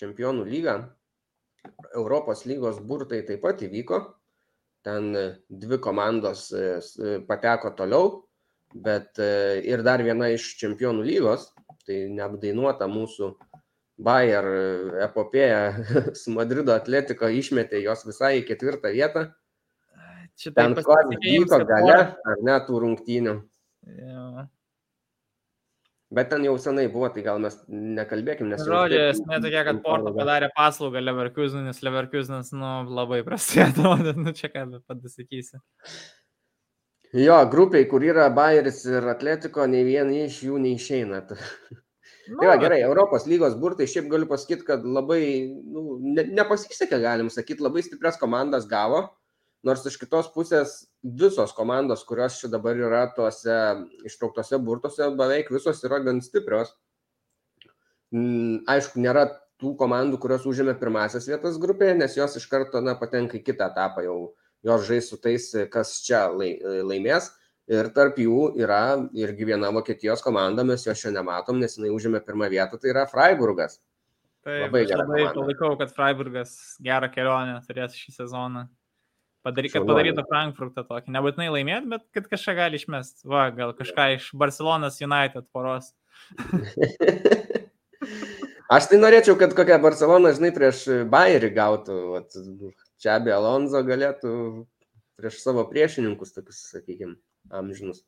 [0.00, 0.76] čempionų lygą.
[1.94, 4.02] Europos lygos burtai taip pat įvyko.
[4.84, 5.14] Ten
[5.48, 8.20] dvi komandos e, pateko toliau.
[8.74, 11.46] bet e, ir dar viena iš čempionų lygos,
[11.86, 13.30] tai neapdainuota mūsų
[13.94, 14.46] Bayer
[15.04, 15.60] epopėja
[16.20, 19.28] su Madrido atletiko išmetė jos visai į ketvirtą vietą.
[20.34, 20.88] Šitą Ten kas
[21.22, 23.34] vyko gale, ar ne, tų rungtynių.
[23.86, 24.48] Ja.
[26.14, 28.62] Bet ten jau senai buvo, tai gal mes nekalbėkim, nes...
[28.66, 34.34] Žodžiu, esmė tokia, kad Porto padarė paslaugą Leverkusenui, nes Leverkusenas, nu, labai prastai atrodė, nu,
[34.36, 35.62] čia ką padasakysi.
[37.14, 41.22] Jo, grupiai, kur yra Bayeris ir Atletiko, nei vieni iš jų neišeina.
[42.28, 46.96] Nu, Tai va, gerai, Europos lygos burtai, šiaip galiu pasakyti, kad labai, nu, ne, nepasisekė,
[47.02, 49.02] galim sakyti, labai stiprias komandas gavo,
[49.64, 50.72] nors iš kitos pusės
[51.04, 53.58] visos komandos, kurios čia dabar yra tuose
[54.08, 56.72] ištrauktose burtuose, beveik visos yra gan stiprios.
[58.14, 59.26] Mm, Aišku, nėra
[59.60, 63.68] tų komandų, kurios užėmė pirmasias vietas grupėje, nes jos iš karto, na, patenka į kitą
[63.72, 64.18] etapą, jau
[64.64, 67.30] jos žais su tais, kas čia lai- laimės.
[67.72, 68.82] Ir tarp jų yra
[69.16, 73.06] irgi viena Vokietijos komanda, mes jo šiandien nematom, nes jinai užėmė pirmą vietą, tai yra
[73.08, 73.78] Freiburgas.
[74.44, 75.34] Taip, labai aš gera labai komanda.
[75.38, 76.50] palaikau, kad Freiburgas
[76.84, 78.66] gerą kelionę turės šį sezoną.
[79.44, 81.12] Padary, kad padarytų Frankfurtą tokį.
[81.16, 83.26] Nebūtinai laimėti, bet kad kažką gali išmesti.
[83.28, 85.92] Va, gal kažką iš Barcelonas United poros.
[88.74, 91.96] Aš tai norėčiau, kad kokią Barceloną, žinai, prieš Bayerį gautų.
[92.14, 92.36] Vat,
[93.00, 94.32] čia abi Alonso galėtų
[95.20, 97.18] prieš savo priešininkus, tokius, sakykime,
[97.50, 98.04] amžinus.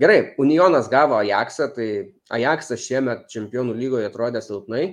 [0.00, 1.88] Gerai, Unionas gavo Ajaxą, tai
[2.34, 4.86] Ajaxas šiemet čempionų lygoje atrodė silpnai.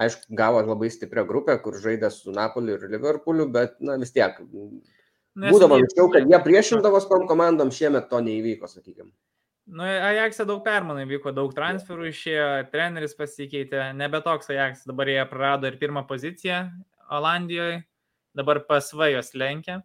[0.00, 4.38] Aišku, gavo labai stiprią grupę, kur žaidė su Napoliu ir Liverpooliu, bet, na, vis tiek.
[4.48, 9.10] Nu, Būdavo anksčiau, kad jie priešindavo tom komandom, šiemet to neįvyko, sakykime.
[9.70, 15.20] Nu, Ajaxe daug permainų vyko, daug transferų išėjo, treneris pasikeitė, nebe toks Ajax, dabar jie
[15.30, 16.64] prarado ir pirmą poziciją
[17.10, 17.82] Olandijoje,
[18.34, 19.82] dabar PSV jos lenkia.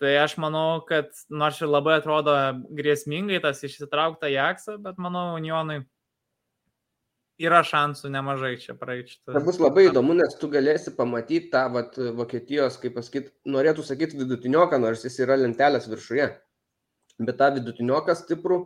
[0.00, 2.34] Tai aš manau, kad nors ir labai atrodo
[2.74, 5.84] grėsmingai tas išsitraukta Ajaxą, bet manau, Unionui
[7.40, 9.18] yra šansų nemažai čia praeiti.
[9.26, 14.18] Tai bus labai įdomu, nes tu galėsi pamatyti tą vat, Vokietijos, kaip pasakyti, norėtų sakyti
[14.20, 16.30] vidutinioką, nors jis yra lentelės viršuje.
[17.22, 18.60] Bet tą vidutinioką stiprų,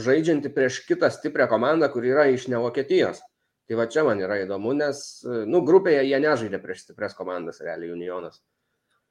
[0.00, 3.20] žaidžiantį prieš kitą stiprią komandą, kur yra iš ne Vokietijos.
[3.68, 7.92] Tai va čia man yra įdomu, nes, nu, grupėje jie nežaidė prieš stiprias komandas, realiai
[7.94, 8.40] Unionas.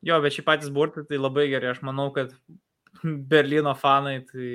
[0.06, 1.76] Jo, bet šį patys burtai tai labai gerai.
[1.76, 2.34] Aš manau, kad
[3.04, 4.52] Berlyno fanai tai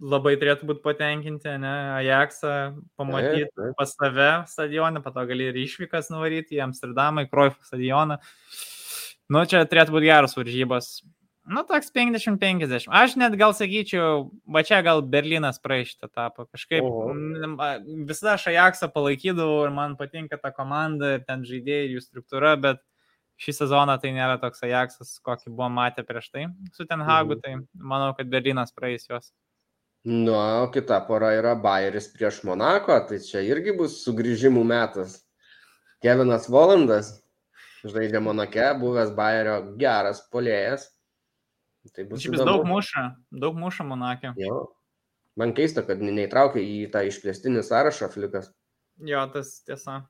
[0.00, 1.74] labai turėtų būti patenkinti, ne?
[1.96, 2.54] Ajaxą
[3.00, 3.76] pamatyti Taip, taip.
[3.78, 8.18] pas save stadioną, po to gali ir išvykas nuvaryti į Amsterdamą, į Kroifo stadioną.
[9.32, 10.90] Nu, čia turėtų būti geros varžybos.
[11.46, 12.90] Nu, toks 50-50.
[12.90, 16.48] Aš net gal sakyčiau, va čia gal Berlynas praeis šitą etapą.
[16.50, 17.14] Kažkaip Oho.
[18.08, 22.82] visada aš Ajaxą palaikydavau ir man patinka ta komanda ir ten žaidėjai, jų struktūra, bet
[23.38, 27.40] šį sezoną tai nėra toks Ajaxas, kokį buvo matę prieš tai su Tenhagu, Mhm.
[27.42, 29.32] tai manau, kad Berlynas praeis juos.
[30.04, 30.32] Nu,
[30.62, 35.24] o kita pora yra Bayeris prieš Monako, tai čia irgi bus sugrįžimų metas.
[36.02, 37.22] Kevinas Volandas
[37.84, 40.88] žaidė Monake, buvęs Bayerio geras polėjas.
[41.94, 44.32] Tai bus Šiaip jis daug muša, daug muša Monakė.
[44.36, 44.72] Jo.
[45.36, 48.50] Man keista, kad neįtraukė į tą išplėstinį sąrašą flikas.
[48.98, 50.06] Jo, tas tiesa.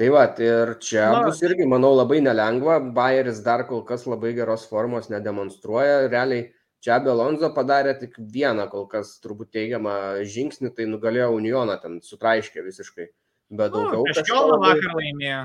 [0.00, 1.22] Tai va, ir čia Na.
[1.26, 2.78] Bus irgi, manau, labai nelengva.
[2.96, 6.08] Bayeris dar kol kas labai geros formos nedemonstruoja.
[6.10, 6.46] Realiai
[6.82, 12.64] čia Belonzo padarė tik vieną kol kas turbūt teigiamą žingsnį, tai nugalėjo Unioną ten, sutraiškė
[12.64, 13.08] visiškai.
[13.52, 15.42] Bet Nu, daugiau prieš Kielną labai- vakar laimėjo.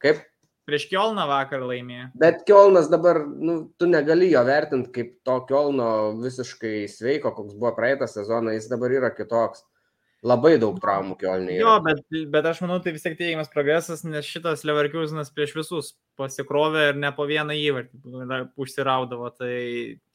[0.00, 0.22] Kaip?
[0.64, 2.06] Prieš Kielną vakar laimėjo.
[2.16, 5.90] Bet Kielnas dabar, nu, tu negali jo vertinti kaip to Kielno
[6.24, 9.60] visiškai sveiko, koks buvo praeitą sezoną, jis dabar yra kitoks.
[10.24, 11.58] Labai daug traumų Kielnė.
[11.58, 12.00] Jo, bet,
[12.32, 17.00] bet aš manau, tai vis tiek teigiamas progresas, nes šitas Leverkusenas prieš visus pasikrovė ir
[17.02, 19.28] ne po vieną įvartį užsiraudavo.
[19.36, 19.52] Tai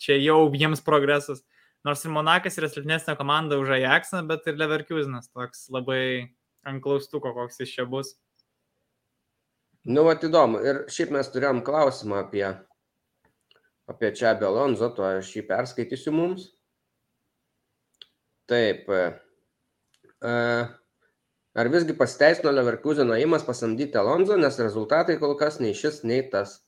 [0.02, 1.44] čia jau jiems progresas.
[1.86, 6.02] Nors ir Monakas yra silpnesnė komanda už Ajaxą, bet ir Leverkusenas toks labai
[6.66, 8.16] ant klaustuko, koks jis čia bus.
[9.86, 10.60] Nu, va, įdomu.
[10.66, 12.48] Ir šiaip mes turėjom klausimą apie,
[13.90, 16.50] apie čia Belonzo, to aš jį perskaitysiu mums.
[18.50, 18.90] Taip.
[20.24, 26.60] Ar visgi pasiteisino Leverkuseno įimas pasamdyti Alonso, nes rezultatai kol kas nei šis, nei tas.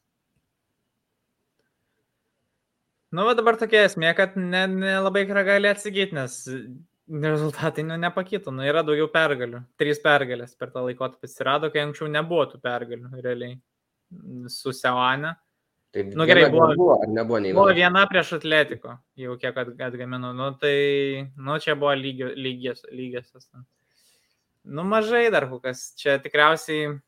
[3.12, 6.38] Nu, va dabar tokia esmė, kad nelabai ne, ne gali atsigyti, nes
[7.12, 8.54] rezultatai nu, nepakito.
[8.56, 9.66] Nu, yra daugiau pergalių.
[9.80, 13.58] Trys pergalės per tą laikotarpį atsirado, kai anksčiau nebuvo tų pergalių realiai.
[14.52, 15.36] Su Seoane.
[15.92, 18.06] Tai Nu, gerai, buvo- buvo, nebuvo nei Buvo viena?
[18.08, 20.32] prieš Atletiko, jau kiek at- atgamino.
[20.34, 23.50] Nu, tai, nu, čia buvo lygio, lygias, lygiasios.
[24.64, 25.94] Nu, mažai dar kokias.
[26.00, 27.00] Čia tikriausiai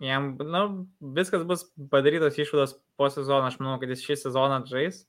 [0.00, 3.46] jam, nu, viskas bus padarytos išvados po sezono.
[3.46, 5.04] Aš manau, kad jis šį sezoną žais.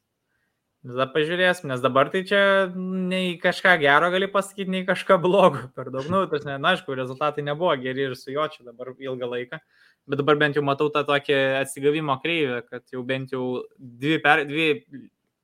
[0.84, 5.88] Tada pažiūrėsim, nes dabar tai čia nei kažką gero gali pasakyti, nei kažką blogo per
[5.90, 6.10] daug.
[6.12, 9.62] Nu, tas ne, na, aišku, rezultatai nebuvo geri ir su juo čia dabar ilgą laiką.
[10.10, 14.44] Bet dabar bent jau matau tą tokį atsigavimo kreivę, kad jau bent jau dvi, per,
[14.50, 14.68] dvi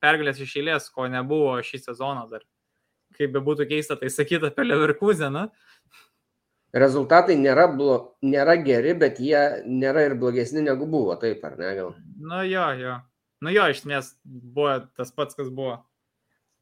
[0.04, 2.44] pergalės iš eilės, ko nebuvo šį sezoną dar.
[3.16, 5.48] Kaip be būtų keista, tai sakyti apie Leverkuseną.
[6.76, 11.72] Rezultatai nėra, blo, nėra geri, bet jie nėra ir blogesni negu buvo, taip ar ne
[11.80, 11.96] gal?
[12.20, 13.00] Nu jo, jo.
[13.40, 15.80] Nu jo, iš esmės buvo tas pats, kas buvo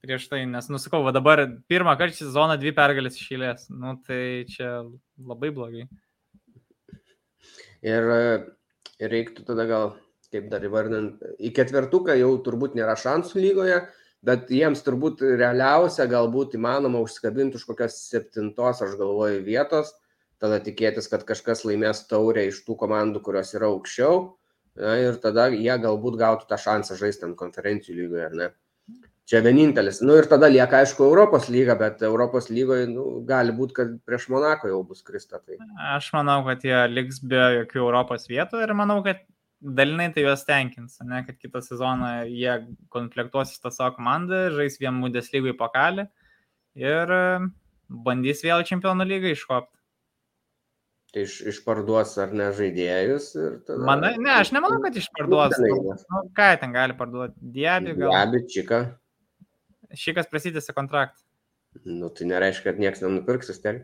[0.05, 3.67] prieš tai, nes nusakau, va dabar pirmą kartą sezoną dvi pergalės išėlės.
[3.73, 4.85] Nu tai čia
[5.17, 5.87] labai blogai.
[7.87, 8.07] Ir
[8.99, 9.93] reiktų tada gal,
[10.33, 13.77] kaip dar įvardinant, į ketvertuką jau turbūt nėra šansų lygoje,
[14.27, 19.93] bet jiems turbūt realiausia galbūt įmanoma užsikabinti už kokios septintos, aš galvoju, vietos,
[20.41, 24.25] tada tikėtis, kad kažkas laimės taurę iš tų komandų, kurios yra aukščiau
[24.77, 28.49] na, ir tada jie galbūt gautų tą šansą žaisti ant konferencijų lygoje, ar ne?
[29.27, 29.99] Čia vienintelis.
[30.07, 34.29] Nu ir tada lieka, aišku, Europos lyga, bet Europos lygoje nu, gali būti, kad prieš
[34.31, 35.41] Monako jau bus krista.
[35.43, 35.57] Tai.
[35.97, 39.25] Aš manau, kad jie liks be jokių Europos vietų ir manau, kad
[39.59, 42.53] dalinai tai juos tenkins, ne, kad kitą sezoną jie
[42.93, 46.07] konfliktuos į tą savo komandą, žais vien Mudes lygui pakalį
[46.79, 47.11] ir
[47.89, 49.77] bandys vėl čempionų lygą iškopti
[51.15, 53.29] iš, išparduos ar ne žaidėjus.
[53.67, 53.79] Tada...
[53.87, 55.55] Manai, ne, aš nemanau, kad išparduos.
[55.63, 57.35] Nu, nu, ką ten gali parduoti?
[57.57, 58.11] Diabi gal.
[58.11, 58.81] Diabi, Čika.
[59.95, 61.21] Šikas prasidėsi kontraktą.
[61.85, 63.81] Nu, tai nereiškia, kad niekas nenupirks vis tiek.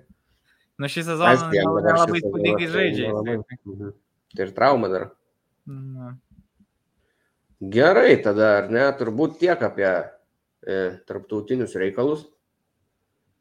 [0.82, 3.12] Nu, šį sezoną labai spūdingai žaidžia.
[4.34, 5.10] Tai ir trauma dar.
[5.70, 6.16] Na.
[7.74, 12.26] Gerai, tada ar ne, turbūt tiek apie e, tarptautinius reikalus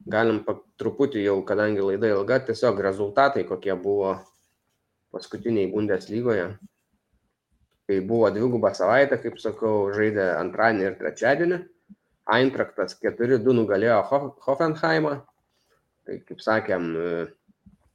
[0.06, 0.42] galim
[0.80, 4.16] truputį jau, kadangi laida ilga, tiesiog rezultatai, kokie buvo
[5.14, 6.46] paskutiniai Bundeslygoje.
[7.86, 11.58] Tai buvo dvigubą savaitę, kaip sakau, žaidė antradienį ir trečiadienį.
[12.32, 13.98] Eintraktas 4-2 nugalėjo
[14.46, 15.18] Hoffenheimą.
[16.06, 16.88] Tai kaip sakėm,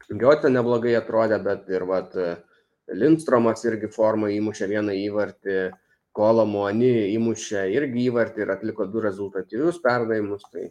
[0.07, 2.13] Giotė neblogai atrodė, bet ir vat,
[2.95, 5.57] Lindstromas irgi formą įmušė vieną įvartį,
[6.15, 10.45] Kolo Moni įmušė irgi įvartį ir atliko du rezultatyvius perdavimus.
[10.53, 10.69] Tai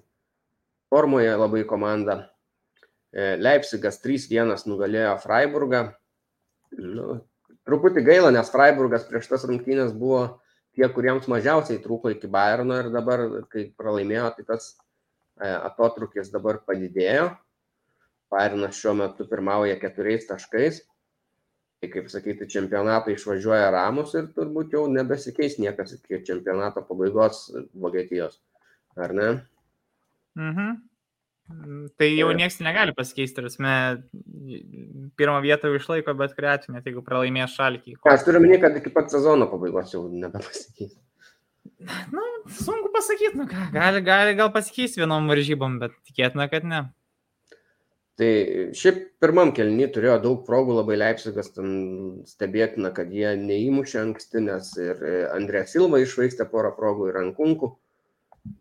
[0.90, 2.16] formoje labai komanda.
[3.12, 5.82] E, Leipzigas 3-1 nugalėjo Freiburgą.
[6.80, 7.20] Nu,
[7.68, 10.24] truputį gaila, nes Freiburgas prieš tas rungtynės buvo
[10.76, 16.60] tie, kuriems mažiausiai trūko iki Bayerno ir dabar, kai pralaimėjo, tai tas e, atotrukis dabar
[16.68, 17.30] padidėjo.
[18.32, 20.82] Bayernas šiuo metu pirmauja keturiais taškais.
[21.76, 28.40] Tai kaip sakyti, čempionatą išvažiuoja ramus ir turbūt jau nebesikeis niekas iki čempionato pabaigos Vokietijos.
[28.96, 29.28] Ar ne?
[30.40, 30.78] Mhm.
[31.96, 33.60] Tai jau niekas negali pasikeisti, tarsi,
[35.18, 37.96] pirmą vietą išlaiko bet krečiu, net jeigu pralaimės šalkį.
[38.10, 40.96] Aš turiu minėti, kad iki pat sezono pabaigos jau nebepasikeis.
[42.10, 42.24] Na,
[42.58, 46.84] sunku pasakyti, nu ką, gali, gali gal pasikeis vienom varžybom, bet tikėtina, kad ne.
[48.16, 48.30] Tai
[48.74, 54.70] šiaip pirmam kelnį turėjo daug progų, labai Leipzigas ten stebėtina, kad jie neįmušė anksti, nes
[54.80, 55.02] ir
[55.34, 57.74] Andrė Silva išvaistė porą progų ir Rankunkų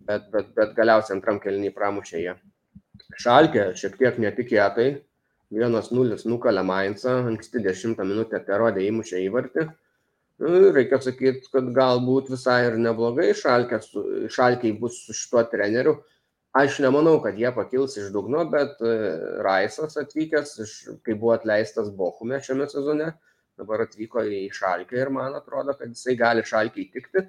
[0.07, 2.35] bet, bet, bet galiausiai antram kelniui pramušė jie.
[3.21, 4.87] Šalkė šiek tiek netikėtai,
[5.53, 9.67] 1-0 nukalė Mainzą, anksti 10 minutę terodė įmušė įvartį.
[10.41, 15.99] Nu, reikia sakyti, kad galbūt visai ir neblogai šalkiai bus su šituo treneriu.
[16.55, 18.91] Aš nemanau, kad jie pakils iš dugno, bet e,
[19.43, 23.09] Raisas atvykęs, iš, kai buvo atleistas Bochume šiame sezone,
[23.59, 27.25] dabar atvyko į šalkę ir man atrodo, kad jisai gali šalkiai tikti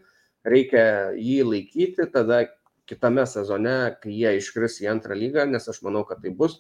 [0.47, 2.45] reikia jį laikyti, tada
[2.89, 6.59] kitame sezone, kai jie iškris į antrą lygą, nes aš manau, kad tai bus.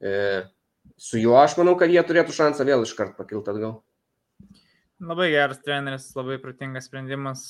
[0.00, 0.44] E,
[0.96, 3.78] su juo aš manau, kad jie turėtų šansą vėl iškart pakilti atgal.
[5.02, 7.46] Labai geras treneris, labai protingas sprendimas.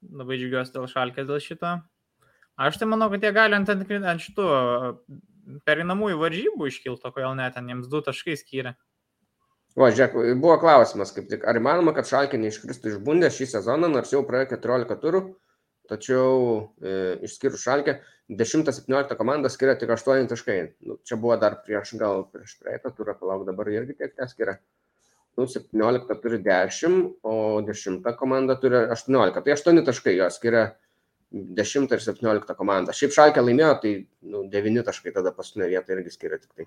[0.00, 1.74] Labai džiugiuosi dėl šalkės dėl šito.
[2.60, 4.46] Aš tai manau, kad jie gali ant, ant šitų
[5.68, 8.74] perinamųjų varžybų iškilto, kodėl net ten jiems du taškai skyrė.
[9.78, 13.90] O, žiūrėk, buvo klausimas, kaip tik, ar įmanoma, kad Šalkė neiškristų iš bundės šį sezoną,
[13.92, 15.20] nors jau praėjo 14 turų,
[15.90, 16.34] tačiau
[16.80, 16.96] e,
[17.26, 17.98] išskyrus Šalkė,
[18.30, 20.58] 10-17 komanda skiria tik 8 taškai.
[20.86, 24.60] Nu, čia buvo dar prieš, gal prieš praeitą turą, palauk dabar irgi tiek ten skiria.
[25.38, 27.34] Nu, 17 turi 10, o
[27.66, 30.68] 10 komanda turi 18, tai 8 taškai jos skiria
[31.30, 32.94] 10 ir 17 komanda.
[32.96, 33.92] Šiaip Šalkė laimėjo, tai
[34.30, 36.66] nu, 9 taškai tada paskutinė vieta irgi skiria tik tai.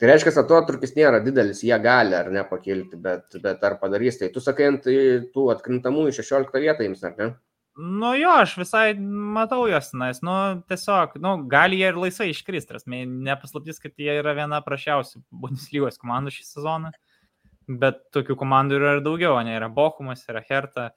[0.00, 4.30] Tai reiškia, atotrukis nėra didelis, jie gali ar ne pakilti, bet, bet ar padarys tai?
[4.32, 4.86] Tu sakai, ant
[5.34, 7.28] tų atkrintamųjų 16 vietą jums, ar ne?
[7.80, 10.34] Nu jo, aš visai matau jos, nes, nu,
[10.68, 12.76] tiesiog, nu, gali jie ir laisvai iškristi,
[13.08, 16.90] nepaslaptis, kad jie yra viena prašiausių Bundeslygos komandų šį sezoną,
[17.80, 20.90] bet tokių komandų yra ir daugiau, ne, yra Bochumas, yra Herta,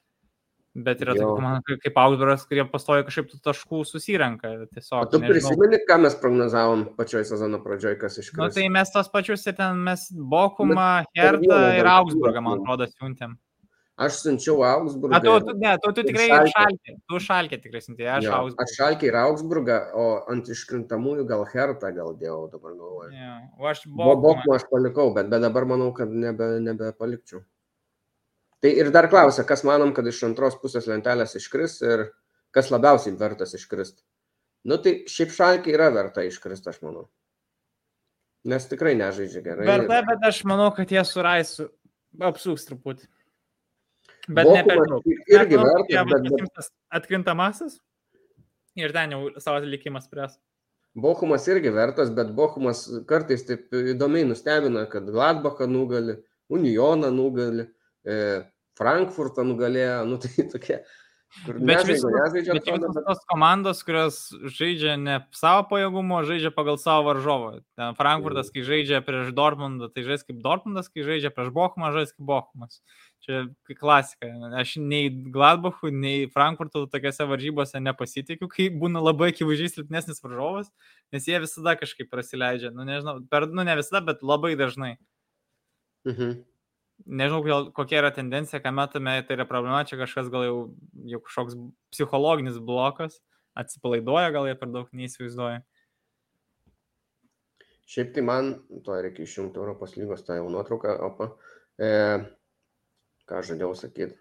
[0.74, 4.48] Bet yra tokių komandų kaip- Augsburgas, kurie pastoja kažkaip tų taškų susirenka.
[4.50, 5.04] O Tiesiog.
[5.12, 5.30] tu nežinau.
[5.30, 8.54] prisimeni, ką mes prognozavom pačioj sezono pradžioj, kas Nu, iškris?
[8.56, 10.08] tai mes tos pačius ir ten mes
[11.14, 13.38] per Hertą ir Augsburgą, man atrodo, siuntėm.
[13.94, 15.14] Aš siunčiau Augsburgą.
[15.14, 16.50] A, tu, ne, tu, tu tikrai Schalke.
[16.56, 16.94] šalkė.
[17.06, 18.64] Tu šalkė tikrai siuntė, aš Jo, Augsburgą.
[18.64, 23.12] Aš šalkiai ir Augsburgą, o ant iškrintamųjų gal Hertą gal dėjau, dabar galvoju.
[23.14, 24.16] Jo, O aš Bo- Bokumą.
[24.24, 27.44] Bokumą aš palikau, bet, bet dabar manau, kad nebe, nebepalikčiau.
[28.64, 32.06] Tai ir dar klausia, kas manom, kad iš antros pusės lentelės iškris ir
[32.50, 34.02] kas labiausiai vertas iškristi.
[34.64, 37.06] Nu tai šiaip šalkiai yra verta iškristi, aš manau.
[38.44, 39.66] Nes tikrai nežaidžia gerai.
[39.70, 41.70] Verta, bet aš manau, kad jie suraisų.
[42.20, 43.06] Apsūks truputį.
[44.28, 45.04] Bet ne per daug.
[45.28, 47.78] irgi vertas, bet, bet Atkrintamasis.
[48.80, 50.38] Ir ten jau savo likimas spręs.
[50.94, 56.20] Bochumas irgi vertas, bet Bochumas kartais taip įdomiai nustebina, kad Gladbachą nugali,
[56.54, 57.66] Unioną nugali,
[58.06, 58.44] e,
[58.78, 60.82] Frankfurtą nugalėjo, nu tai tokie.
[61.44, 62.14] Bet visos,
[62.94, 64.18] tos komandos, kurios
[64.54, 67.56] žaidžia ne savo pajėgumo, žaidžia pagal savo varžovą.
[67.74, 72.14] Ten Frankfurtas, kai žaidžia prieš Dortmundą, tai žais kaip Dortmundas, kai žaidžia prieš Bochumą, žais
[72.14, 72.78] kaip Bochumas.
[73.24, 73.38] Čia
[73.78, 74.28] klasika.
[74.60, 80.68] Aš nei Gladbachų, nei Frankfurtų tokiuose varžybose nepasitikiu, kai būna labai akivaizdžiai silpnesnis varžovas,
[81.14, 82.72] nes jie visada kažkaip prasileidžia.
[82.74, 84.98] Nu, nežinau, per, nu ne visada, bet labai dažnai.
[86.04, 86.42] Mhm.
[87.22, 90.58] Nežinau, kokia yra tendencija, ką matome, tai yra problema, čia kažkas gal jau,
[91.08, 91.56] jau kažkoks
[91.96, 93.22] psichologinis blokas,
[93.56, 95.64] atsipalaiduoja, gal jie per daug neįsivaizduoja.
[97.88, 101.32] Šiaip tai man, to reikia išjungti Europos lygos tą jau nuotrauką, opa.
[101.76, 101.90] E,
[103.30, 104.16] ką žadėjau sakyti?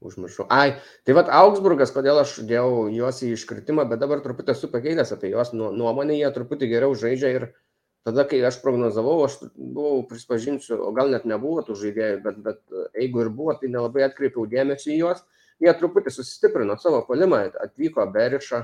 [0.00, 0.46] Užmiršau.
[0.48, 5.12] Ai, tai vad Augsburgas, kodėl aš dėjau juos į iškritimą, bet dabar truputį esu pakeitęs
[5.12, 7.44] apie juos nuo- nuomonę, jie truputį geriau žaidžia ir
[8.08, 12.62] tada, kai aš prognozavau, aš buvau, prispažinsiu, o gal net nebuvo tų žaidėjų, bet, bet
[12.96, 15.20] jeigu ir buvo, tai nelabai atkreipiau dėmesį į juos.
[15.60, 18.62] Jie truputį sustiprino savo palimą, atvyko Beriša,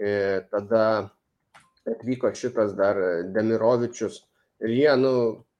[0.00, 0.86] e, tada
[1.84, 2.96] atvyko šitas dar
[3.34, 4.22] Demirovičius
[4.64, 5.12] ir jie, nu,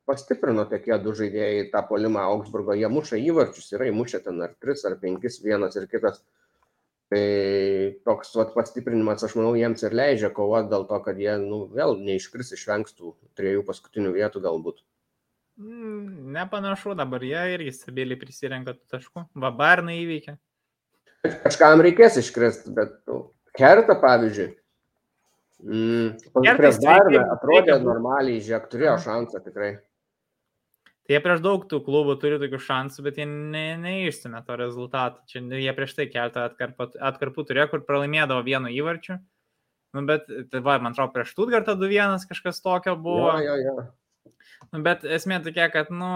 [0.07, 4.87] pastiprino tokie du žaidėjai tą polimą Augsburgo, jie muša įvarčius, yra įmušę ten ar 3
[4.91, 6.23] ar 5, vienas ir kitas.
[7.07, 7.23] Tai
[8.07, 11.95] toks vat, pastiprinimas, aš manau, jiems ir leidžia kovoti dėl to, kad jie, nu, vėl
[12.03, 14.83] neiškris išvengs tų trijų paskutinių vietų galbūt.
[15.57, 19.23] Mm, Nepanašu, dabar jie irgi stabiliai prisirenka tų taškų.
[19.39, 20.35] Vabarnai įveikia.
[21.47, 23.23] Kažkam reikės iškristi, bet nu,
[23.57, 24.51] Hertha, pavyzdžiui,
[25.63, 26.11] mm,
[26.59, 29.77] prieš Bayerną atrodė normaliai, žiūrėk, turėjo šansą tikrai.
[31.07, 35.23] Tai jie prieš daug tų klubų turi tokių šansų, bet jie ne, neišstumė to rezultato.
[35.31, 39.21] Čia jie prieš tai keltą atkarpą, atkarpų turėjo, kur pralaimėdavo vienu įvarčiu.
[39.95, 43.31] Nu, bet, tai va, man atrodo, prieš Stuttgartą 2-1 kažkas tokio buvo.
[43.39, 44.35] Jo, jo, jo.
[44.73, 46.11] Nu, bet esmė tokia, kad, nu,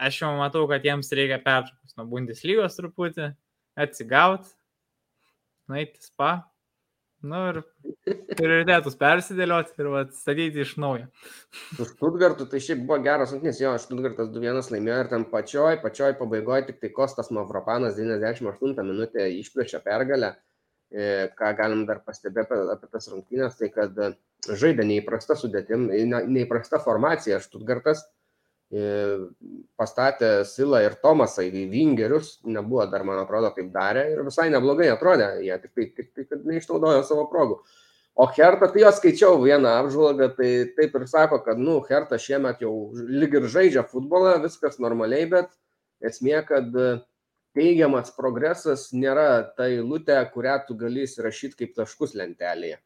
[0.00, 3.28] aš jau matau, kad jiems reikia pertraukus nuo Bundeslygos truputį,
[3.78, 4.48] atsigauti,
[5.70, 6.32] nueiti spa,
[7.26, 7.58] nu ir
[8.38, 11.08] prioritetus persidėlioti ir va, statyti iš naujo.
[11.76, 16.14] Su Stuttgartu tai šiaip buvo geras rungtynės, jo, Stuttgartas 2-1 laimėjo ir ten pačioj, pačioj
[16.20, 20.34] pabaigoje tik tai Kostas Mavropanas 98 minutę išplėšė pergalę.
[20.90, 23.98] E, Ką galim dar pastebėti apie, tas rungtynės, tai kad
[24.48, 28.02] žaidė neįprasta sudėtim, ne- neįprasta formacija Stuttgartas.
[28.70, 34.86] Pastatė Silą ir Tomasą į Vingerius, nebuvo dar, man atrodo, taip darė ir visai neblogai
[34.92, 37.58] atrodė, jie tik tai, tik tai kad neišnaudojo savo progų.
[38.14, 42.62] O Hertha, tai jo skaičiau vieną apžvalgą, tai taip ir sako, kad, nu, Hertha šiemet
[42.62, 45.50] jau lyg ir žaidžia futbolą, viskas normaliai, bet
[46.06, 46.88] esmė, kad e,
[47.58, 52.78] teigiamas progresas nėra ta eilutė, kurią tu gali įsirašyti kaip taškus lentelėje.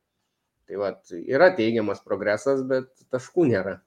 [0.64, 3.82] Tai va, yra teigiamas progresas, bet taškų nėra.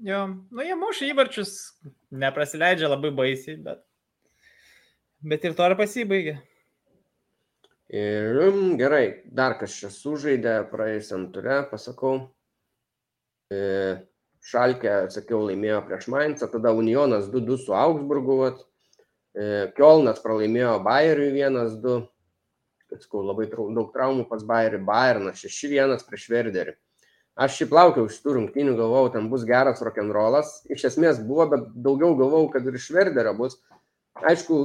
[0.00, 0.20] Jo,
[0.50, 1.50] nu jie muša įvarčius,
[2.22, 3.82] neprasileidžia labai baisiai, bet,
[5.20, 6.38] bet ir to ir pasibaigė.
[7.90, 9.04] Ir mm, gerai,
[9.34, 12.14] dar kas čia sužaidė praėjusiam turė, pasakau.
[13.50, 13.60] E,
[14.46, 18.62] Šalkė, sakiau, laimėjo prieš Mainzą, tada Unionas 2-2 su Augsburgu, vat.
[19.36, 21.98] E, Kielnas pralaimėjo Bayeriui 1-2.
[22.94, 24.80] Sakau, labai trau- daug traumų pas Bayerį.
[24.86, 26.76] Bayernas 6-1 prieš Verderį.
[27.38, 30.60] Aš šiaip laukiau šitų rungtynių, galvojau, ten bus geras rock'n'rollas.
[30.72, 33.60] Iš esmės buvo, bet daugiau galvojau, kad ir iš Verderio bus.
[34.26, 34.56] Aišku,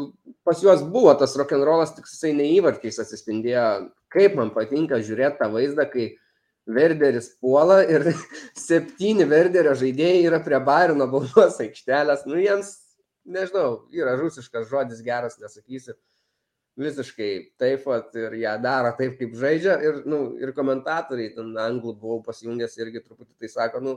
[0.43, 3.67] pas juos buvo tas rock'n'rollas, tik jisai neįvarčiais atsispindėjo.
[4.11, 6.09] Kaip man patinka žiūrėti tą vaizdą, kai
[6.65, 8.09] Verderis puola ir
[8.67, 12.25] septyni Verderio žaidėjai yra prie Bairno baudos aikštelės.
[12.25, 12.73] Nu, jiems,
[13.29, 15.93] nežinau, yra rusiškas žodis geras, nesakysiu.
[16.75, 19.77] Visiškai taip pat ir ją daro taip, kaip žaidžia.
[19.79, 23.93] Ir, nu, ir komentatoriai, ten anglų buvau pasijungęs irgi truputį tai sako, nu,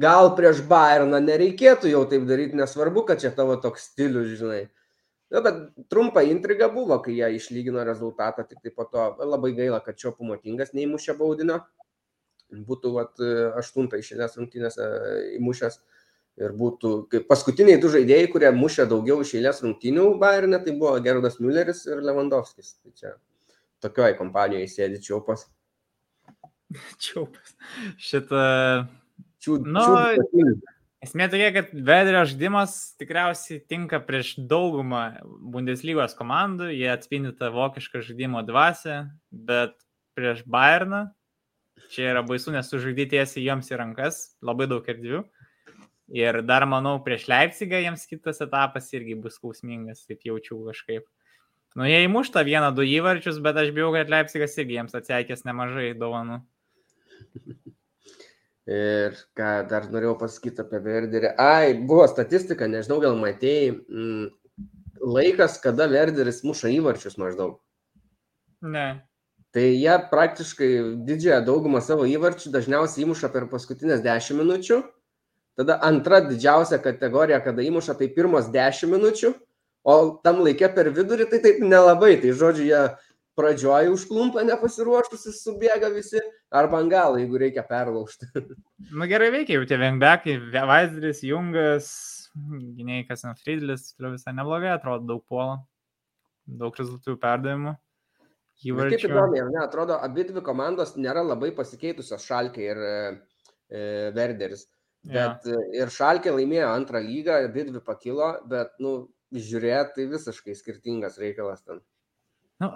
[0.00, 4.62] gal prieš Bayerną nereikėtų jau taip daryti, nesvarbu, kad čia tavo toks stilius, žinai.
[5.28, 5.60] Na, bet
[5.92, 10.14] trumpa intriga buvo, kai jie išlygino rezultatą, tik tai po to labai gaila, kad čia
[10.16, 11.60] pumotingas neįmušė baudinio.
[12.48, 13.20] Būtų vat,
[13.60, 14.86] aštuntą išėlės rungtynėse
[15.36, 15.82] įmušęs.
[16.38, 21.40] Ir būtų, kaip paskutiniai du žaidėjai, kurie mušė daugiau išėlės rungtynių Bayernė, tai buvo Gerardas
[21.42, 22.76] Mülleris ir Lewandowskis.
[22.78, 23.14] Tai čia
[23.82, 25.48] tokioj kompanijoje sėdi čiaupas.
[27.02, 27.54] Čiaupas.
[27.98, 28.42] Šitą.
[29.42, 30.46] Čiū, Nu, čiū,
[30.98, 38.02] Esmė tokia, kad Vederio žaidimas tikriausiai tinka prieš daugumą Bundeslygos komandų, jie atspindi tą vokišką
[38.02, 39.76] žaidimo dvasę, bet
[40.18, 41.04] prieš Bayerną
[41.94, 45.22] čia yra baisu, nes sužaidyti tiesiai jiems į rankas, labai daug erdvių.
[46.08, 51.04] Ir dar manau, prieš Leipzigą jiems kitas etapas irgi bus skausmingas, taip jaučiu kažkaip.
[51.76, 55.92] Nu, jie įmušta vieną, du įvarčius, bet aš bijau, kad Leipzigas irgi jiems atsiekės nemažai
[56.00, 56.40] dovanų.
[58.68, 61.30] Ir ką dar norėjau pasakyti apie Verderį.
[61.40, 64.26] Ai, buvo statistika, nežinau, gal matėjai, mm,
[65.00, 67.56] laikas, kada Verderis muša įvarčius maždaug.
[68.64, 68.88] Ne.
[69.56, 70.70] Tai jie praktiškai
[71.08, 74.82] didžiąją daugumą savo įvarčių dažniausiai įmuša per paskutinės 10 minučių.
[75.58, 79.32] Tada antra didžiausia kategorija, kada įmuša, tai pirmos 10 minučių.
[79.88, 82.12] O tam laikė per vidurį, tai taip nelabai.
[82.22, 82.82] Tai žodžiu, jie
[83.38, 86.20] pradžioje užklumpa nepasiruošusi, subėga visi,
[86.50, 88.30] arba ant galo, jeigu reikia perlaužti.
[88.98, 90.38] Nu gerai veikia jau tie vengbekai,
[90.70, 91.90] Vaisdris, Jungas,
[92.78, 95.58] gynėjai Kasan Friedlis, turiu visai neblogai, atrodo daug puolo,
[96.46, 97.74] daug rezultatų perdavimų.
[98.58, 99.06] Kaip Įvarčių.
[99.06, 102.94] įdomu, ar ne, atrodo, abi dvi komandos nėra labai pasikeitusios Šalkė ir e,
[103.70, 103.82] e,
[104.16, 104.64] Verderis.
[105.06, 110.56] Bet e, ir Šalkė laimėjo antrą lygą, abi dvi pakilo, bet, nu, žiūrėt, tai visiškai
[110.58, 111.80] skirtingas reikalas ten.
[112.58, 112.72] Nu,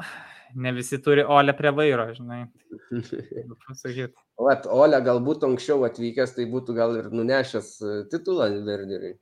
[0.55, 2.45] ne visi turi Olę prie vairo, žinai.
[4.47, 9.17] Vat, Ole galbūt anksčiau atvykęs, tai būtų gal ir nunešęs e, titulą Verderiui.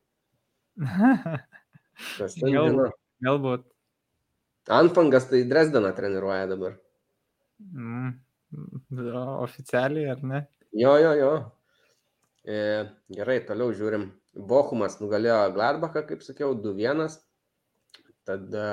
[2.16, 2.96] Kas ten Galbūt.
[3.24, 3.64] Galbūt.
[4.70, 6.76] Anfangas tai Dresdeną treniruoja dabar.
[7.60, 8.14] Mm.
[9.40, 10.44] Oficialiai, ar ne?
[10.76, 11.32] Jo, jo, jo.
[12.44, 12.58] E,
[13.12, 14.10] gerai, toliau žiūrim.
[14.34, 17.18] Bochumas nugalėjo Gladbachą, kaip sakiau, 2-1.
[18.28, 18.68] Tada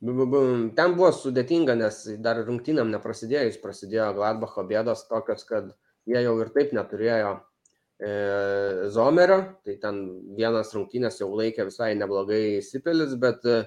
[0.00, 5.74] ten buvo sudėtinga, nes dar rungtynėm neprasidėjus prasidėjo Gladbacho bėdos tokios, kad
[6.08, 7.34] jie jau ir taip neturėjo
[8.00, 10.00] e, Zomerio, tai ten
[10.38, 13.60] vienas rungtynės jau laikė visai neblogai Sipelis, bet e,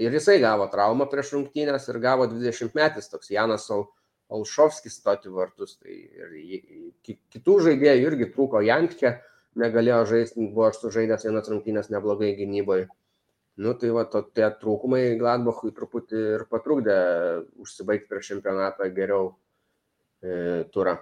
[0.00, 3.90] ir jisai gavo traumą prieš rungtynės ir gavo 20 metis toks Janas Ol-
[4.30, 5.76] Olšovskis stoti vartus.
[5.82, 6.36] Tai ir
[7.04, 9.16] kitų žaidėjų irgi trūko Jankčia,
[9.58, 12.88] negalėjo žaisti, buvo aš sužaidęs vienas rungtynės neblogai gynyboje.
[13.60, 16.96] Nu tai va, to, tie trūkumai Gladbachui truputį ir patrukdė
[17.60, 19.32] užsibaigti prieš čempionatą geriau
[20.22, 20.96] e, turą.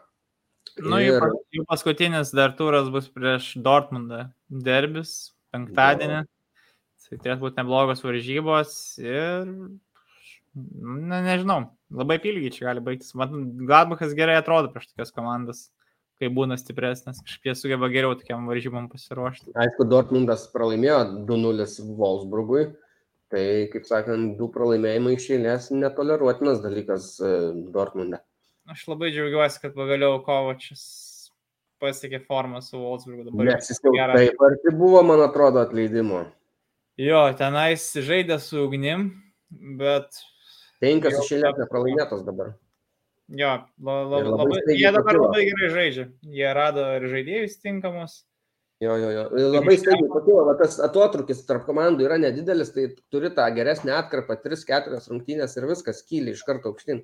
[0.83, 4.29] Nu, jų, pas- jų paskutinis dar turas bus prieš Dortmundą.
[4.49, 6.25] Derbis, penktadienį.
[7.09, 9.47] Tai turės būti neblogos varžybos ir,
[11.09, 11.61] na, nežinau,
[11.95, 13.15] labai pilgiai čia gali baigtis.
[13.19, 15.69] Man Gladbachas gerai atrodo prieš tokias komandas,
[16.19, 19.55] kai būna stipresnės, kažkaip jie sugeba geriau tokiam varžybom pasiruošti.
[19.59, 21.69] Aišku, Dortmundas pralaimėjo 2-0
[21.99, 22.69] Wolfsburgui.
[23.29, 27.33] Tai, kaip sakant, du pralaimėjimai iš eilės netoleruotinas dalykas e,
[27.75, 28.23] Dortmunde.
[28.73, 30.87] Aš labai džiaugiuosi, kad pagaliau Kovačius
[31.83, 33.51] pasiekė formą su Wolfsburgu dabar.
[33.51, 36.25] Nes jis jau taip arti buvo, man atrodo, atleidimo.
[36.99, 39.11] Jo, tenais žaidė su ugnim,
[39.79, 40.19] bet
[40.81, 42.53] Penkios Jau iš eilės tapo- nepralaimėtos dabar.
[43.29, 43.49] jo,
[43.85, 45.27] la, la, labai labai, jie dabar pakilo.
[45.29, 46.05] labai gerai žaidžia.
[46.39, 48.25] Jie rado ir žaidėjus tinkamus.
[48.81, 49.23] Jo, jo, jo.
[49.57, 54.37] Labai staigiai pakilo, va, tas atotrukis tarp komandų yra nedidelis, tai turi tą geresnę atkarpą,
[54.45, 57.03] 3-4 rungtynės ir viskas kyli iš karto aukštyn.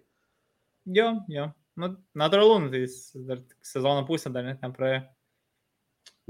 [0.94, 1.48] Jo, jo.
[1.74, 5.00] Nu, natūralu, nu, tai jis dar sezono pusę dar net nepraėjo.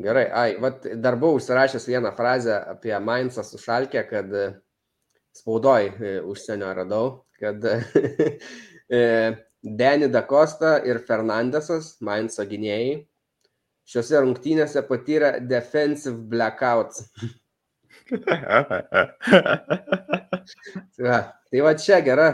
[0.00, 4.46] Gerai, ai, vat, dar buvau užsirašęs vieną frazę apie Mainzą su Šalkė, kad e,
[5.34, 7.08] spaudoj e, užsienio radau,
[7.40, 7.64] kad
[8.98, 9.02] e,
[9.64, 12.98] Deni Dakosta ir Fernandesas, Mainzo gynėjai,
[13.88, 17.06] šiuose rungtynėse patyrė defensive blackouts.
[18.04, 18.36] Tai
[21.06, 22.28] va, tai va čia gera.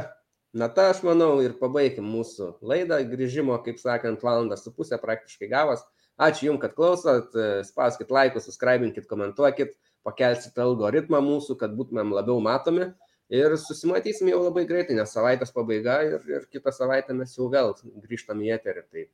[0.51, 2.98] Na ta aš manau ir pabaikim mūsų laidą.
[3.06, 5.85] Grįžimo, kaip sakant, valandą su pusę praktiškai gavos.
[6.18, 7.36] Ačiū Jums, kad klausot.
[7.68, 12.90] Spauskit laikus, subscribinkit, komentuokit, pakelsit algoritmą mūsų, kad būtumėm labiau matomi.
[13.31, 17.77] Ir susimatysim jau labai greitai, nes savaitės pabaiga ir, ir kitą savaitę mes jau vėl
[18.02, 18.82] grįžtam į eterį.
[18.90, 19.05] Tai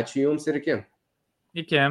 [0.00, 0.78] ačiū Jums ir iki.
[1.62, 1.84] Iki.